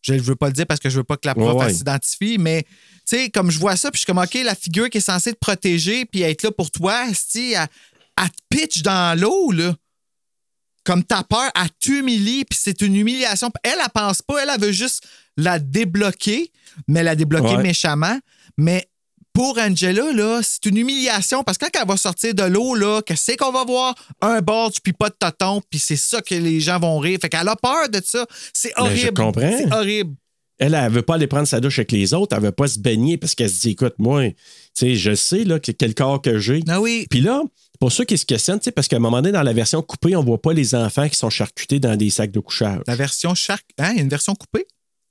[0.02, 1.61] Je ne veux pas le dire parce que je veux pas que la prof Ouais,
[1.61, 1.66] ouais.
[1.70, 2.70] elle s'identifie, mais tu
[3.16, 5.32] sais, comme je vois ça, puis je suis comme, OK, la figure qui est censée
[5.32, 7.66] te protéger puis être là pour toi, esti, elle,
[8.20, 9.74] elle te pitch dans l'eau, là.
[10.85, 13.51] Comme t'as peur, elle t'humilie, puis c'est une humiliation.
[13.62, 15.06] Elle, elle pense pas, elle, elle veut juste
[15.39, 16.52] la débloquer,
[16.86, 17.62] mais la débloquer Ouais.
[17.62, 18.19] méchamment.
[18.59, 18.86] Mais
[19.35, 23.02] pour Angela, là, c'est une humiliation parce que quand elle va sortir de l'eau, là,
[23.02, 23.94] que c'est qu'on va voir?
[24.23, 27.19] Un bulge puis pas de toton, puis c'est ça que les gens vont rire.
[27.20, 28.24] Fait qu'elle a peur de ça.
[28.52, 29.15] C'est Ben, je horrible.
[29.15, 29.59] comprends.
[29.59, 30.15] C'est horrible.
[30.59, 32.36] Elle, elle veut pas aller prendre sa douche avec les autres.
[32.36, 34.35] Elle veut pas se baigner parce qu'elle se dit, écoute, moi, tu
[34.74, 36.62] sais, je sais, là, que- quel corps que j'ai.
[36.69, 37.06] Ah oui.
[37.11, 37.43] Puis là,
[37.81, 39.82] pour ceux qui se questionnent, tu sais, parce qu'à un moment donné, dans la version
[39.82, 42.81] coupée, on voit pas les enfants qui sont charcutés dans des sacs de couchage.
[42.86, 43.65] La version Shark.
[43.78, 44.65] Hein, il y a une version coupée?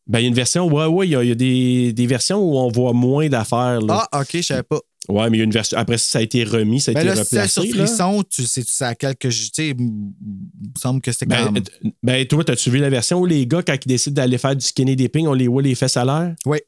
[0.08, 1.94] Ben, il y a une version, ouais, ouais, il y a, il y a des,
[1.94, 3.80] des versions où on voit moins d'affaires.
[3.82, 4.06] là.
[4.12, 4.80] Ah, OK, je savais pas.
[5.10, 5.78] Ouais, mais il y a une version.
[5.78, 7.78] Après, ça a été remis, ça a Ben été là, si c'est sur replacé.
[7.80, 7.88] là.
[7.88, 9.44] Frisson, tu sais, tu sais à quel que je.
[9.44, 11.58] Tu sais, il me semble que c'était Ben, comme.
[11.58, 14.56] euh, ben, toi, as-tu vu la version où les gars, quand ils décident d'aller faire
[14.56, 16.36] du skinny dipping, on les voit les fesses à l'air?
[16.46, 16.60] Oui.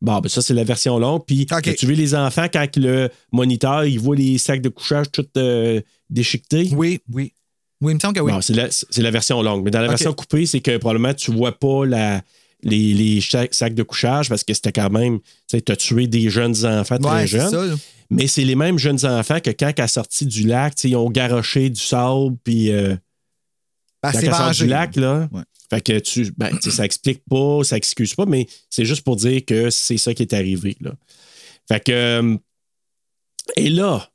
[0.00, 1.24] Bon, ben ça, c'est la version longue.
[1.26, 1.66] Puis, OK.
[1.66, 5.80] as-tu vu les enfants, quand le moniteur, il voit les sacs de couchage tout euh,
[6.10, 6.70] déchiquetés?
[6.72, 7.32] Oui, oui.
[7.80, 8.30] Oui, il me semble que oui.
[8.32, 9.64] Bon, c'est la, la version longue.
[9.64, 12.22] Mais dans la version coupée, c'est que probablement tu vois pas la,
[12.62, 15.20] les, sacs de couchage parce que c'était quand même.
[15.48, 17.50] Tu sais, as tué des jeunes enfants très ouais, jeunes.
[17.50, 17.64] ça.
[18.10, 21.10] Mais c'est les mêmes jeunes enfants que quand elle est sortie du lac, ils ont
[21.10, 22.96] garoché du sable, puis euh,
[24.02, 24.64] Ben, quand c'est elle sort vengé.
[24.64, 25.28] du lac, là.
[25.30, 25.42] Ouais.
[25.70, 26.32] Fait que tu.
[26.36, 30.14] Ben, ça explique pas, ça excuse pas, mais c'est juste pour dire que c'est ça
[30.14, 30.92] qui est arrivé, là.
[31.68, 31.92] Fait que.
[31.92, 32.36] euh,
[33.56, 34.10] et là,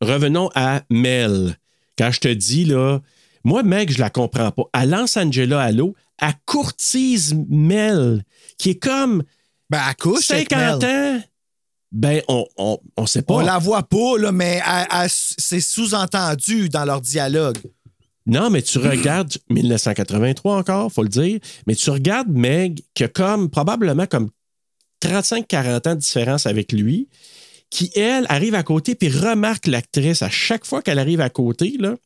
[0.00, 1.56] revenons à Mel.
[1.98, 3.00] Quand je te dis, là,
[3.44, 4.64] moi, mec, je la comprends pas.
[4.74, 8.24] Elle lance Angela à l'eau, elle courtise Mel,
[8.58, 9.22] qui est comme
[9.70, 10.90] Ben, elle couche avec 50 Mel.
[10.90, 11.22] ans.
[11.90, 13.34] Ben, on, on, on sait pas.
[13.34, 14.60] On la voit pas, là, mais
[15.08, 17.58] c'est sous-entendu dans leur dialogue.
[18.26, 23.08] Non, mais tu regardes 1983 encore, faut le dire, mais tu regardes Meg qui a
[23.08, 24.30] comme probablement comme
[25.02, 27.08] 35-40 ans de différence avec lui,
[27.68, 31.76] qui, elle, arrive à côté puis remarque l'actrice à chaque fois qu'elle arrive à côté,
[31.78, 31.96] là,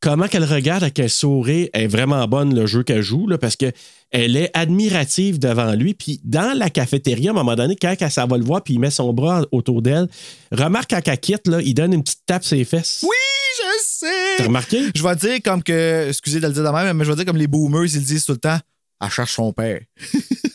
[0.00, 3.56] comment qu'elle regarde avec un sourire est vraiment bonne le jeu qu'elle joue, là, parce
[3.56, 3.70] que
[4.10, 5.94] elle est admirative devant lui.
[5.94, 8.74] Puis dans la cafétéria, à un moment donné, quand elle s'en va le voir puis
[8.74, 10.08] il met son bras autour d'elle,
[10.50, 13.00] remarque quand elle quitte, là, il donne une petite tape sur les fesses.
[13.02, 13.08] Oui,
[13.56, 14.36] je sais!
[14.38, 14.78] T'as remarqué?
[14.94, 17.26] Je vais dire comme que, excusez de le dire de même, mais je vais dire
[17.26, 18.58] comme les boomers, ils disent tout le temps,
[19.00, 19.80] elle cherche son père.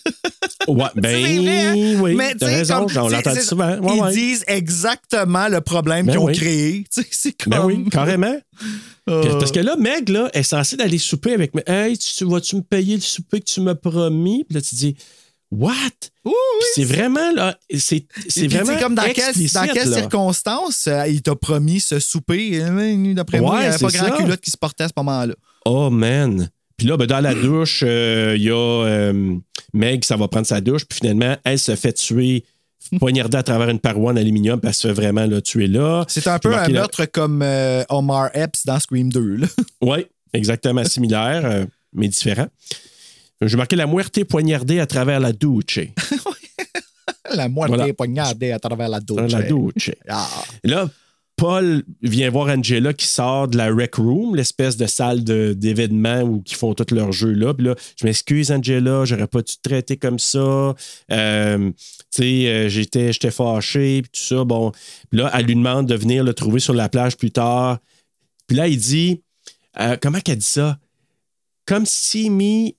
[0.68, 1.74] Ouais, ben hein?
[2.02, 3.78] oui, mais t'as raison, comme- on l'entend souvent.
[3.80, 4.14] Ouais, ils ouais.
[4.14, 6.34] disent exactement le problème Ben qu'ils ont oui.
[6.36, 6.84] créé.
[7.12, 7.52] C'est comme.
[7.52, 8.38] Ben oui, carrément.
[9.08, 11.62] Euh, Parce que là, Meg, là, est censée d'aller souper avec moi.
[11.68, 14.44] Hey, tu, tu- vas-tu me payer le souper que tu m'as promis?
[14.46, 14.98] Puis là, tu dis,
[15.52, 15.70] What?
[16.26, 18.08] oui, oui, Puis c'est vraiment, là, c'est
[18.48, 18.80] vraiment.
[18.80, 22.60] comme dans, quelle- explicite, dans quelles circonstances euh, il t'a promis ce souper?
[22.64, 24.18] Euh, D'après moi, Ouais, il n'y avait pas grand ça.
[24.24, 25.36] culotte qui se portait à ce moment-là.
[25.66, 26.50] Oh, man.
[26.78, 29.36] Puis là, ben, dans la douche, euh, il y a euh,
[29.74, 30.86] Meg, ça va prendre sa douche.
[30.86, 32.44] Puis finalement, elle se fait tuer,
[33.00, 34.60] poignardée à travers une paroi en aluminium.
[34.60, 36.06] Puis elle se fait vraiment là, tuer là.
[36.08, 39.36] C'est un peu un meurtre comme euh, Omar Epps dans Scream 2.
[39.38, 39.48] là.
[39.82, 42.48] Oui, exactement similaire, euh, mais différent.
[43.42, 45.80] J'ai marqué la muerte poignardée à travers la douche.
[47.34, 47.94] La moitié Voilà.
[47.94, 49.32] poignardée à travers la douche.
[49.32, 49.92] La douche.
[50.08, 50.28] Ah.
[50.64, 50.88] Là,
[51.38, 56.22] Paul vient voir Angela qui sort de la rec room, l'espèce de salle de- d'événements
[56.22, 57.54] où ils font tout leur jeu là.
[57.54, 60.74] Puis là, je m'excuse Angela, j'aurais pas dû te traiter comme ça.
[61.12, 61.76] Euh, tu
[62.10, 64.46] sais, euh, j'étais, j'étais fâché, puis tout ça.
[64.46, 64.72] Bon,
[65.10, 67.80] puis là, elle lui demande de venir le trouver sur la plage plus tard.
[68.48, 69.22] Puis là, il dit,
[69.80, 70.80] euh, comment qu'elle dit ça?
[71.66, 72.70] Comme si me,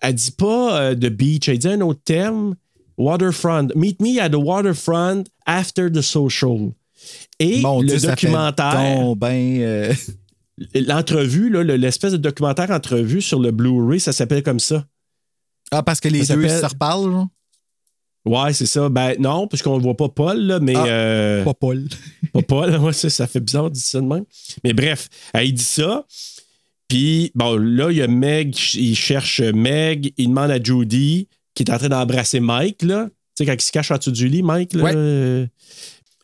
[0.00, 2.54] elle dit pas the beach, elle dit un autre terme,
[2.96, 3.68] waterfront.
[3.74, 6.72] Meet me at the waterfront after the social.
[7.38, 9.16] Et Mon le Dieu, documentaire.
[9.16, 9.92] ben, euh,
[10.74, 14.84] l'entrevue, l'espèce de documentaire entrevue sur le Blu-ray, ça s'appelle comme ça.
[15.70, 17.28] Ah, parce que les Ça deux se reparlent, genre?
[18.24, 18.88] Ouais, c'est ça.
[18.88, 20.74] Ben non, puisqu'on ne voit pas Paul, là, mais.
[20.74, 21.86] Ah, euh, Pas Paul.
[22.32, 24.24] Pas Paul, ouais, ça, ça fait bizarre de dire ça de même.
[24.64, 26.04] Mais bref, elle dit ça.
[26.88, 31.62] Puis, bon, là, il y a Meg, il cherche Meg, il demande à Judy, qui
[31.64, 33.06] est en train d'embrasser Mike, là.
[33.36, 34.84] Tu sais, quand il se cache en dessous du lit, Mike, là.
[34.84, 35.48] Ouais.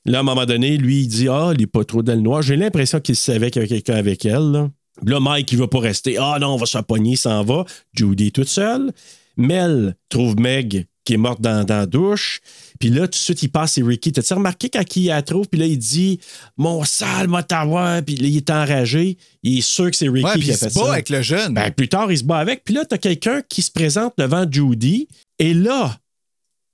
[0.05, 2.21] Là, à un moment donné, lui, il dit Ah, il est pas trop dans le
[2.21, 2.43] noir.
[2.43, 4.71] J'ai l'impression qu'il savait qu'il y avait quelqu'un avec elle, là.
[5.05, 6.17] Là, Mike, il va pas rester.
[6.19, 7.65] Ah non, on va se pogner, il s'en va.
[7.95, 8.93] Judy est toute seule.
[9.37, 12.41] Mel trouve Meg qui est morte dans, dans la douche.
[12.79, 14.13] Puis là, tout de suite, il passe et Ricky.
[14.13, 15.49] T'as-tu remarqué quand il la trouve?
[15.49, 16.21] Puis là, il dit
[16.57, 18.03] Mon sale, t'avoir.
[18.03, 19.17] Puis là, il est enragé.
[19.43, 20.93] Il est sûr que c'est Ricky Ouais, puis qui a il fait se bat ça.
[20.93, 21.55] avec le jeune.
[21.55, 22.63] Ben, plus tard, il se bat avec.
[22.65, 25.09] Puis là, t'as quelqu'un qui se présente devant Judy.
[25.39, 25.97] Et là,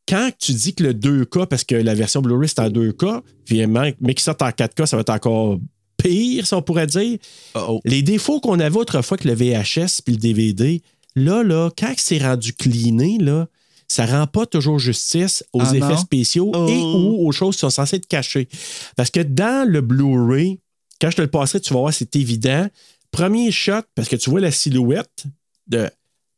[0.09, 3.67] quand tu dis que le 2K, parce que la version Blu-ray, c'est en 2K, puis
[3.67, 5.59] mais qui sort en 4K, ça va être encore
[5.97, 7.19] pire, si on pourrait dire.
[7.55, 10.81] Oh, Les défauts qu'on avait autrefois que le VHS puis le DVD,
[11.17, 13.49] là, là, quand c'est rendu cleané, là,
[13.89, 15.97] ça rend pas toujours justice aux Ah effets non?
[15.97, 16.67] spéciaux Oh.
[16.69, 18.49] et ou aux choses qui sont censées être cachées.
[18.97, 20.61] Parce que dans le Blu-ray,
[21.01, 22.69] quand je te le passerai, tu vas voir, c'est évident.
[23.11, 25.25] Premier shot, parce que tu vois la silhouette
[25.67, 25.89] de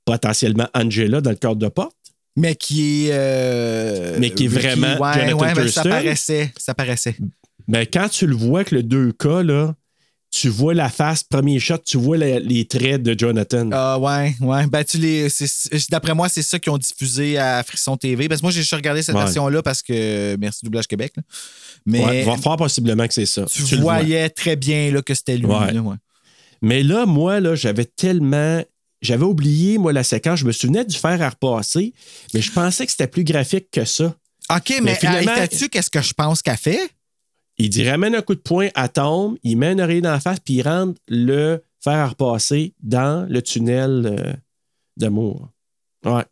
[0.04, 1.96] potentiellement Angela dans le cadre de porte.
[2.40, 3.10] Mais qui est.
[3.12, 6.52] euh, Mais qui est Ricky, vraiment Ouais, Jonathan ouais, mais ça paraissait.
[6.56, 7.16] Ça paraissait.
[7.68, 9.74] Mais quand tu le vois que le 2K, là,
[10.32, 13.68] tu vois la face, premier shot, tu vois la- les traits de Jonathan.
[13.72, 14.66] Ah, ouais, ouais.
[14.68, 15.28] Ben, tu les.
[15.90, 18.28] D'après moi, c'est ça qu'ils ont diffusé à Frisson TV.
[18.28, 19.22] Parce que moi, j'ai juste regardé cette Ouais.
[19.24, 20.36] version-là parce que.
[20.36, 21.12] Merci, Doublage Québec.
[21.16, 21.22] là.
[21.86, 23.44] Mais Ouais, va fort possiblement que c'est ça.
[23.46, 23.98] tu, vois.
[23.98, 25.46] voyais très bien là, que c'était lui.
[25.46, 25.72] Ouais.
[25.72, 25.96] là, ouais.
[26.62, 28.62] Mais là, moi, là, j'avais tellement.
[29.02, 30.40] J'avais oublié, moi, la séquence.
[30.40, 31.94] Je me souvenais du faire à repasser,
[32.34, 34.14] mais je pensais que c'était plus graphique que ça.
[34.54, 36.90] OK, mais, Mais finalement- euh, tu qu'est-ce que je pense qu'elle fait?
[37.58, 40.20] Il dit ramène un coup de poing, à tombe, il met une oreille dans la
[40.20, 44.32] face, puis il rentre le fer à repasser dans le tunnel euh,
[44.96, 45.48] d'amour.
[46.04, 46.24] Ouais.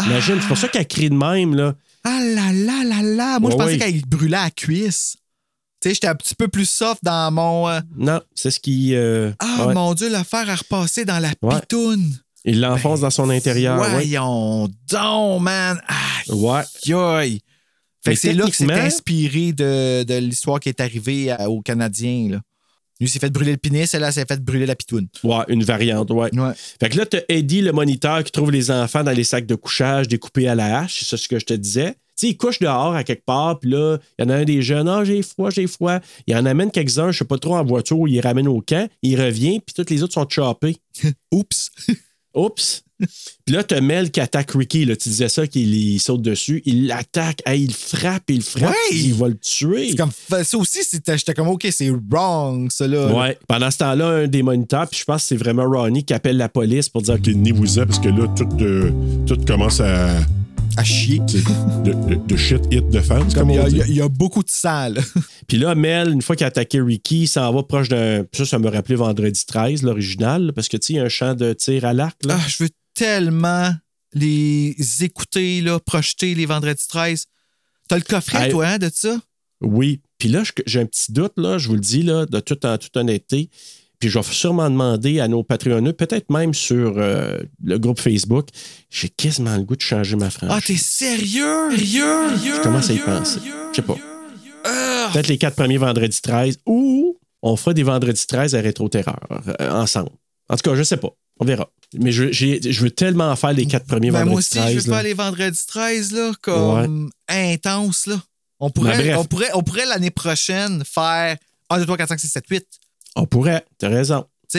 [0.00, 1.74] Imagine, c'est pour ça qu'elle crie de même, là.
[2.04, 3.40] Ah là là là là!
[3.40, 3.78] Moi, je pensais ouais.
[3.78, 5.16] qu'elle brûlait à la cuisse.
[5.80, 7.68] Tu sais, j'étais un petit peu plus soft dans mon.
[7.68, 8.94] euh, Non, c'est ce qui.
[8.94, 9.74] euh, Ah, ouais.
[9.74, 11.60] mon Dieu, le fer à repasser dans la Ouais.
[11.60, 12.14] pitoune.
[12.44, 13.80] Il l'enfonce dans son intérieur.
[13.80, 13.90] ouais.
[13.90, 15.80] Voyons donc, man.
[16.28, 16.62] Ouais.
[18.04, 21.50] Fait Mais que c'est là que c'est inspiré de, de l'histoire qui est arrivée à-
[21.50, 22.28] aux Canadiens.
[22.30, 22.36] Là.
[23.00, 25.08] Lui il s'est fait brûler le pénis, elle elle s'est fait brûler la pitoune.
[25.24, 26.34] Ouais, une variante, ouais.
[26.36, 26.52] Ouais.
[26.80, 29.54] Fait que là, t'as Eddie, le moniteur, qui trouve les enfants dans les sacs de
[29.54, 31.00] couchage découpés à la hache.
[31.00, 31.94] C'est ça ce que je te disais.
[32.18, 34.44] Tu sais, il couche dehors à quelque part, puis là, il y en a un
[34.44, 35.98] des jeunes, ah, j'ai froid, j'ai froid.
[36.26, 38.90] Il en amène quelques-uns, je sais pas trop, en voiture, il les ramène au camp,
[39.02, 40.76] il revient, puis tous les autres sont choppés.
[41.32, 41.70] Oups.
[42.34, 42.82] Oups!
[43.44, 44.96] Puis là, t'as Mel qui attaque Ricky, là.
[44.96, 46.62] Tu disais ça, qu'il il saute dessus.
[46.64, 48.96] Il l'attaque, Hey, il frappe, il frappe, Ouais!
[48.96, 49.90] il va le tuer.
[49.90, 53.06] C'est comme, ça aussi, j'étais comme, OK, c'est wrong, ça là.
[53.14, 53.38] Ouais.
[53.46, 56.36] Pendant ce temps-là, un des moniteurs, puis je pense que c'est vraiment Ronnie qui appelle
[56.36, 58.90] la police pour dire Ok, tenez-vous-en, parce que là, tout, euh,
[59.26, 60.16] tout commence à.
[60.76, 61.20] À chier.
[61.20, 64.50] De, shit hit de fans, Comme il y, y a- il y a beaucoup de
[64.64, 64.90] là.
[65.48, 68.24] Puis là, Mel, une fois qu'il a attaqué Ricky, il s'en va proche d'un.
[68.32, 71.08] Ça, ça me rappelait Vendredi 13, l'original, parce que, tu sais, il y a un
[71.08, 72.36] champ de tir à l'arc, là.
[72.38, 73.72] Ah, je veux tellement
[74.14, 77.24] les écouter, là, projeter les vendredis 13.
[77.88, 78.50] T'as le coffret, Hey.
[78.50, 79.18] toi, hein, de ça?
[79.60, 80.00] Oui.
[80.18, 82.76] Puis là, j'ai un petit doute, là, je vous le dis, là, de toute, en
[82.78, 83.50] toute honnêteté.
[83.98, 88.48] Puis je vais sûrement demander à nos Patreonneux, peut-être même sur euh, le groupe Facebook.
[88.90, 90.56] J'ai quasiment le goût de changer ma franchise.
[90.56, 91.70] Ah, t'es sérieux?
[91.70, 92.28] Sérieux?
[92.56, 93.40] Je commence à y penser.
[93.72, 93.96] Je sais pas.
[95.12, 99.18] Peut-être les quatre premiers vendredis 13 ou on fera des vendredis 13 à Rétro-Terreur
[99.60, 100.10] euh, ensemble.
[100.48, 101.10] En tout cas, je sais pas.
[101.40, 101.68] On verra.
[101.94, 104.74] Mais je, veux tellement faire les quatre premiers Ben, vendredis moi aussi, 13.
[104.74, 104.96] je veux là.
[104.96, 108.20] faire les vendredis 13, là, comme intense, là.
[108.60, 111.36] On pourrait, Ben, on pourrait, on pourrait l'année prochaine faire
[111.70, 112.66] 1, 2, 3, 4, 5, 6, 7, 8.
[113.16, 113.64] On pourrait.
[113.78, 114.24] T'as raison.
[114.50, 114.58] Tu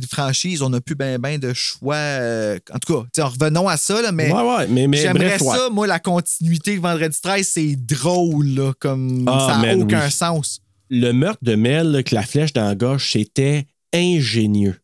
[0.00, 1.94] sais, franchise, on n'a plus ben, ben de choix.
[1.94, 4.66] euh, en tout cas, sais, revenons à ça, là, mais ouais, ouais.
[4.68, 5.56] Mais, mais j'aimerais ouais.
[5.56, 10.04] ça, moi, la continuité de vendredi 13, c'est drôle, là, comme Ah, ça n'a aucun
[10.04, 10.10] oui.
[10.10, 10.60] sens.
[10.88, 14.76] le meurtre de Mel, là, que la flèche dans la gauche, c'était ingénieux.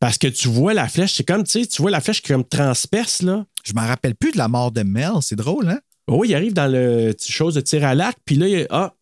[0.00, 2.32] Parce que tu vois la flèche, c'est comme, tu sais, tu vois la flèche qui
[2.32, 3.44] comme transperce, là.
[3.62, 5.78] Je m'en rappelle plus de la mort de Mel, c'est drôle, hein?
[6.08, 8.94] Oh, il arrive dans le chose de tir à l'arc, puis là, il- ah,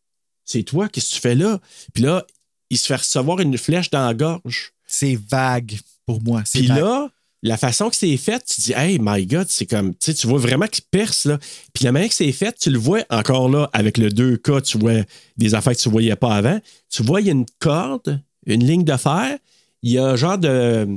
[0.45, 1.59] c'est toi, qu'est-ce que tu fais là?
[1.95, 2.27] Puis là,
[2.71, 4.73] il se fait recevoir une flèche dans la gorge.
[4.87, 6.43] C'est vague pour moi.
[6.53, 6.79] Puis vague.
[6.79, 7.11] là,
[7.43, 10.27] la façon que c'est fait, tu dis, hey, my God, c'est comme, tu sais, tu
[10.27, 11.39] vois vraiment qu'il perce, là.
[11.73, 14.79] Puis la manière que c'est fait, tu le vois encore là, avec le 2K, tu
[14.79, 15.03] vois
[15.37, 16.61] des affaires que tu voyais pas avant.
[16.91, 19.39] Tu vois, il y a une corde, une ligne de fer,
[19.83, 20.89] il y a un genre de.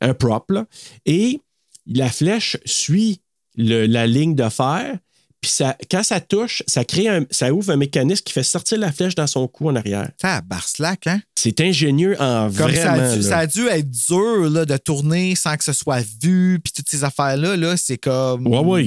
[0.00, 0.66] un prop, là,
[1.06, 1.40] et
[1.86, 3.20] la flèche suit
[3.56, 4.98] le- la ligne de fer,
[5.40, 8.78] puis ça, quand ça touche, ça crée un, ça ouvre un mécanisme qui fait sortir
[8.78, 10.10] la flèche dans son cou en arrière.
[10.20, 11.20] Ça, barslack, hein?
[11.34, 12.82] C'est ingénieux en Comme vraiment.
[12.82, 13.28] ça, a dû, là.
[13.28, 16.88] ça a dû être dur là, de tourner sans que ce soit vu, puis toutes
[16.88, 18.46] ces affaires-là, là, c'est comme.
[18.46, 18.86] Ouais, ouais.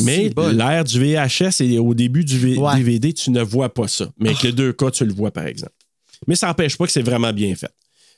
[0.00, 2.74] Mais l'ère du VHS et au début du V- Ouais.
[2.76, 4.06] DVD, tu ne vois pas ça.
[4.18, 5.72] Mais avec les deux cas, tu le vois, par exemple.
[6.26, 7.70] Mais ça n'empêche pas que c'est vraiment bien fait.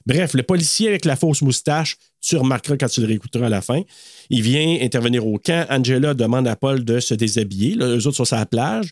[0.07, 3.61] Bref, le policier avec la fausse moustache, tu remarqueras quand tu le réécouteras à la
[3.61, 3.83] fin,
[4.31, 5.67] il vient intervenir au camp.
[5.71, 7.75] Angela demande à Paul de se déshabiller.
[7.75, 8.91] Là, eux autres sont sur la plage.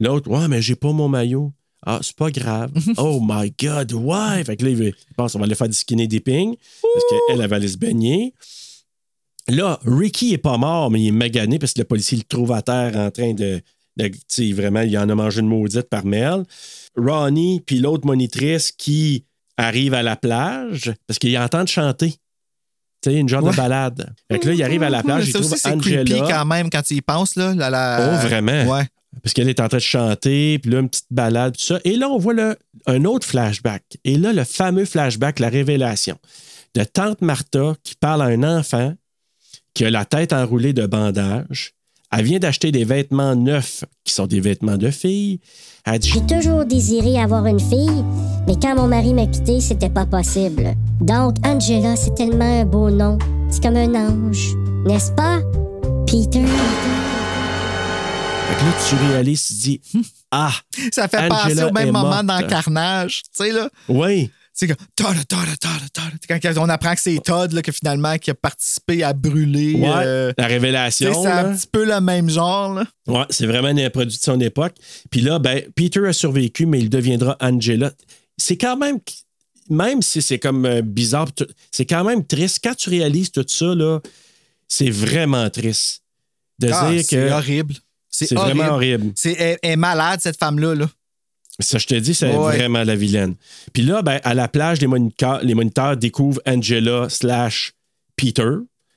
[0.00, 1.52] L'autre, ouais, mais j'ai pas mon maillot.
[1.84, 2.72] Ah, c'est pas grave.
[2.96, 4.44] oh my God, why?
[4.44, 7.48] Fait que là, il pense qu'on va aller faire du skinny dipping parce qu'elle, elle
[7.48, 8.34] va aller se baigner.
[9.48, 12.52] Là, Ricky est pas mort, mais il est magané parce que le policier le trouve
[12.52, 13.60] à terre en train de.
[13.96, 16.42] de- tu sais, vraiment, il en a mangé une maudite par Mel.
[16.96, 19.24] Ronnie, puis l'autre monitrice qui
[19.56, 22.14] arrive à la plage parce qu'il entend chanter.
[23.02, 23.50] Tu sais, une genre Ouais.
[23.52, 24.12] de balade.
[24.30, 26.26] Fait que là, il arrive à la plage, il trouve aussi, c'est creepy Angela.
[26.38, 27.54] quand même quand tu y penses, là.
[27.54, 28.64] La, la- Oh, vraiment?
[28.64, 28.86] Ouais.
[29.22, 31.78] Parce qu'elle est en train de chanter, puis là, une petite balade, tout ça.
[31.84, 32.56] Et là, on voit le-
[32.86, 33.82] un autre flashback.
[34.04, 36.16] Et là, le fameux flashback, la révélation
[36.74, 38.94] de Tante Martha qui parle à un enfant
[39.74, 41.72] qui a la tête enroulée de bandages.
[42.18, 45.38] Elle vient d'acheter des vêtements neufs, qui sont des vêtements de fille.
[45.84, 48.02] Elle dit J'ai toujours désiré avoir une fille,
[48.46, 50.72] mais quand mon mari m'a quitté, c'était pas possible.
[51.02, 53.18] Donc, Angela, c'est tellement un beau nom.
[53.50, 54.54] C'est comme un ange,
[54.86, 55.40] n'est-ce pas?
[56.06, 56.40] Peter?
[58.46, 59.80] Fait que là, tu réalises, tu dis
[60.30, 60.52] Ah,
[60.92, 62.24] Ça fait Angela penser au même moment morte.
[62.24, 63.24] dans Carnage.
[63.24, 63.68] Tu sais, là.
[63.90, 64.30] oui.
[64.58, 64.76] C'est comme.
[64.96, 66.12] Todd, Todd, Todd, Todd.
[66.18, 69.74] C'est Quand on apprend que c'est Todd, là, que finalement, qui a participé à brûler.
[69.74, 71.22] Ouais, euh, la révélation.
[71.22, 72.84] c'est un petit peu le même genre, là.
[73.06, 74.74] Ouais, c'est vraiment un produit de son époque.
[75.10, 77.92] Puis là, ben, Peter a survécu, mais il deviendra Angela.
[78.38, 78.98] C'est quand même,
[79.68, 81.28] même si c'est comme euh, bizarre,
[81.70, 82.60] c'est quand même triste.
[82.64, 84.00] Quand tu réalises tout ça, là,
[84.68, 86.02] c'est vraiment triste.
[86.58, 87.74] De Ah, dire c'est que horrible.
[88.08, 88.58] C'est c'est horrible.
[88.60, 89.12] vraiment horrible.
[89.14, 90.74] C'est, elle, elle est malade, cette femme-là.
[90.74, 90.88] Là.
[91.58, 92.56] Ça, je te dis, c'est Ouais.
[92.56, 93.34] vraiment la vilaine.
[93.72, 97.72] Puis là, ben, à la plage, les moniteurs, les moniteurs découvrent Angela slash
[98.16, 98.50] Peter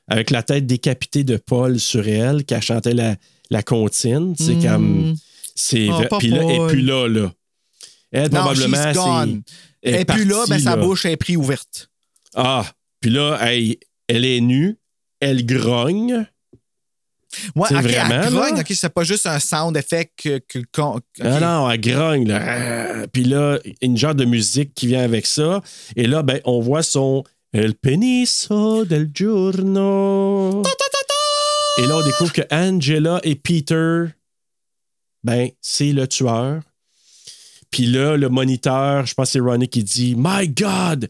[0.07, 3.15] avec la tête décapitée de Paul sur elle qui a chanté la,
[3.49, 4.35] la comptine.
[4.37, 4.63] C'est Hmm.
[4.63, 5.15] comme.
[5.55, 6.69] C'est Oh, Puis là, elle est Paul.
[6.71, 7.31] plus là, là.
[8.11, 9.41] Elle, Non, probablement, c'est.
[9.83, 10.81] Elle est plus là, ben, sa là.
[10.81, 11.89] bouche est prise ouverte.
[12.35, 12.65] Ah,
[12.99, 14.75] puis là, hey, elle est nue,
[15.21, 16.25] elle grogne.
[17.55, 20.63] Ouais, C'est ok, vraiment, elle grogne, c'est pas juste un sound effect que.
[21.21, 22.27] Ah non, elle grogne.
[22.27, 23.07] Là.
[23.11, 25.61] Puis là, une genre de musique qui vient avec ça.
[25.95, 30.61] Et là, ben, on voit son El peniso del giorno.
[31.77, 34.05] Et là, on découvre que Angela et Peter,
[35.23, 36.61] ben, c'est le tueur.
[37.71, 41.09] Puis là, le moniteur, je pense que c'est Ronnie qui dit My God,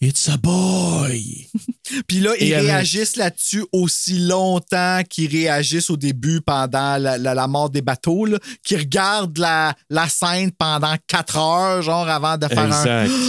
[0.00, 1.48] it's a boy.
[2.08, 7.34] Puis là, ils avec- réagissent là-dessus aussi longtemps qu'ils réagissent au début pendant la, la-
[7.34, 8.26] la mort des bateaux,
[8.64, 13.04] qu'ils regardent la, la scène pendant quatre heures, genre avant de faire un.
[13.06, 13.10] Exact.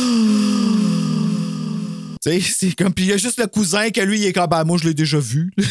[2.26, 2.94] Tu sais, c'est comme.
[2.94, 4.88] Puis il y a juste le cousin que lui, il est comme, ben, moi, je
[4.88, 5.52] l'ai déjà vu.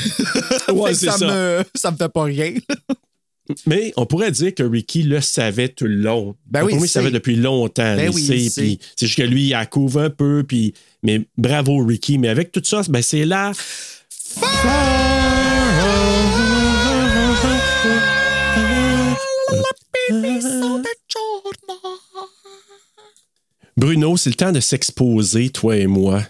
[0.72, 1.12] Ouais, ça.
[1.18, 1.26] ça.
[1.26, 2.52] Me, ça me fait pas rien.
[3.66, 6.36] Mais on pourrait dire que Ricky le savait tout le long.
[6.46, 7.96] Ben oui, il savait depuis longtemps.
[7.96, 10.44] Ben oui, C'est juste que lui, il la couvre un peu.
[10.46, 12.18] Puis, mais bravo, Ricky.
[12.18, 13.52] Mais avec tout ça, ben, c'est là.
[23.76, 26.22] Bruno, c'est le temps de s'exposer, toi et moi.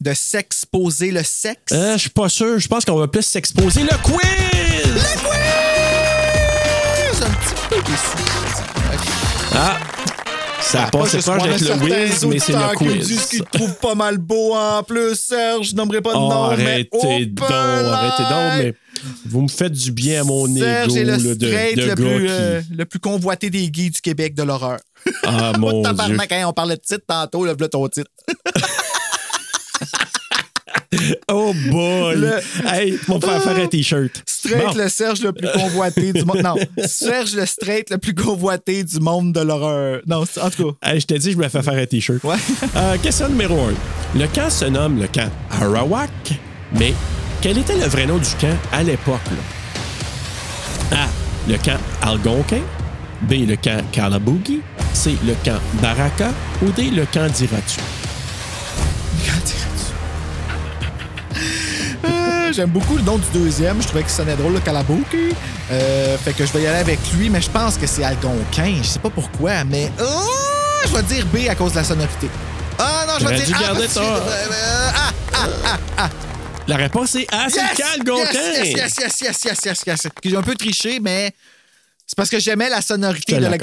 [0.00, 1.72] De s'exposer le sexe?
[1.72, 2.58] Euh, je suis pas sûr.
[2.58, 4.20] Je pense qu'on va plus s'exposer le quiz!
[4.84, 5.61] Je
[9.54, 9.78] Ah!
[10.60, 13.28] Ça a pas d'être le quiz, mais c'est le qui quiz.
[13.28, 15.70] qu'ils te trouvent pas mal beau en plus, Serge.
[15.70, 18.74] Je nommerai pas de Oh, nom, arrêtez donc, arrêtez donc, mais
[19.26, 22.26] vous me faites du bien à mon Serge est le de, le, plus, qui...
[22.30, 24.78] euh, le plus convoité des gays du Québec de l'horreur.
[25.24, 25.82] Ah, mon Dieu.
[25.82, 28.10] Tabarnak, hein, on parlait de titre tantôt, là, voilà ton titre.
[31.30, 32.16] Oh boy!
[32.16, 34.22] Le- Hey, on va faire faire un T-shirt.
[34.26, 34.74] Straight, Bon.
[34.74, 36.42] le Serge le plus convoité du monde.
[36.42, 36.54] Non,
[36.86, 40.00] Serge le straight le plus convoité du monde de l'horreur.
[40.06, 40.90] Non, en tout cas.
[40.92, 42.22] Hey, je t'ai dit, je me fais faire un T-shirt.
[42.24, 42.36] Ouais.
[42.76, 44.18] Euh, question numéro 1.
[44.18, 46.10] Le camp se nomme le camp Arawak,
[46.78, 46.94] mais
[47.40, 49.20] quel était le vrai nom du camp à l'époque?
[50.92, 51.06] A.
[51.48, 52.60] Le camp Algonquin.
[53.22, 53.46] B.
[53.48, 54.60] Le camp Kalaboogie.
[54.92, 55.16] C.
[55.26, 56.30] Le camp Baraka.
[56.62, 56.90] Ou D.
[56.90, 57.78] Le camp d'Iratu?
[62.52, 63.80] J'aime beaucoup le nom du deuxième.
[63.80, 65.34] Je trouvais que ça sonnait drôle, le Calabuki.
[65.70, 68.74] Euh, fait que je vais y aller avec lui, mais je pense que c'est Algonquin.
[68.82, 69.90] Je sais pas pourquoi, mais.
[70.00, 70.04] Oh,
[70.86, 72.28] je vais dire B à cause de la sonorité.
[72.78, 73.72] Ah non, je vais dire A.
[73.74, 74.00] parce que- ça.
[74.02, 76.10] euh, ah, ah, ah, ah.
[76.68, 77.92] La réponse est A, c'est Yes!
[77.94, 78.32] Algonquin.
[78.32, 80.06] Yes, yes, yes, yes, yes, yes, yes.
[80.24, 81.32] J'ai un peu triché, mais
[82.12, 83.56] c'est parce que j'aimais la sonorité de la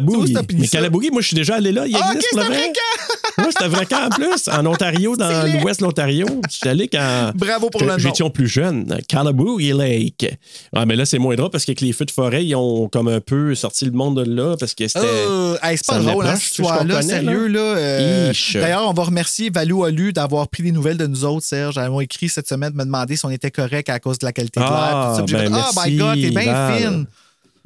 [0.00, 0.66] vois, t'as Mais
[1.10, 1.86] moi, je suis déjà allé là.
[1.86, 2.72] Il Ah, existe, vrai.
[3.38, 6.26] Moi, c'est un vrai camp en plus, en Ontario, dans l'ouest de l'Ontario.
[6.48, 7.32] Je suis allé quand.
[7.34, 7.98] Bravo pour que le nom.
[7.98, 8.96] J'étais plus jeune.
[9.08, 10.38] Calaboogie Lake.
[10.74, 13.08] Ouais, mais là, c'est moins drôle parce qu'avec les feux de forêt, ils ont comme
[13.08, 15.04] un peu sorti le monde de là parce que c'était.
[15.04, 17.48] Euh, hey, c'est pas drôle, hein, cette histoire-là, sérieux.
[17.48, 18.32] Là, euh.
[18.54, 21.76] D'ailleurs, on va remercier Valou Olu d'avoir pris des nouvelles de nous autres, Serge.
[21.76, 24.32] Elles m'ont écrit cette semaine, me demander si on était correct à cause de la
[24.32, 24.72] qualité de l'air.
[24.72, 26.85] Ah, ben, oh my God, t'es bien Val.
[26.90, 27.06] Fine.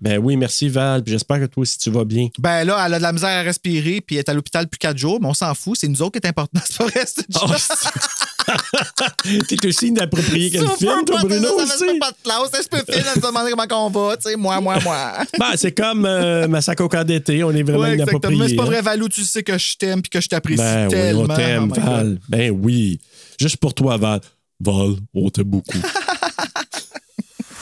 [0.03, 1.03] Ben oui, merci Val.
[1.05, 2.29] Puis J'espère que toi aussi tu vas bien.
[2.39, 4.79] Ben là, elle a de la misère à respirer, puis elle est à l'hôpital depuis
[4.79, 5.77] quatre jours, mais on s'en fout.
[5.79, 6.59] C'est nous autres qui est important.
[6.69, 8.53] C'est pas c'est Oh,
[9.49, 11.99] T'es aussi inapproprié qu'elle filme, toi, Bruno Ça aussi.
[12.01, 12.51] pas de classe.
[12.57, 14.17] Elle se peut fine, elle se demande comment on va.
[14.17, 15.13] Tu sais, moi, moi, moi.
[15.39, 18.39] Ben, c'est comme euh, Massacre au camp d'été, on est vraiment Ouais, inapproprié.
[18.39, 18.67] Mais c'est pas hein.
[18.67, 21.23] vrai, Valou, tu sais que je t'aime puis que je t'apprécie Ben oui, tellement.
[21.25, 21.81] on t'aime, Oh.
[21.81, 22.19] Val.
[22.29, 22.99] Ben oui.
[23.39, 24.21] Juste pour toi, Val.
[24.59, 25.79] Val, on t'aime beaucoup.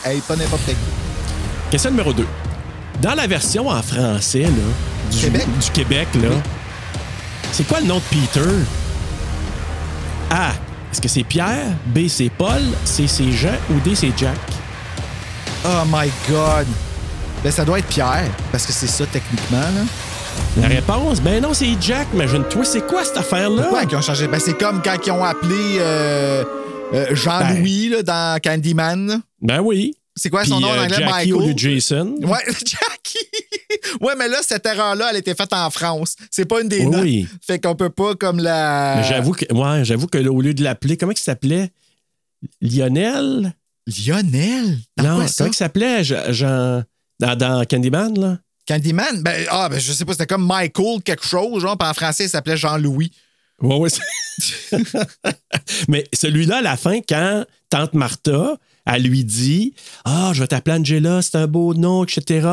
[0.05, 1.08] Hey, pas n'importe qui.
[1.71, 2.25] Question numéro 2.
[3.03, 4.49] Dans la version en français, là,
[5.11, 5.47] du Québec?
[5.61, 6.31] du Québec, là,
[7.53, 8.49] c'est quoi le nom de Peter?
[10.31, 10.53] A.
[10.91, 11.67] Est-ce que c'est Pierre?
[11.87, 12.09] B.
[12.09, 12.63] C'est Paul?
[12.85, 13.07] C.
[13.07, 13.53] C'est Jean?
[13.71, 13.95] Ou D.
[13.95, 14.39] C'est Jack?
[15.67, 16.67] Oh my God.
[17.45, 19.61] Ben, ça doit être Pierre, parce que c'est ça techniquement.
[19.61, 19.83] Là.
[20.63, 21.21] La réponse?
[21.21, 22.09] Ben non, c'est Jack.
[22.15, 23.65] Imagine-toi, c'est quoi cette affaire-là?
[23.65, 24.27] Pourquoi ils ont changé?
[24.27, 26.45] Ben, c'est comme quand ils ont appelé euh,
[26.95, 29.21] euh, Jean-Louis là, dans Candyman.
[29.43, 29.98] Ben oui.
[30.21, 30.97] C'est quoi Puis, son nom en euh, anglais?
[30.99, 31.35] Jackie Michael?
[31.35, 32.15] au lieu de Jason.
[32.23, 33.99] Ouais, Jackie.
[34.01, 36.17] ouais, mais là, cette erreur-là, elle a été faite en France.
[36.31, 37.03] C'est pas une des Oui, notes.
[37.03, 37.29] oui.
[37.47, 38.97] Fait qu'on peut pas comme la.
[38.99, 41.71] Mais j'avoue que, ouais, j'avoue que là, au lieu de l'appeler, comment il s'appelait?
[42.61, 43.55] Lionel?
[43.87, 44.79] Lionel?
[44.97, 45.45] Dans non, quoi ça?
[45.45, 46.05] comment il s'appelait?
[46.05, 46.83] Jean, Jean-
[47.21, 48.39] dans, dans Candyman, là?
[48.67, 49.23] Candyman?
[49.23, 52.25] Ben, ah, ben, je sais pas, c'était comme Michael quelque chose, genre, puis en français,
[52.25, 53.11] il s'appelait Jean-Louis.
[53.61, 53.89] Ouais, ouais.
[53.91, 54.77] c'est-
[55.89, 58.57] Mais celui-là, à la fin, quand Tante Martha,
[58.89, 59.75] elle lui dit
[60.05, 62.47] Ah, je vais t'appeler Angela, c'est un beau nom, etc.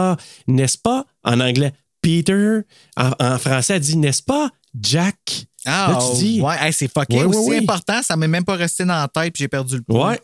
[0.47, 1.05] N'est-ce pas?
[1.23, 2.59] En anglais, Peter?
[2.97, 4.49] En, en français, elle dit N'est-ce pas?
[4.79, 5.45] Jack.
[5.65, 6.89] Ah, Là, tu dis- ouais, hey, c'est.
[6.95, 7.57] Ouais, ouais, aussi ouais.
[7.63, 10.11] important, ça m'est même pas resté dans la tête, puis j'ai perdu le point.
[10.11, 10.21] Ouais.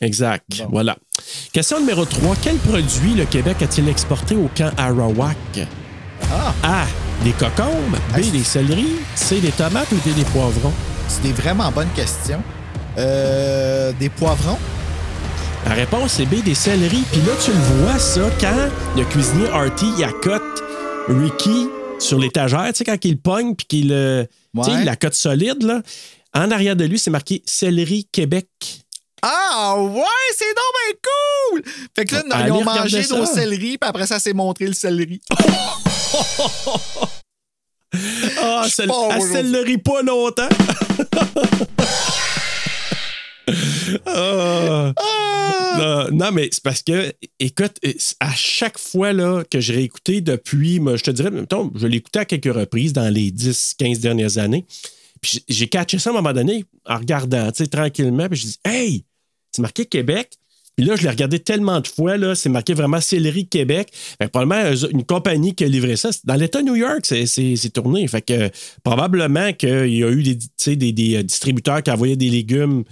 [0.00, 0.62] Exact.
[0.70, 0.96] Voilà.
[1.52, 2.36] Question numéro 3.
[2.40, 5.36] Quel produit le Québec a-t-il exporté au camp Arawak?
[6.32, 6.54] Ah.
[6.62, 6.86] A.
[7.24, 7.98] Des cocombes.
[8.16, 8.20] B.
[8.32, 8.96] Des céleris.
[9.14, 9.40] C.
[9.40, 10.12] Des tomates ou D.
[10.14, 10.72] Des poivrons?
[11.08, 12.42] C'est des vraiment bonnes questions.
[12.96, 14.56] Euh, des poivrons?
[15.66, 17.04] La réponse c'est B, des céleris.
[17.12, 20.62] Puis là, tu le vois, ça, quand le cuisinier Artie, il accote
[21.08, 21.68] Ricky
[21.98, 24.24] sur l'étagère, tu sais, quand il le pogne, puis qu'il euh,
[24.54, 24.64] Ouais.
[24.68, 25.80] il la cote solide, là.
[26.34, 28.46] En arrière de lui, c'est marqué Céleri Québec.
[29.22, 30.02] Ah, ouais,
[30.36, 31.62] c'est donc bien cool!
[31.94, 34.72] Fait que là, Allez, ils ont mangé nos céleris, puis après ça, c'est montré le
[34.74, 35.20] céleri.
[38.44, 39.20] Ah, suis celle- pas elle
[43.48, 44.02] longtemps.
[44.06, 44.92] Ah.
[45.78, 47.76] Non, non, mais c'est parce que, écoute,
[48.20, 51.96] à chaque fois là, que j'ai réécouté depuis, moi, je te dirais, mettons, je l'ai
[51.96, 54.66] écouté à quelques reprises dans les 10-15 dernières années.
[55.20, 58.28] Puis j'ai catché ça à un moment donné en regardant, tu sais, tranquillement.
[58.28, 59.04] Puis je dis, hey,
[59.52, 60.32] c'est marqué Québec.
[60.76, 63.90] Puis là, je l'ai regardé tellement de fois, là, c'est marqué vraiment Céleri Québec.
[63.92, 66.10] Fait que probablement une compagnie qui a livré ça.
[66.24, 68.06] Dans l'État de New York, c'est- tourné.
[68.08, 68.50] Fait que
[68.82, 70.38] probablement qu'il y a eu des,
[70.76, 72.84] des, des, euh, distributeurs qui envoyaient des légumes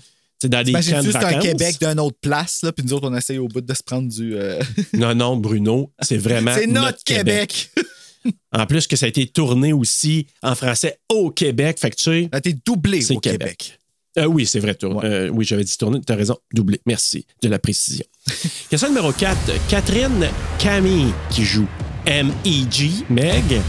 [0.48, 1.42] dans des camps de juste un vacances?
[1.44, 4.08] Québec d'une autre place, là, puis nous autres, on essaye au bout de se prendre
[4.08, 4.34] du.
[4.34, 4.60] euh,
[4.94, 7.70] Non, non, Bruno, c'est vraiment c'est notre Québec.
[8.52, 11.78] En plus que ça a été tourné aussi en français au Québec.
[11.80, 13.56] Fait que tu sais, Ça a été doublé c'est au Québec.
[13.58, 13.78] Québec.
[14.18, 14.76] Euh, oui, c'est vrai.
[14.82, 15.04] Ouais.
[15.04, 16.00] euh, oui, j'avais dit tourner.
[16.06, 16.36] Tu as raison.
[16.52, 16.80] Doublé.
[16.84, 18.04] Merci de la précision.
[18.70, 19.38] Question numéro 4.
[19.68, 20.26] Catherine
[20.58, 21.66] Camille, qui joue
[22.06, 22.90] M.E.G.
[23.08, 23.60] Meg,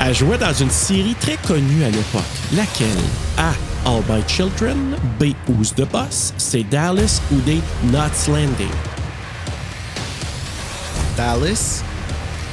[0.00, 2.22] a joué dans une série très connue à l'époque.
[2.54, 2.88] Laquelle?
[3.36, 3.52] A.
[3.84, 4.96] All My Children.
[5.18, 5.34] B.
[5.46, 6.32] Who's the Boss.
[6.38, 6.64] C.
[6.64, 7.60] Dallas ou D.
[7.90, 8.72] Knots Landing.
[11.16, 11.82] Dallas?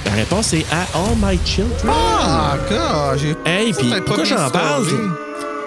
[0.06, 0.82] La réponse est A.
[0.98, 1.90] All My Children.
[1.90, 3.36] Ah, God, j'ai.
[3.46, 4.86] Hey, puis pourquoi j'en parle?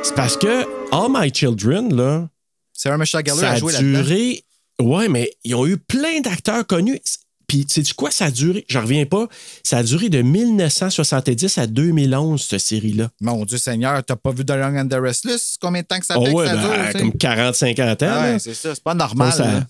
[0.03, 2.29] C'est parce que All My Children, là,
[2.73, 4.03] Sarah Michelle Gellar a joué là-dedans.
[4.03, 4.45] duré.
[4.81, 7.01] Ouais, mais ils ont eu plein d'acteurs connus.
[7.47, 8.65] Puis, sais-tu quoi, ça a duré?
[8.69, 9.29] J'en reviens pas.
[9.63, 13.11] Ça a duré de 1970 à 2011, cette série-là.
[13.21, 15.57] Mon Dieu Seigneur, t'as pas vu The Young and the Restless?
[15.61, 16.85] Combien de temps que ça Oh, fait ouais, que ça ben, dure?
[16.87, 16.99] tu sais?
[16.99, 18.09] comme 40-50 ans.
[18.11, 18.75] Ah ouais, c'est ça.
[18.75, 19.33] C'est pas normal.
[19.33, 19.67] Ça.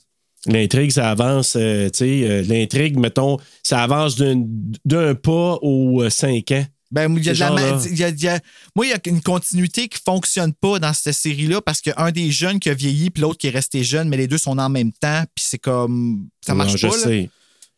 [0.46, 6.10] L'intrigue, ça avance, euh, tu sais, euh, l'intrigue, mettons, ça avance d'un pas aux euh,
[6.10, 6.66] cinq ans.
[6.90, 7.82] Ben, il y a la ma- genre-là.
[7.90, 8.38] il y a- il y a-
[8.76, 12.30] moi, il y a une continuité qui fonctionne pas dans cette série-là parce qu'un des
[12.30, 14.68] jeunes qui a vieilli puis l'autre qui est resté jeune, mais les deux sont en
[14.68, 16.26] même temps, puis c'est comme.
[16.44, 16.96] Ça marche Non, je pas.
[16.96, 17.02] là.
[17.02, 17.30] sais.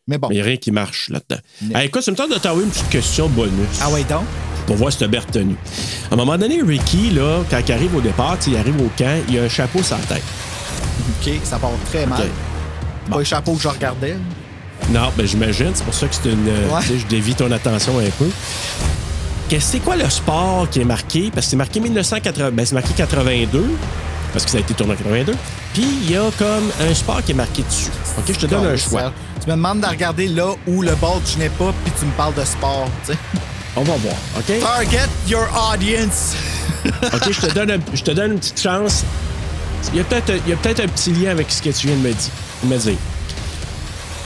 [0.07, 0.27] Mais bon.
[0.29, 1.41] Mais il n'y a rien qui marche là-dedans.
[1.73, 3.67] Ah, écoute, c'est le temps de t'envoyer une petite question bonus.
[3.81, 4.23] Ah ouais, donc?
[4.65, 5.55] pour voir si tu bien retenu.
[6.11, 9.17] À un moment donné, Ricky, là, quand il arrive au départ, il arrive au camp,
[9.29, 10.23] il a un chapeau sur la tête.
[11.25, 12.19] OK, ça part très mal.
[12.21, 13.11] OK.
[13.11, 14.17] Pas le chapeau que je regardais.
[14.89, 16.47] Non, ben j'imagine, c'est pour ça que c'est une.
[16.49, 16.81] euh, Ouais.
[16.81, 18.29] tu sais, je dévie ton attention un peu.
[19.47, 21.31] Qu'est-ce c'est quoi le sport qui est marqué?
[21.33, 22.51] Parce que c'est marqué 1980.
[22.51, 23.65] Ben, c'est marqué 82.
[24.33, 25.33] Parce que ça a été tourné en 82.
[25.77, 27.91] Puis il y a comme un sport qui est marqué dessus.
[28.17, 29.13] OK, je te donne un choix.
[29.39, 32.33] Tu me demandes de regarder là où le bulge n'est pas, puis tu me parles
[32.33, 32.89] de sport.
[33.05, 33.19] tu sais.
[33.75, 34.15] On va voir.
[34.39, 34.59] OK?
[34.59, 36.33] Target your audience.
[37.13, 39.03] OK, je te donne, un- je te donne une petite chance.
[39.93, 42.11] Il y a peut-être peut-être un petit lien avec ce que tu viens de me,
[42.11, 42.31] di-
[42.63, 42.97] me dire.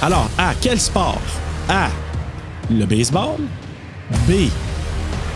[0.01, 1.19] Alors, A, quel sport?
[1.67, 1.89] A,
[2.69, 3.35] le baseball.
[4.25, 4.47] B,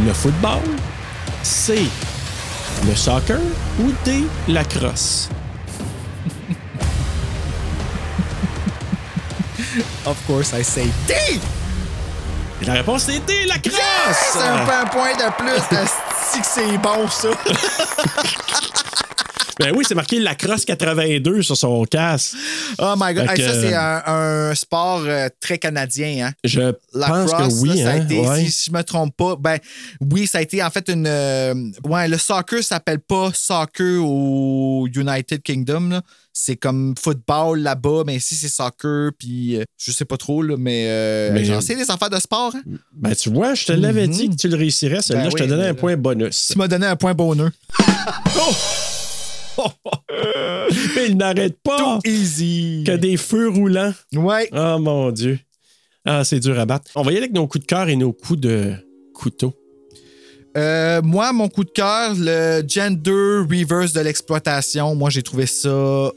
[0.06, 0.62] le football.
[1.44, 1.82] C,
[2.88, 3.40] le soccer.
[3.82, 5.28] Ou D, la crosse?
[10.06, 11.14] Of course, I say D.
[12.62, 13.76] Et la réponse est D, la crosse!
[14.34, 15.78] C'est un peu un point de plus.
[15.78, 17.30] Asti que c'est bon, ça.
[19.58, 22.36] Ben oui, c'est marqué la crosse 82 sur son casque.
[22.78, 23.28] Oh my God.
[23.28, 26.28] Ça, c'est un, un sport euh, très canadien.
[26.28, 26.34] Hein?
[26.44, 26.60] Je
[26.94, 28.04] La pense que oui, là, ça a hein?
[28.06, 28.46] été, ouais.
[28.46, 29.58] si, si je me trompe pas, ben
[30.12, 31.06] oui, ça a été en fait une.
[31.08, 31.54] euh,
[31.86, 35.90] ouais, le soccer s'appelle pas soccer au United Kingdom.
[35.90, 36.02] là.
[36.38, 40.56] C'est comme football là-bas, mais ici c'est soccer, puis euh, je sais pas trop, là,
[40.60, 42.54] mais, euh, Mais- genre, c'est des affaires de sport.
[42.54, 42.62] Hein?
[42.92, 44.14] Ben, tu vois, je te l'avais Mhm.
[44.14, 45.02] dit que tu le réussirais.
[45.02, 46.50] Celui-là, Ben je te donnais mais un là- point bonus.
[46.52, 47.52] Tu m'as donné un point bonheur.
[47.80, 47.86] Mais
[51.08, 52.00] il n'arrête pas.
[52.06, 52.84] Easy.
[52.86, 53.94] Que des feux roulants.
[54.14, 54.50] Ouais.
[54.52, 55.40] Oh mon Dieu.
[56.06, 56.92] Ah, c'est dur à battre.
[56.96, 58.74] On va y aller avec nos coups de cœur et nos coups de
[59.14, 59.54] couteau.
[60.58, 63.12] Euh, moi, mon coup de cœur, le gender
[63.50, 66.12] reverse de l'exploitation, moi, j'ai trouvé ça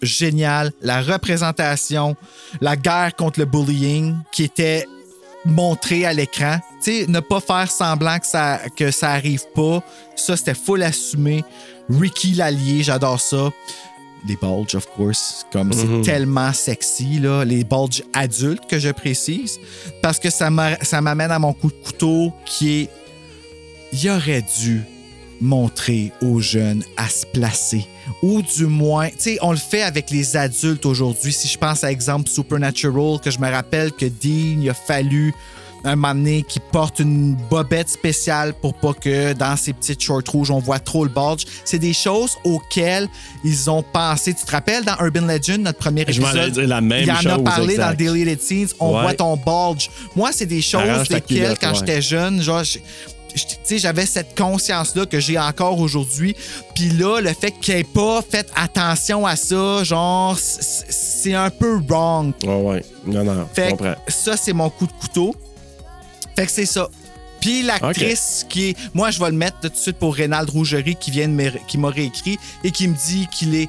[0.00, 0.72] génial.
[0.80, 2.16] La représentation,
[2.60, 4.86] la guerre contre le bullying qui était
[5.44, 6.58] montrée à l'écran.
[6.82, 9.82] Tu sais, ne pas faire semblant que ça, que ça arrive pas.
[10.16, 11.44] Ça, c'était full assumé.
[11.90, 13.50] Ricky l'allié, j'adore ça.
[14.28, 15.44] Les bulges, of course.
[15.52, 15.74] Comme Mhm.
[16.04, 17.44] c'est tellement sexy, là.
[17.44, 19.58] Les bulges adultes, que je précise.
[20.00, 22.90] Parce que ça m'amène à mon coup de couteau qui est
[23.92, 24.80] il aurait dû
[25.40, 27.84] montrer aux jeunes à se placer.
[28.22, 31.32] Ou du moins, tu sais, on le fait avec les adultes aujourd'hui.
[31.32, 35.34] Si je pense à exemple Supernatural, que je me rappelle que Dean, il a fallu
[35.84, 40.22] un moment donné qu'il porte une bobette spéciale pour pas que dans ses petites shorts
[40.28, 41.44] rouges, on voit trop le bulge.
[41.64, 43.08] C'est des choses auxquelles
[43.44, 44.32] ils ont pensé.
[44.34, 46.36] Tu te rappelles dans Urban Legend, notre premier épisode?
[46.36, 47.98] allais dire la même Il en a parlé exact.
[47.98, 48.68] dans Deleted Scenes.
[48.80, 49.02] On Ouais.
[49.02, 49.90] voit ton bulge.
[50.14, 51.74] Moi, c'est des choses desquelles, quand ouais.
[51.74, 52.78] j'étais jeune, genre, je-
[53.78, 56.36] j'avais cette conscience-là que j'ai encore aujourd'hui.
[56.74, 61.80] Puis là, le fait qu'il ait pas fait attention à ça, genre, c'est un peu
[61.88, 62.34] wrong.
[62.44, 62.84] Ouais, ouais.
[63.06, 63.94] Non, non, je comprends.
[64.08, 65.34] ça, c'est mon coup de couteau.
[66.36, 66.88] Fait que c'est ça.
[67.40, 68.76] Puis l'actrice qui est.
[68.94, 71.66] Moi, je vais le mettre tout de suite pour Rénald Rougerie qui vient de me-
[71.66, 73.68] qui m'a réécrit et qui me dit qu'il est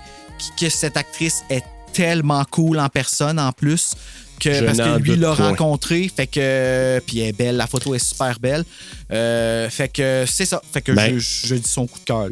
[0.60, 1.64] que cette actrice est
[1.94, 3.94] tellement cool en personne en plus
[4.40, 7.94] que Je parce que lui l'a rencontré fait que puis elle est belle la photo
[7.96, 8.64] est super belle
[9.12, 11.18] Euh, fait que c'est ça fait que Ben.
[11.20, 12.28] je, je dis son coup de cœur.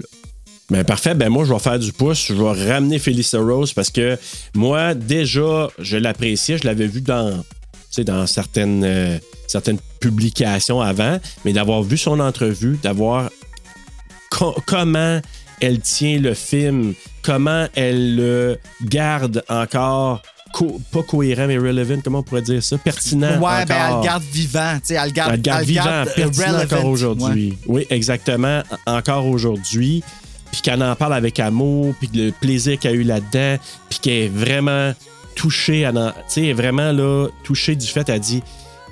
[0.71, 3.89] Ben parfait, ben moi je vais faire du pouce, je vais ramener Felissa Rose parce
[3.91, 4.17] que
[4.55, 7.43] moi déjà je l'appréciais, je l'avais vu dans tu
[7.91, 9.17] sais, dans certaines euh,
[9.51, 13.29] certaines publications avant, mais d'avoir vu son entrevue, d'avoir
[14.29, 15.21] co- comment
[15.59, 20.21] elle tient le film, comment elle le garde encore
[20.53, 24.23] co- pas cohérent mais relevant, comment on pourrait dire ça, pertinent ouais ben elle garde
[24.31, 26.63] vivant tu sais elle le garde Elle le garde elle le vivant, garde, pertinent relevant.
[26.63, 26.91] encore Ouais.
[26.91, 27.57] aujourd'hui.
[27.67, 30.03] Oui, exactement, encore aujourd'hui.
[30.51, 33.57] Puis qu'elle en parle avec amour, puis le plaisir qu'elle a eu là-dedans,
[33.89, 34.93] puis qu'elle est vraiment
[35.35, 38.43] touchée, tu sais, vraiment là, touchée du fait, elle dit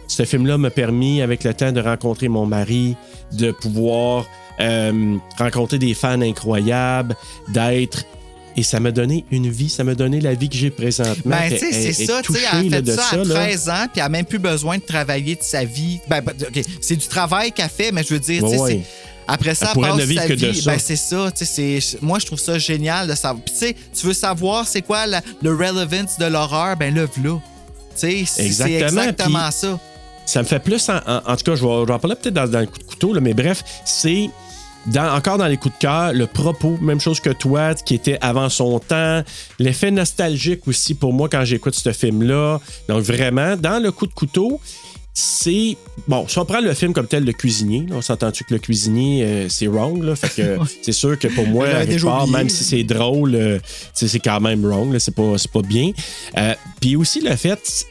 [0.09, 2.97] ce film-là m'a permis, avec le temps, de rencontrer mon mari,
[3.31, 4.25] de pouvoir
[4.59, 7.15] euh, rencontrer des fans incroyables,
[7.53, 8.03] d'être.
[8.57, 11.37] Et ça m'a donné une vie, ça m'a donné la vie que j'ai présentement.
[11.39, 13.35] Ben, tu sais, c'est ça, tu sais, elle là, a fait ça à là.
[13.35, 15.99] 13 ans, puis elle a même plus besoin de travailler de sa vie.
[16.09, 18.81] Ben, ben, OK, c'est du travail qu'elle fait, mais je veux dire, tu sais, Ouais,
[19.27, 20.61] après ça, Elle elle passe sa vie.
[20.65, 23.43] Ben, c'est ça, tu sais, moi, je trouve ça génial de savoir.
[23.45, 27.03] Puis, tu sais, tu veux savoir c'est quoi la- le relevance de l'horreur, ben, le
[27.05, 27.39] v'là.
[27.97, 29.79] Tu sais, c'est- Exactement, ça.
[30.31, 30.89] Ça me fait plus.
[30.89, 32.67] En, en- en tout cas, je vais, je vais en parler peut-être dans, dans le
[32.67, 34.29] coup de couteau, là, mais bref, c'est.
[34.87, 38.17] dans- encore dans les coups de cœur, le propos, même chose que toi, qui était
[38.21, 39.23] avant son temps,
[39.59, 42.59] l'effet nostalgique aussi pour moi quand j'écoute ce film-là.
[42.87, 44.59] Donc vraiment, dans le coup de couteau,
[45.13, 45.75] c'est.
[46.07, 48.59] Bon, si on prend le film comme tel, Le Cuisinier, là, on s'entend-tu que Le
[48.59, 50.15] Cuisinier, euh, c'est wrong, là?
[50.15, 51.65] Fait que c'est sûr que pour moi,
[52.31, 53.59] même si c'est drôle, euh,
[53.93, 55.91] c'est quand même wrong, c'est pas, pas bien.
[56.37, 57.85] Euh, Puis aussi le fait,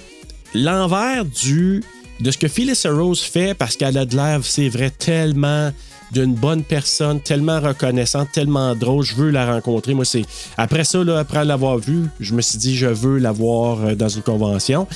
[0.55, 1.82] l'envers du
[2.20, 5.73] de ce que Phyllis Rose fait, parce qu'elle a de l'air, c'est vrai, tellement
[6.12, 9.95] d'une bonne personne, tellement reconnaissante, tellement drôle, je veux la rencontrer.
[9.95, 10.24] Moi, c'est
[10.57, 13.95] après ça, là, après l'avoir vue, je me suis dit, je veux la voir euh,
[13.95, 14.86] dans une convention.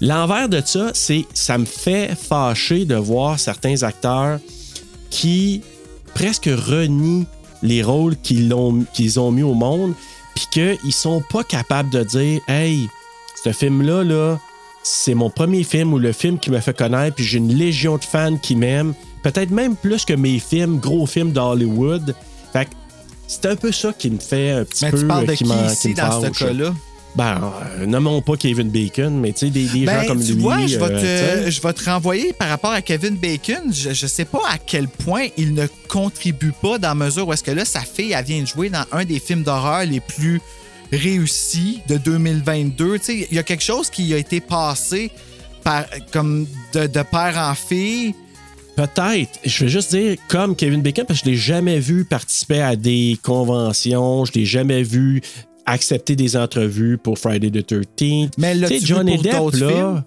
[0.00, 4.40] L'envers de ça, c'est ça me fait fâcher de voir certains acteurs
[5.08, 5.62] qui
[6.14, 7.26] presque renient
[7.62, 9.94] les rôles qu'ils ont, mis au monde,
[10.34, 12.88] puis qu'ils sont pas capables de dire Hey,
[13.42, 14.40] ce film-là, là,
[14.84, 17.96] c'est mon premier film ou le film qui me fait connaître, puis j'ai une légion
[17.96, 22.14] de fans qui m'aiment, peut-être même plus que mes films, gros films d'Hollywood.
[22.52, 22.70] Fait que
[23.26, 25.44] c'est un peu ça qui me fait un petit Mais peu tu parles de qui
[25.44, 26.74] qui ici dans ce cas-là?
[27.16, 30.34] Ben, euh, nommons pas Kevin Bacon, mais tu sais, des, des gens Ben, comme tu
[30.34, 30.42] lui.
[30.42, 33.72] vois, je vais, euh, te, je vais te renvoyer par rapport à Kevin Bacon.
[33.72, 37.32] Je ne sais pas à quel point il ne contribue pas dans la mesure où
[37.32, 40.00] est-ce que là, sa fille, elle vient de jouer dans un des films d'horreur les
[40.00, 40.40] plus
[40.92, 42.98] réussis de 2022.
[42.98, 45.10] Tu sais, il y a quelque chose qui a été passé
[45.62, 48.14] par, comme de, de père en fille.
[48.76, 49.38] Peut-être.
[49.44, 52.74] Je vais juste dire, comme Kevin Bacon, parce que je l'ai jamais vu participer à
[52.76, 55.20] des conventions, je l'ai jamais vu
[55.66, 58.32] accepter des entrevues pour Friday the 13th.
[58.36, 59.68] Mais Johnny pour Depp, là.
[59.68, 60.04] films?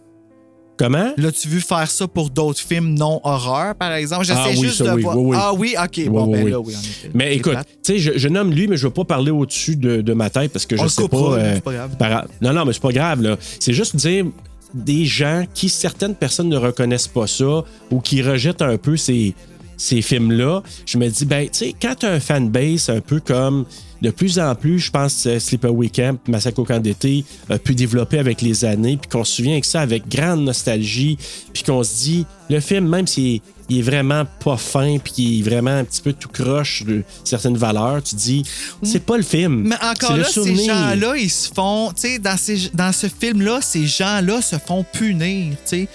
[0.77, 1.11] Comment?
[1.17, 4.25] L'as-tu vu faire ça pour d'autres films non horreur, par exemple?
[4.25, 5.17] J'essaie Ah oui, juste ça, de oui, voir.
[5.17, 5.37] oui.
[5.39, 6.09] Ah oui, OK.
[6.09, 7.09] Bon, ben là, oui, en effet.
[7.13, 9.75] Mais écoute, tu sais, je, je nomme lui, mais je ne veux pas parler au-dessus
[9.75, 11.17] de, de ma tête parce que je le sais pas.
[11.17, 11.97] euh, c'est pas grave.
[11.97, 13.21] par- Non, non, mais c'est pas grave.
[13.23, 13.37] là.
[13.59, 14.25] C'est juste dire
[14.73, 19.33] des gens qui, certaines personnes ne reconnaissent pas ça ou qui rejettent un peu ces,
[19.77, 20.63] ces films-là.
[20.85, 23.65] Je me dis, ben, tu sais, quand tu as un fanbase un peu comme
[24.01, 27.73] de plus en plus, je pense que Sleepaway Camp, Massacre au camp d'été a pu
[27.73, 31.17] développer avec les années, puis qu'on se souvient que ça avec grande nostalgie,
[31.53, 35.11] puis qu'on se dit, le film, même s'il est, il est vraiment pas fin, puis
[35.13, 38.43] qu'il est vraiment un petit peu tout croche de certaines valeurs, tu dis,
[38.83, 39.63] c'est pas le film.
[39.67, 41.91] Mais encore là, ces gens-là, ils se font.
[41.93, 45.51] Tu sais, dans, ces- dans ce film-là, ces gens-là se font punir.
[45.53, 45.87] Tu sais.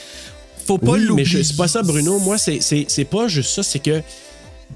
[0.67, 1.25] Faut pas oui, mais l'oublier.
[1.27, 2.19] je- c'est pas ça, Bruno.
[2.19, 3.63] Moi, c'est- c'est c'est pas juste ça.
[3.63, 4.01] C'est que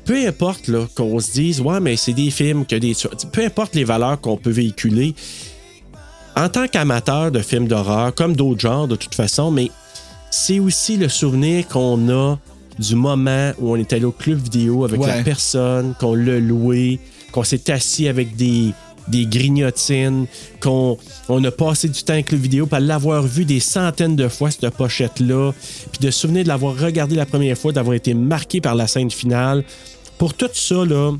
[0.04, 2.94] peu importe qu'on se dise, ouais, mais c'est des films, que des.
[3.32, 5.14] Peu importe les valeurs qu'on peut véhiculer,
[6.36, 9.70] en tant qu'amateur de films d'horreur, comme d'autres genres de toute façon, mais
[10.30, 12.38] c'est aussi le souvenir qu'on a
[12.78, 15.06] du moment où on est allé au club vidéo avec Ouais.
[15.06, 17.00] la personne, qu'on l'a loué,
[17.32, 18.72] qu'on s'est assis avec des,
[19.08, 20.26] des grignotines,
[20.60, 24.28] qu'on on a passé du temps avec le vidéo, puis l'avoir vu des centaines de
[24.28, 25.52] fois, cette pochette-là,
[25.92, 28.86] puis de se souvenir de l'avoir regardé la première fois, d'avoir été marqué par la
[28.86, 29.64] scène finale.
[30.18, 31.12] Pour tout ça, là,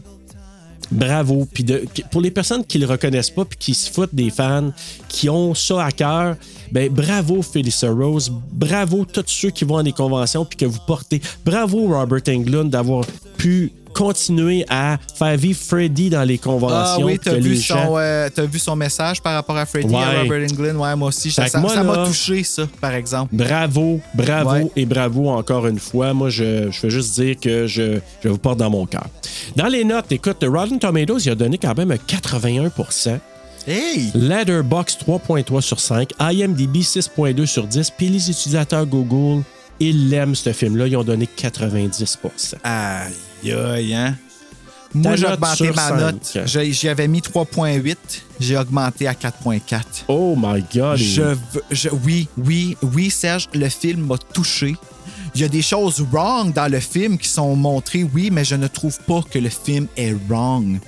[0.91, 1.47] bravo.
[1.53, 1.65] Puis
[2.11, 4.73] pour les personnes qui le reconnaissent pas puis qui se foutent des fans,
[5.09, 6.37] qui ont ça à cœur,
[6.73, 10.81] ben bravo Felissa Rose, bravo tous ceux qui vont à des conventions puis que vous
[10.87, 11.21] portez.
[11.45, 13.05] Bravo Robert Englund d'avoir
[13.37, 17.03] pu continuer à faire vivre Freddy dans les conventions.
[17.03, 20.01] Ah oui, t'as vu, gens- euh, vu son message par rapport à Freddie et à
[20.11, 20.21] Ouais.
[20.23, 20.77] Robert Englund?
[20.77, 21.31] Ouais, moi aussi.
[21.31, 23.35] Ça m'a touché, ça, par exemple.
[23.35, 24.71] Bravo, bravo Ouais.
[24.77, 26.13] et bravo encore une fois.
[26.13, 29.07] Moi, je, je veux juste dire que je, je vous porte dans mon cœur.
[29.57, 33.19] Dans les notes, écoute, Rotten Tomatoes, il a donné quand même un 81%
[33.69, 34.13] Hey!
[34.15, 39.43] Letterboxd 3.3 sur 5, IMDb 6.2 sur 10, puis les utilisateurs Google,
[39.81, 42.17] ils l'aiment ce film-là, ils ont donné 90%
[42.65, 44.17] Aïe, aïe, hein?
[44.95, 46.39] Moi, j'ai augmenté ma note.
[46.47, 47.97] J'y avais mis 3.8.
[48.41, 49.83] J'ai augmenté à 4.4.
[50.09, 50.97] Oh my God!
[50.97, 51.39] Je veux-
[51.71, 54.75] je- oui, oui, oui, Serge, le film m'a touché.
[55.35, 58.55] Il y a des choses wrong dans le film qui sont montrées, oui, mais je
[58.55, 60.79] ne trouve pas que le film est wrong.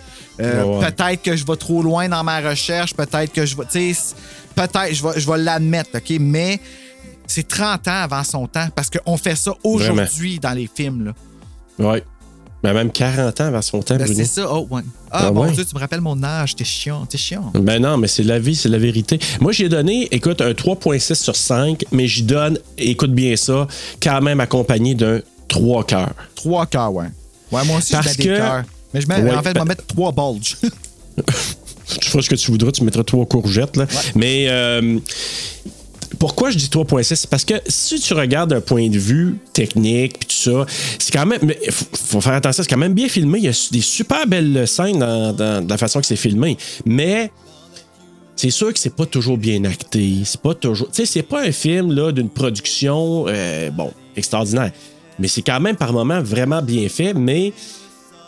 [0.40, 0.86] Euh, ouais.
[0.90, 3.64] Peut-être que je vais trop loin dans ma recherche, peut-être que je vais.
[3.70, 4.14] Tu sais,
[4.54, 6.16] peut-être, je vais, je vais l'admettre, OK?
[6.20, 6.60] Mais
[7.28, 11.12] c'est 30 ans avant son temps parce qu'on fait ça aujourd'hui dans les films.
[11.78, 11.86] Là.
[11.92, 12.02] Ouais.
[12.64, 14.52] Mais même 40 ans avant son temps, Ben, c'est ça.
[14.52, 14.82] Oh, ouais.
[15.12, 15.52] Ah, Ah mon ouais?
[15.52, 16.56] Dieu, tu me rappelles mon âge.
[16.56, 17.52] T'es chiant, t'es chiant.
[17.54, 19.20] Ben non, mais c'est la vie, c'est la vérité.
[19.40, 23.68] Moi, j'ai donné, écoute, un 3.6 sur 5, mais j'y donne, écoute bien ça,
[24.02, 26.14] quand même accompagné d'un 3 cœurs.
[26.34, 27.06] Trois cœurs, ouais.
[27.52, 28.64] Ouais, moi aussi, Parce je mets des que- cœurs.
[28.92, 30.56] Mais je mets, Ouais, en fait, je ben- vais mettre trois bulges.
[32.00, 33.76] Tu feras ce que tu voudras, tu mettras trois courgettes.
[33.78, 33.86] Là.
[34.14, 34.98] Mais euh,
[36.18, 37.14] pourquoi je dis 3.6?
[37.14, 40.66] C'est parce que si tu regardes d'un point de vue technique puis tout ça,
[40.98, 41.40] c'est quand même.
[41.64, 43.38] Il faut, faut faire attention, c'est quand même bien filmé.
[43.38, 46.56] Il y a des super belles scènes dans, dans- dans la façon que c'est filmé.
[46.84, 47.30] Mais.
[48.40, 50.18] C'est sûr que c'est pas toujours bien acté.
[50.24, 50.86] C'est pas toujours.
[50.92, 54.70] Tu sais, c'est pas un film là, d'une production, euh, bon, extraordinaire.
[55.18, 57.14] Mais c'est quand même par moments vraiment bien fait.
[57.14, 57.52] Mais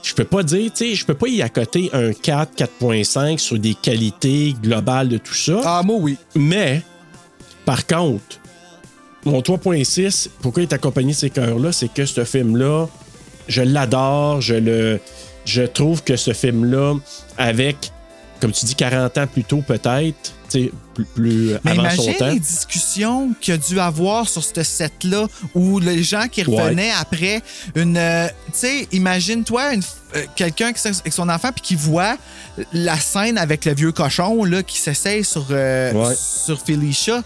[0.02, 3.56] je peux pas dire, tu sais, je peux pas y accoter un 4, 4.5 sur
[3.56, 5.60] des qualités globales de tout ça.
[5.64, 6.16] ah, moi, oui.
[6.34, 6.82] Mais,
[7.70, 8.40] par contre,
[9.24, 12.88] mon 3.6, pourquoi il est accompagné de ces cœurs-là, c'est que ce film-là,
[13.46, 15.00] je l'adore, je le.
[15.44, 16.94] Je trouve que ce film-là,
[17.38, 17.92] avec
[18.40, 22.12] comme tu dis, 40 ans plus tôt peut-être, tu sais, plus, plus Mais avant son
[22.14, 22.26] temps.
[22.32, 26.90] les discussions qu'il y a dû avoir sur ce set-là, où les gens qui revenaient
[26.98, 27.40] après
[27.76, 27.96] une.
[27.98, 29.62] euh, tu sais, imagine-toi
[30.16, 32.16] euh, quelqu'un qui est avec son enfant puis qui voit
[32.72, 36.14] la scène avec le vieux cochon là, qui s'essaye sur, euh, Ouais.
[36.16, 37.22] sur Felicia.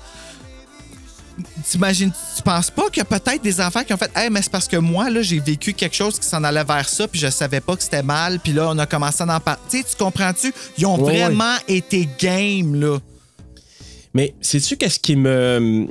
[1.68, 4.40] T'imagines, tu penses pas qu'il y a peut-être des enfants qui ont fait Hey, mais
[4.42, 7.18] c'est parce que moi, là, j'ai vécu quelque chose qui s'en allait vers ça, puis
[7.20, 9.60] je savais pas que c'était mal, puis là, on a commencé à en parler.
[9.70, 10.52] Tu comprends-tu?
[10.78, 11.18] Ils ont Ouais, ouais.
[11.24, 12.98] vraiment été game, là.
[14.12, 15.88] Mais sais-tu qu'est-ce qui me.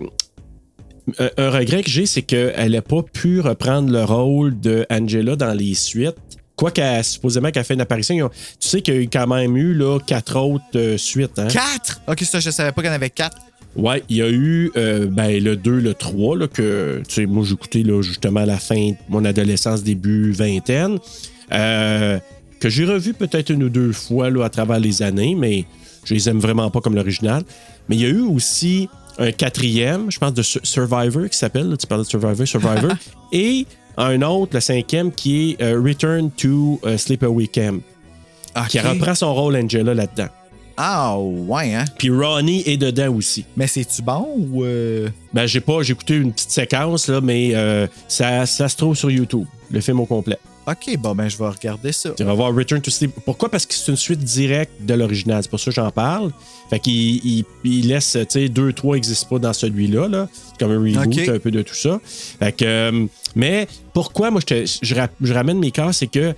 [1.19, 5.35] Un, un regret que j'ai, c'est qu'elle n'a pas pu reprendre le rôle de Angela
[5.35, 6.15] dans les suites.
[6.55, 8.29] Quoi qu'elle, supposément qu'elle fait une apparition,
[8.59, 11.37] tu sais qu'il y a eu quand même eu là, quatre autres euh, suites.
[11.39, 11.47] Hein?
[11.47, 11.99] Quatre?
[12.07, 13.35] Ok, ça, je savais pas qu'il y en avait quatre.
[13.75, 17.25] Ouais, il y a eu euh, ben, le 2, le 3, là, que tu sais,
[17.25, 20.99] moi j'ai écouté là, justement à la fin de mon adolescence, début vingtaine,
[21.51, 22.19] euh,
[22.59, 25.65] que j'ai revu peut-être une ou deux fois là, à travers les années, mais
[26.05, 27.43] je les aime vraiment pas comme l'original.
[27.89, 31.75] Mais il y a eu aussi un quatrième, je pense de Sur- Survivor qui s'appelle,
[31.79, 32.91] tu parlais de Survivor, Survivor,
[33.31, 33.65] et
[33.97, 37.81] un autre, le cinquième, qui est euh, Return to Sleepaway Camp,
[38.69, 38.85] qui Ok.
[38.85, 40.27] reprend son rôle Angela là-dedans.
[40.77, 41.85] Ah, ouais, hein?
[41.99, 43.45] Puis Ronnie est dedans aussi.
[43.55, 44.63] Mais c'est-tu bon ou.
[44.63, 48.75] euh, Ben, j'ai pas, j'ai écouté une petite séquence, là, mais euh, ça, ça se
[48.77, 50.37] trouve sur YouTube, le film au complet.
[50.65, 52.11] Ok, bon, ben, je vais regarder ça.
[52.11, 53.11] Tu vas voir Return to Sleep.
[53.25, 53.49] Pourquoi?
[53.51, 55.43] Parce que c'est une suite directe de l'original.
[55.43, 56.31] C'est pour ça que j'en parle.
[56.69, 56.93] Fait qu'il
[57.25, 60.07] il, il laisse, tu sais, deux, trois n'existent pas dans celui-là.
[60.07, 60.29] Là.
[60.33, 61.99] C'est comme un reboot, un peu de tout ça.
[62.05, 63.05] Fait que, euh,
[63.35, 66.33] mais pourquoi, moi, je, te- je, je ramène mes cas, c'est que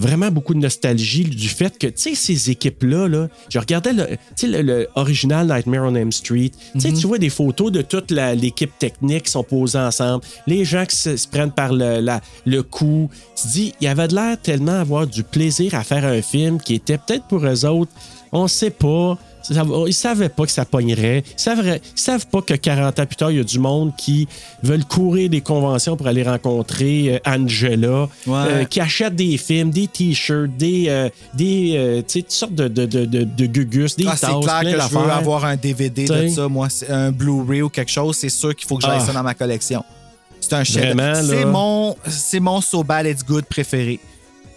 [0.00, 4.06] vraiment beaucoup de nostalgie du fait que, tu sais, ces équipes-là, là, je regardais le,
[4.44, 6.50] le, le original Nightmare on Elm Street.
[6.78, 10.84] Tu tu vois des photos de toute l'équipe technique qui sont posées ensemble, les gens
[10.86, 13.10] qui se, se prennent par le, la- le cou.
[13.36, 16.22] Tu te dis, il y avait de l'air tellement avoir du plaisir à faire un
[16.22, 17.92] film qui était peut-être pour eux autres,
[18.32, 19.18] on sait pas.
[19.54, 21.22] Ça va- Ils savaient pas que ça pognerait.
[21.26, 23.92] Ils savent, ils savent pas que 40 ans plus tard, il y a du monde
[23.96, 24.26] qui
[24.62, 28.34] veulent courir des conventions pour aller rencontrer euh, Angela, Ouais.
[28.48, 32.86] euh, qui achètent des films, des t-shirts, des, euh, des euh, toutes sortes de, de,
[32.86, 36.28] de, de, de gugus, des Ah, c'est clair que je veux avoir un DVD de
[36.28, 39.06] ça, moi, un Blu-ray ou quelque chose, c'est sûr qu'il faut que j'aille Ah.
[39.06, 39.84] ça dans ma collection.
[40.40, 40.94] C'est un chef.
[41.24, 43.98] C'est mon, c'est mon So Bad It's Good préféré.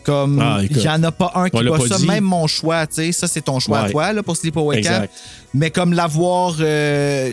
[0.09, 2.07] Comme, Ah, il n'y en a pas un qui bat pas ça, dit.
[2.07, 5.07] même mon choix, tu sais, ça c'est ton choix à toi là, pour Sleepaway Camp.
[5.53, 7.31] Mais comme l'avoir, euh,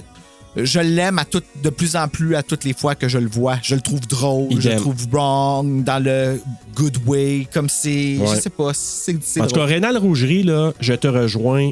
[0.56, 3.28] je l'aime à tout, de plus en plus à toutes les fois que je le
[3.28, 3.56] vois.
[3.62, 6.40] Je le trouve drôle, je le trouve wrong, dans le
[6.74, 8.26] good way, comme c'est, Ouais.
[8.36, 9.64] je sais pas, c'est, c'est En tout cas.
[9.64, 11.70] Rénal Rougerie, là, je te rejoins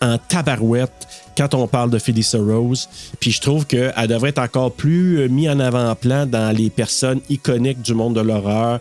[0.00, 1.06] en tabarouette
[1.36, 2.88] quand on parle de Felicia Rose.
[3.20, 7.20] Puis je trouve qu'elle devrait être encore plus euh, mise en avant-plan dans les personnes
[7.28, 8.78] iconiques du monde de l'horreur.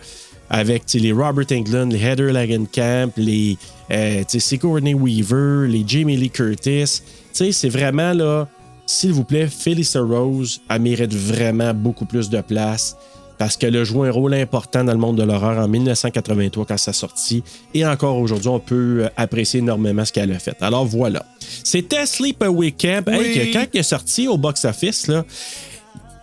[0.49, 3.57] Avec les Robert Englund, les Heather Langenkamp, les
[3.91, 7.02] euh, Sigourney Weaver, les Jamie Lee Curtis.
[7.34, 8.48] C'est vraiment là,
[8.86, 12.95] s'il vous plaît, Felicia Rose, elle mérite vraiment beaucoup plus de place
[13.38, 16.78] parce qu'elle a joué un rôle important dans le monde de l'horreur en 1983 quand
[16.78, 17.44] ça sortit.
[17.74, 20.57] Et encore aujourd'hui, on peut euh, apprécier énormément ce qu'elle a fait.
[20.61, 21.26] Alors voilà.
[21.64, 23.03] C'était Sleepaway Camp.
[23.07, 23.52] Oui.
[23.53, 25.11] quand il est sorti au box-office,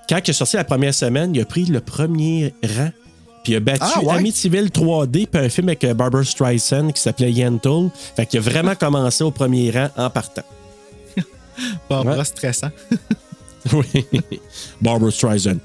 [0.09, 2.91] quand il est sorti la première semaine, il a pris le premier rang.
[3.45, 4.15] Puis il a battu Ah, ouais?
[4.17, 7.91] Amityville 3D, puis un film avec euh, Barbara Streisand qui s'appelait Yentl.
[8.17, 10.43] Fait qu'il a vraiment commencé au premier rang en partant.
[11.89, 12.25] Barbara Ouais.
[12.25, 12.71] stressant.
[13.73, 14.05] Oui.
[14.83, 15.57] Barbara Streisand.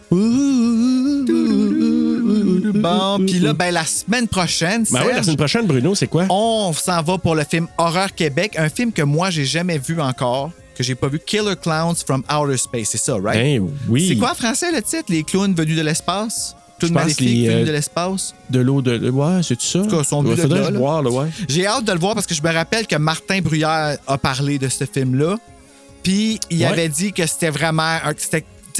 [2.73, 6.25] Bon, puis là, ben, la semaine prochaine, Ben oui, la semaine prochaine, Bruno, c'est quoi?
[6.29, 9.99] on s'en va pour le film Horreur Québec, un film que moi, j'ai jamais vu
[9.99, 12.89] encore, que j'ai pas vu, Killer Clowns from Outer Space.
[12.91, 13.35] C'est ça, right?
[13.35, 14.07] Ben oui.
[14.07, 15.05] C'est quoi en français le titre?
[15.09, 16.55] Les clowns venus de l'espace?
[16.87, 18.33] Pense maléfiques les, euh, de l'espace?
[18.49, 19.09] De l'eau de.
[19.09, 19.79] Ouais, c'est ça.
[19.79, 20.79] En tout cas, son but de faudrait je là.
[20.79, 21.27] voir, là, ouais.
[21.47, 24.57] J'ai hâte de le voir parce que je me rappelle que Martin Bruyère a parlé
[24.59, 25.37] de ce film-là.
[26.03, 26.65] Puis il Ouais.
[26.65, 27.83] avait dit que c'était vraiment.
[27.83, 28.13] un-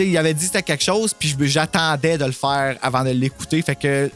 [0.01, 3.61] il avait dit que c'était quelque chose, puis j'attendais de le faire avant de l'écouter.
[3.61, 4.09] Fait que.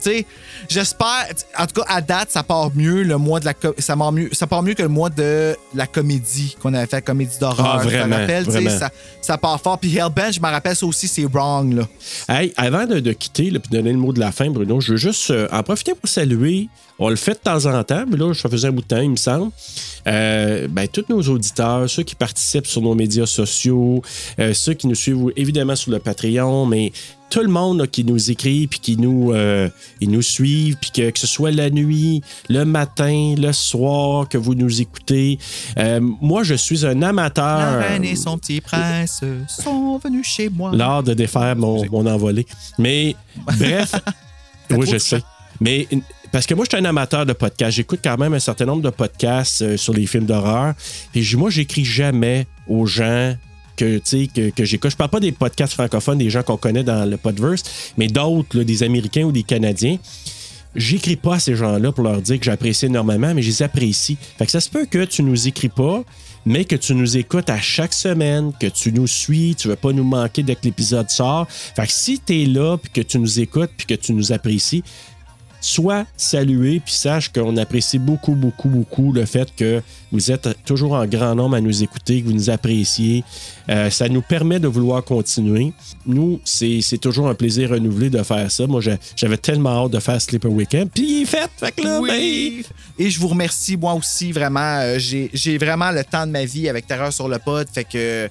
[0.00, 0.26] Sais,
[0.68, 1.26] j'espère.
[1.58, 4.28] En tout cas, à date, ça part mieux le mois de la ça part mieux,
[4.32, 7.80] ça part mieux que le mois de la comédie qu'on avait fait, la comédie d'horreur.
[7.80, 8.78] Ah, Tu te sais, vraiment.
[8.78, 8.90] ça,
[9.20, 9.78] ça part fort.
[9.78, 11.88] Puis Hellbent, je me rappelle ça aussi, c'est wrong, là.
[12.28, 14.92] Hey, avant de, de quitter et de donner le mot de la fin, Bruno, je
[14.92, 16.68] veux juste euh, en profiter pour saluer.
[16.98, 19.00] On le fait de temps en temps, mais là, ça faisait un bout de temps,
[19.00, 19.50] il me semble.
[20.06, 24.02] Euh, ben, tous nos auditeurs, ceux qui participent sur nos médias sociaux,
[24.38, 26.92] euh, ceux qui nous suivent évidemment sur le Patreon, mais
[27.30, 29.68] tout le monde là, qui nous écrit puis qui nous, euh,
[30.00, 34.36] ils nous suivent, puis que, que ce soit la nuit, le matin, le soir, que
[34.36, 35.38] vous nous écoutez.
[35.78, 37.58] Euh, moi, je suis un amateur.
[37.58, 40.72] La reine et son petit prince sont venus chez moi.
[40.74, 42.46] l'art de défaire mon, mon envolé.
[42.78, 43.14] Mais
[43.46, 43.94] bref,
[44.70, 45.22] oui, je sais.
[45.60, 45.86] Mais
[46.32, 47.76] parce que moi, je suis un amateur de podcasts.
[47.76, 50.74] J'écoute quand même un certain nombre de podcasts euh, sur les films d'horreur.
[51.14, 53.34] Et moi, j'écris jamais aux gens
[53.80, 54.90] que, que, que j'écoute.
[54.90, 58.62] Je parle pas des podcasts francophones, des gens qu'on connaît dans le podverse, mais d'autres,
[58.62, 59.98] des Américains ou des Canadiens.
[60.76, 64.16] J'écris pas à ces gens-là pour leur dire que j'apprécie énormément, mais je les apprécie.
[64.38, 66.04] Fait que ça se peut que tu nous écris pas,
[66.46, 69.92] mais que tu nous écoutes à chaque semaine, que tu nous suis, tu veux pas
[69.92, 71.46] nous manquer dès que l'épisode sort.
[71.50, 74.30] Fait que si tu es là, puis que tu nous écoutes, puis que tu nous
[74.32, 74.84] apprécies,
[75.60, 79.82] sois salué, puis sache qu'on apprécie beaucoup, beaucoup, beaucoup le fait que
[80.12, 83.24] vous êtes toujours en grand nombre à nous écouter, que vous nous appréciez.
[83.68, 85.72] Euh, ça nous permet de vouloir continuer.
[86.06, 88.66] Nous, c'est toujours un plaisir renouvelé de faire ça.
[88.66, 88.80] Moi,
[89.16, 91.50] j'avais tellement hâte de faire Sleeper Weekend, puis il est fait.
[91.56, 92.64] Fait que là, Oui.
[92.98, 94.78] Et je vous remercie, moi aussi, vraiment.
[94.80, 97.84] Euh, J'ai j'ai vraiment le temps de ma vie avec Terreur sur le pod, fait
[97.84, 98.28] que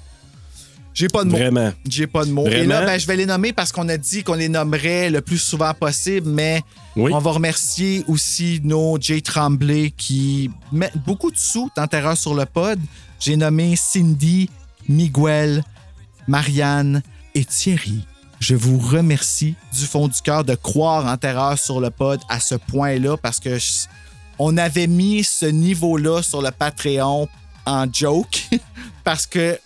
[0.99, 1.37] j'ai pas de mots.
[1.37, 1.71] vraiment.
[1.87, 2.45] J'ai pas de mots.
[2.47, 5.21] Et là, ben, je vais les nommer parce qu'on a dit qu'on les nommerait le
[5.21, 6.61] plus souvent possible, mais
[6.95, 7.11] Oui.
[7.13, 12.33] on va remercier aussi nos Jay Tremblay qui mettent beaucoup de sous dans Terreur sur
[12.33, 12.79] le pod.
[13.19, 14.49] J'ai nommé Cindy,
[14.87, 15.63] Miguel,
[16.27, 17.01] Marianne
[17.35, 18.05] et Thierry.
[18.39, 22.39] Je vous remercie du fond du cœur de croire en Terreur sur le pod à
[22.39, 23.87] ce point-là parce que je-
[24.37, 27.27] on avait mis ce niveau-là sur le Patreon
[27.65, 28.47] en joke
[29.03, 29.59] parce que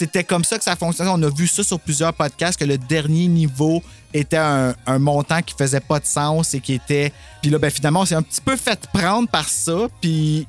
[0.00, 1.10] c'était comme ça que ça fonctionnait.
[1.12, 3.82] On a vu ça sur plusieurs podcasts que le dernier niveau
[4.14, 7.12] était un, un montant qui faisait pas de sens et qui était.
[7.42, 9.88] Puis là, ben, finalement, on s'est un petit peu fait prendre par ça.
[10.00, 10.46] Puis,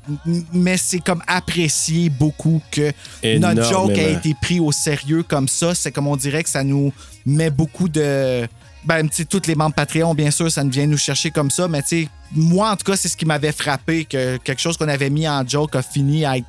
[0.54, 2.94] mais c'est comme apprécié beaucoup que
[3.40, 5.76] notre joke a été pris au sérieux comme ça.
[5.76, 6.94] C'est comme on dirait que ça nous
[7.26, 8.48] met beaucoup de.
[8.86, 11.52] Ben, tu sais, tous les membres Patreon, bien sûr, ça nous vient nous chercher comme
[11.52, 11.68] ça.
[11.68, 14.78] Mais, tu sais, moi, en tout cas, c'est ce qui m'avait frappé, que quelque chose
[14.78, 16.48] qu'on avait mis en joke a fini à être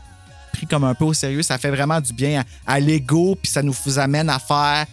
[0.53, 1.43] pris comme un peu au sérieux.
[1.43, 4.87] Ça fait vraiment du bien à, l'ego, puis ça nous amène à faire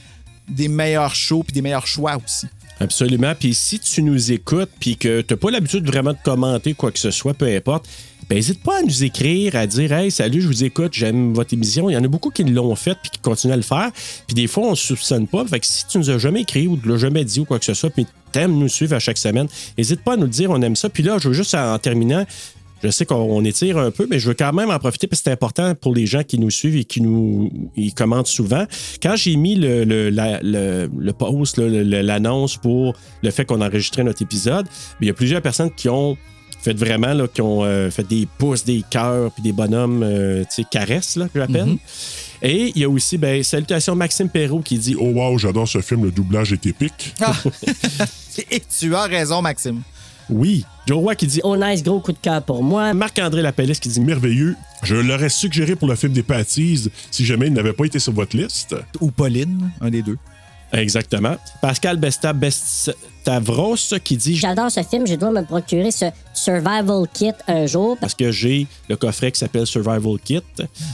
[0.47, 2.47] des meilleurs shows, puis des meilleurs choix aussi.
[2.79, 3.33] Absolument.
[3.37, 6.91] Puis si tu nous écoutes, puis que tu n'as pas l'habitude vraiment de commenter quoi
[6.91, 7.87] que ce soit, peu importe,
[8.29, 11.53] ben, n'hésite pas à nous écrire, à dire Hey, salut, je vous écoute, j'aime votre
[11.53, 11.89] émission.
[11.89, 13.91] Il y en a beaucoup qui l'ont fait puis qui continuent à le faire.
[14.27, 15.45] Puis des fois, on ne soupçonne pas.
[15.45, 17.59] Fait que si tu nous as jamais écrit ou tu l'as jamais dit ou quoi
[17.59, 20.29] que ce soit, puis t'aimes nous suivre à chaque semaine, n'hésite pas à nous le
[20.29, 20.89] dire, on aime ça.
[20.89, 22.25] Puis là, je veux juste en terminant.
[22.83, 25.25] Je sais qu'on étire un peu, mais je veux quand même en profiter parce que
[25.25, 28.65] c'est important pour les gens qui nous suivent et qui nous ils commentent souvent.
[29.03, 33.31] Quand j'ai mis le, le, la- le, le post, là, le- le- l'annonce pour le
[33.31, 34.65] fait qu'on enregistrait notre épisode,
[35.01, 36.17] il y a plusieurs personnes qui ont
[36.61, 40.41] fait vraiment, là, qui ont euh, fait des pouces, des cœurs, puis des bonhommes, euh,
[40.43, 41.77] tu sais, caresses, là, que j'appelle.
[42.41, 45.79] Et il y a aussi, ben, salutations Maxime Perrault qui dit Oh wow, j'adore ce
[45.81, 47.13] film, le doublage est épique.
[47.21, 47.33] Ah!
[48.51, 49.81] Et tu as raison, Maxime.
[50.29, 50.65] Oui.
[50.87, 52.93] Joe Roy qui dit Oh nice, gros coup de cœur pour moi.
[52.93, 54.55] Marc-André Lapellès qui dit Merveilleux.
[54.83, 58.13] Je l'aurais suggéré pour le film des Patties si jamais il n'avait pas été sur
[58.13, 58.75] votre liste.
[59.01, 60.17] Ou Pauline, un des deux.
[60.71, 61.35] Exactement.
[61.61, 67.31] Pascal Besta Bestavros qui dit J'adore ce film, je dois me procurer ce Survival Kit
[67.47, 67.97] un jour.
[67.99, 70.41] parce que j'ai le coffret qui s'appelle Survival Kit.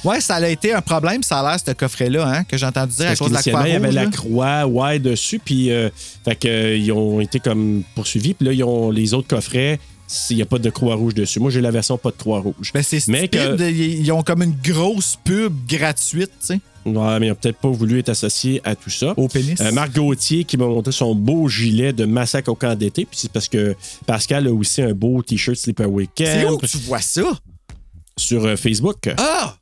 [0.03, 2.95] Ouais, ça a été un problème, ça a l'air, ce coffret-là, hein, que j'ai entendu
[2.95, 5.39] dire à Parce cause de la croix qu'initialement, il y avait la croix ouais dessus,
[5.43, 5.89] puis euh,
[6.23, 9.79] fait que, euh, ils ont été comme poursuivis, puis là, ils ont les autres coffrets,
[10.07, 11.39] s'il n'y a pas de croix rouge dessus.
[11.39, 12.71] Moi, j'ai la version pas de croix rouge.
[12.73, 17.25] Ben, c'est Mais que- Ils ont comme une grosse pub gratuite, tu sais, Ouais, mais
[17.25, 19.15] ils n'ont peut-être pas voulu être associés à tout ça.
[19.17, 19.59] au pénis.
[19.59, 23.05] Euh, Marc Gauthier qui m'a montré son beau gilet de massacre au camp d'été.
[23.05, 23.75] Puis c'est parce que
[24.05, 27.23] Pascal a aussi un beau t-shirt Sleeper c'est où Weekend que tu vois ça?
[28.17, 29.09] sur euh, Facebook.
[29.17, 29.57] Ah!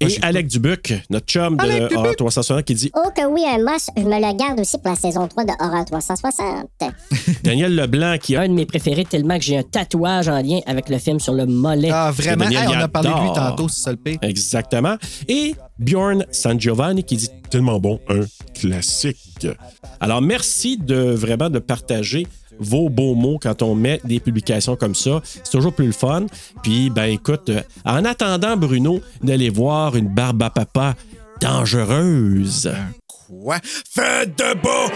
[0.00, 1.98] Et Alec Dubuc, notre chum de Alec Dubuc.
[1.98, 4.90] Horror 360, qui dit Oh que oui, un must, je me le garde aussi pour
[4.90, 6.68] la saison 3 de Horror 360.
[7.44, 10.60] Daniel Leblanc qui a Un de mes préférés tellement que j'ai un tatouage en lien
[10.66, 11.90] avec le film sur le mollet.
[11.92, 12.44] Ah, vraiment?
[12.44, 14.18] Daniel, Hey, on a parlé de lui tantôt, c'est ça le pire.
[14.22, 14.96] Exactement.
[15.28, 18.22] Et Bjorn San Giovanni qui dit Tellement bon, un
[18.54, 19.46] classique.
[20.00, 22.26] Alors merci de vraiment de partager
[22.58, 25.20] vos beaux mots quand on met des publications comme ça.
[25.24, 26.26] C'est toujours plus le fun.
[26.62, 30.94] Puis ben écoute, euh, en attendant Bruno d'aller voir une barbe à papa
[31.40, 32.72] dangereuse.
[33.06, 33.58] Quoi?
[33.62, 34.90] Faites de beau!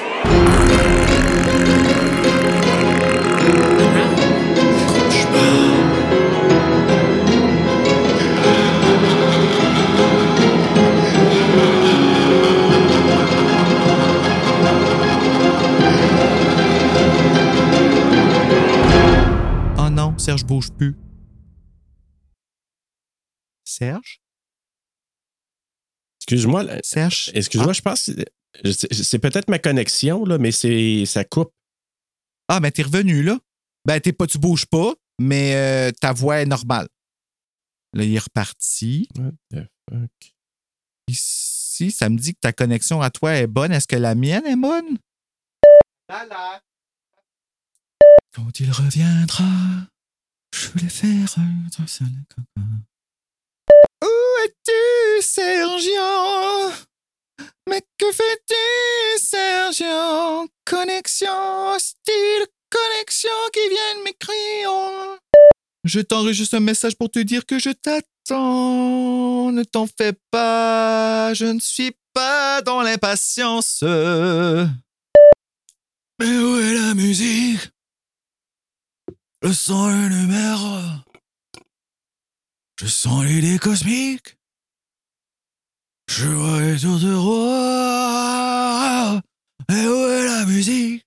[20.39, 20.95] Serge bouge plus.
[23.65, 24.21] Serge?
[26.21, 27.31] Excuse-moi, Serge?
[27.35, 31.53] excuse-moi, je pense que c'est- peut-être ma connexion là, mais c'est ça coupe.
[32.49, 33.39] Ah, mais t'es revenu là.
[33.85, 36.89] Ben, t'es pas, tu bouges pas, mais euh, ta voix est normale.
[37.95, 39.09] Là, il est reparti.
[39.19, 40.35] What the fuck?
[41.09, 43.73] Ici, ça me dit que ta connexion à toi est bonne.
[43.73, 44.99] Est-ce que la mienne est bonne?
[48.35, 49.45] Quand il reviendra,
[50.55, 51.27] je voulais faire
[51.75, 52.63] coca.
[54.05, 54.15] Où
[54.45, 56.73] es-tu, Sergio?
[57.69, 58.55] Mais que fais-tu,
[59.19, 60.49] Sergio?
[60.65, 65.19] Connexion hostile, connexion qui vient de m'écrire.
[65.85, 69.51] Je t'enregistre un message pour te dire que je t'attends.
[69.53, 73.83] Ne t'en fais pas, je ne suis pas dans l'impatience.
[73.83, 74.67] Mais
[76.27, 77.71] où est la musique?
[79.43, 80.81] Je sens le numéro.
[82.81, 84.37] Je sens l'idée cosmique.
[86.11, 89.23] Je vois les tours de roi.
[89.69, 91.05] Et où est la musique?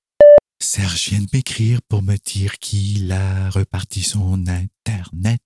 [0.62, 5.42] Serge vient de m'écrire pour me dire qu'il a reparti son Internet.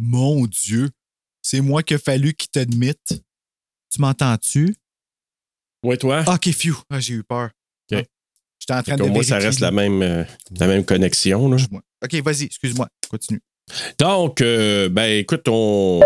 [0.00, 0.90] Mon Dieu,
[1.42, 3.22] c'est moi qu'il a fallu qu'il t'admite.
[3.90, 4.74] Tu m'entends-tu?
[5.82, 6.24] Ouais, toi?
[6.26, 6.74] Ok, phew.
[6.88, 7.50] Ah, j'ai eu peur.
[8.68, 10.24] J'étais en train de Au moins, ça reste la même, euh,
[10.58, 11.48] la même connexion.
[11.48, 11.56] là.
[12.02, 12.88] Ok, vas-y, excuse-moi.
[13.08, 13.40] Continue.
[13.98, 16.02] Donc, euh, ben écoute, on,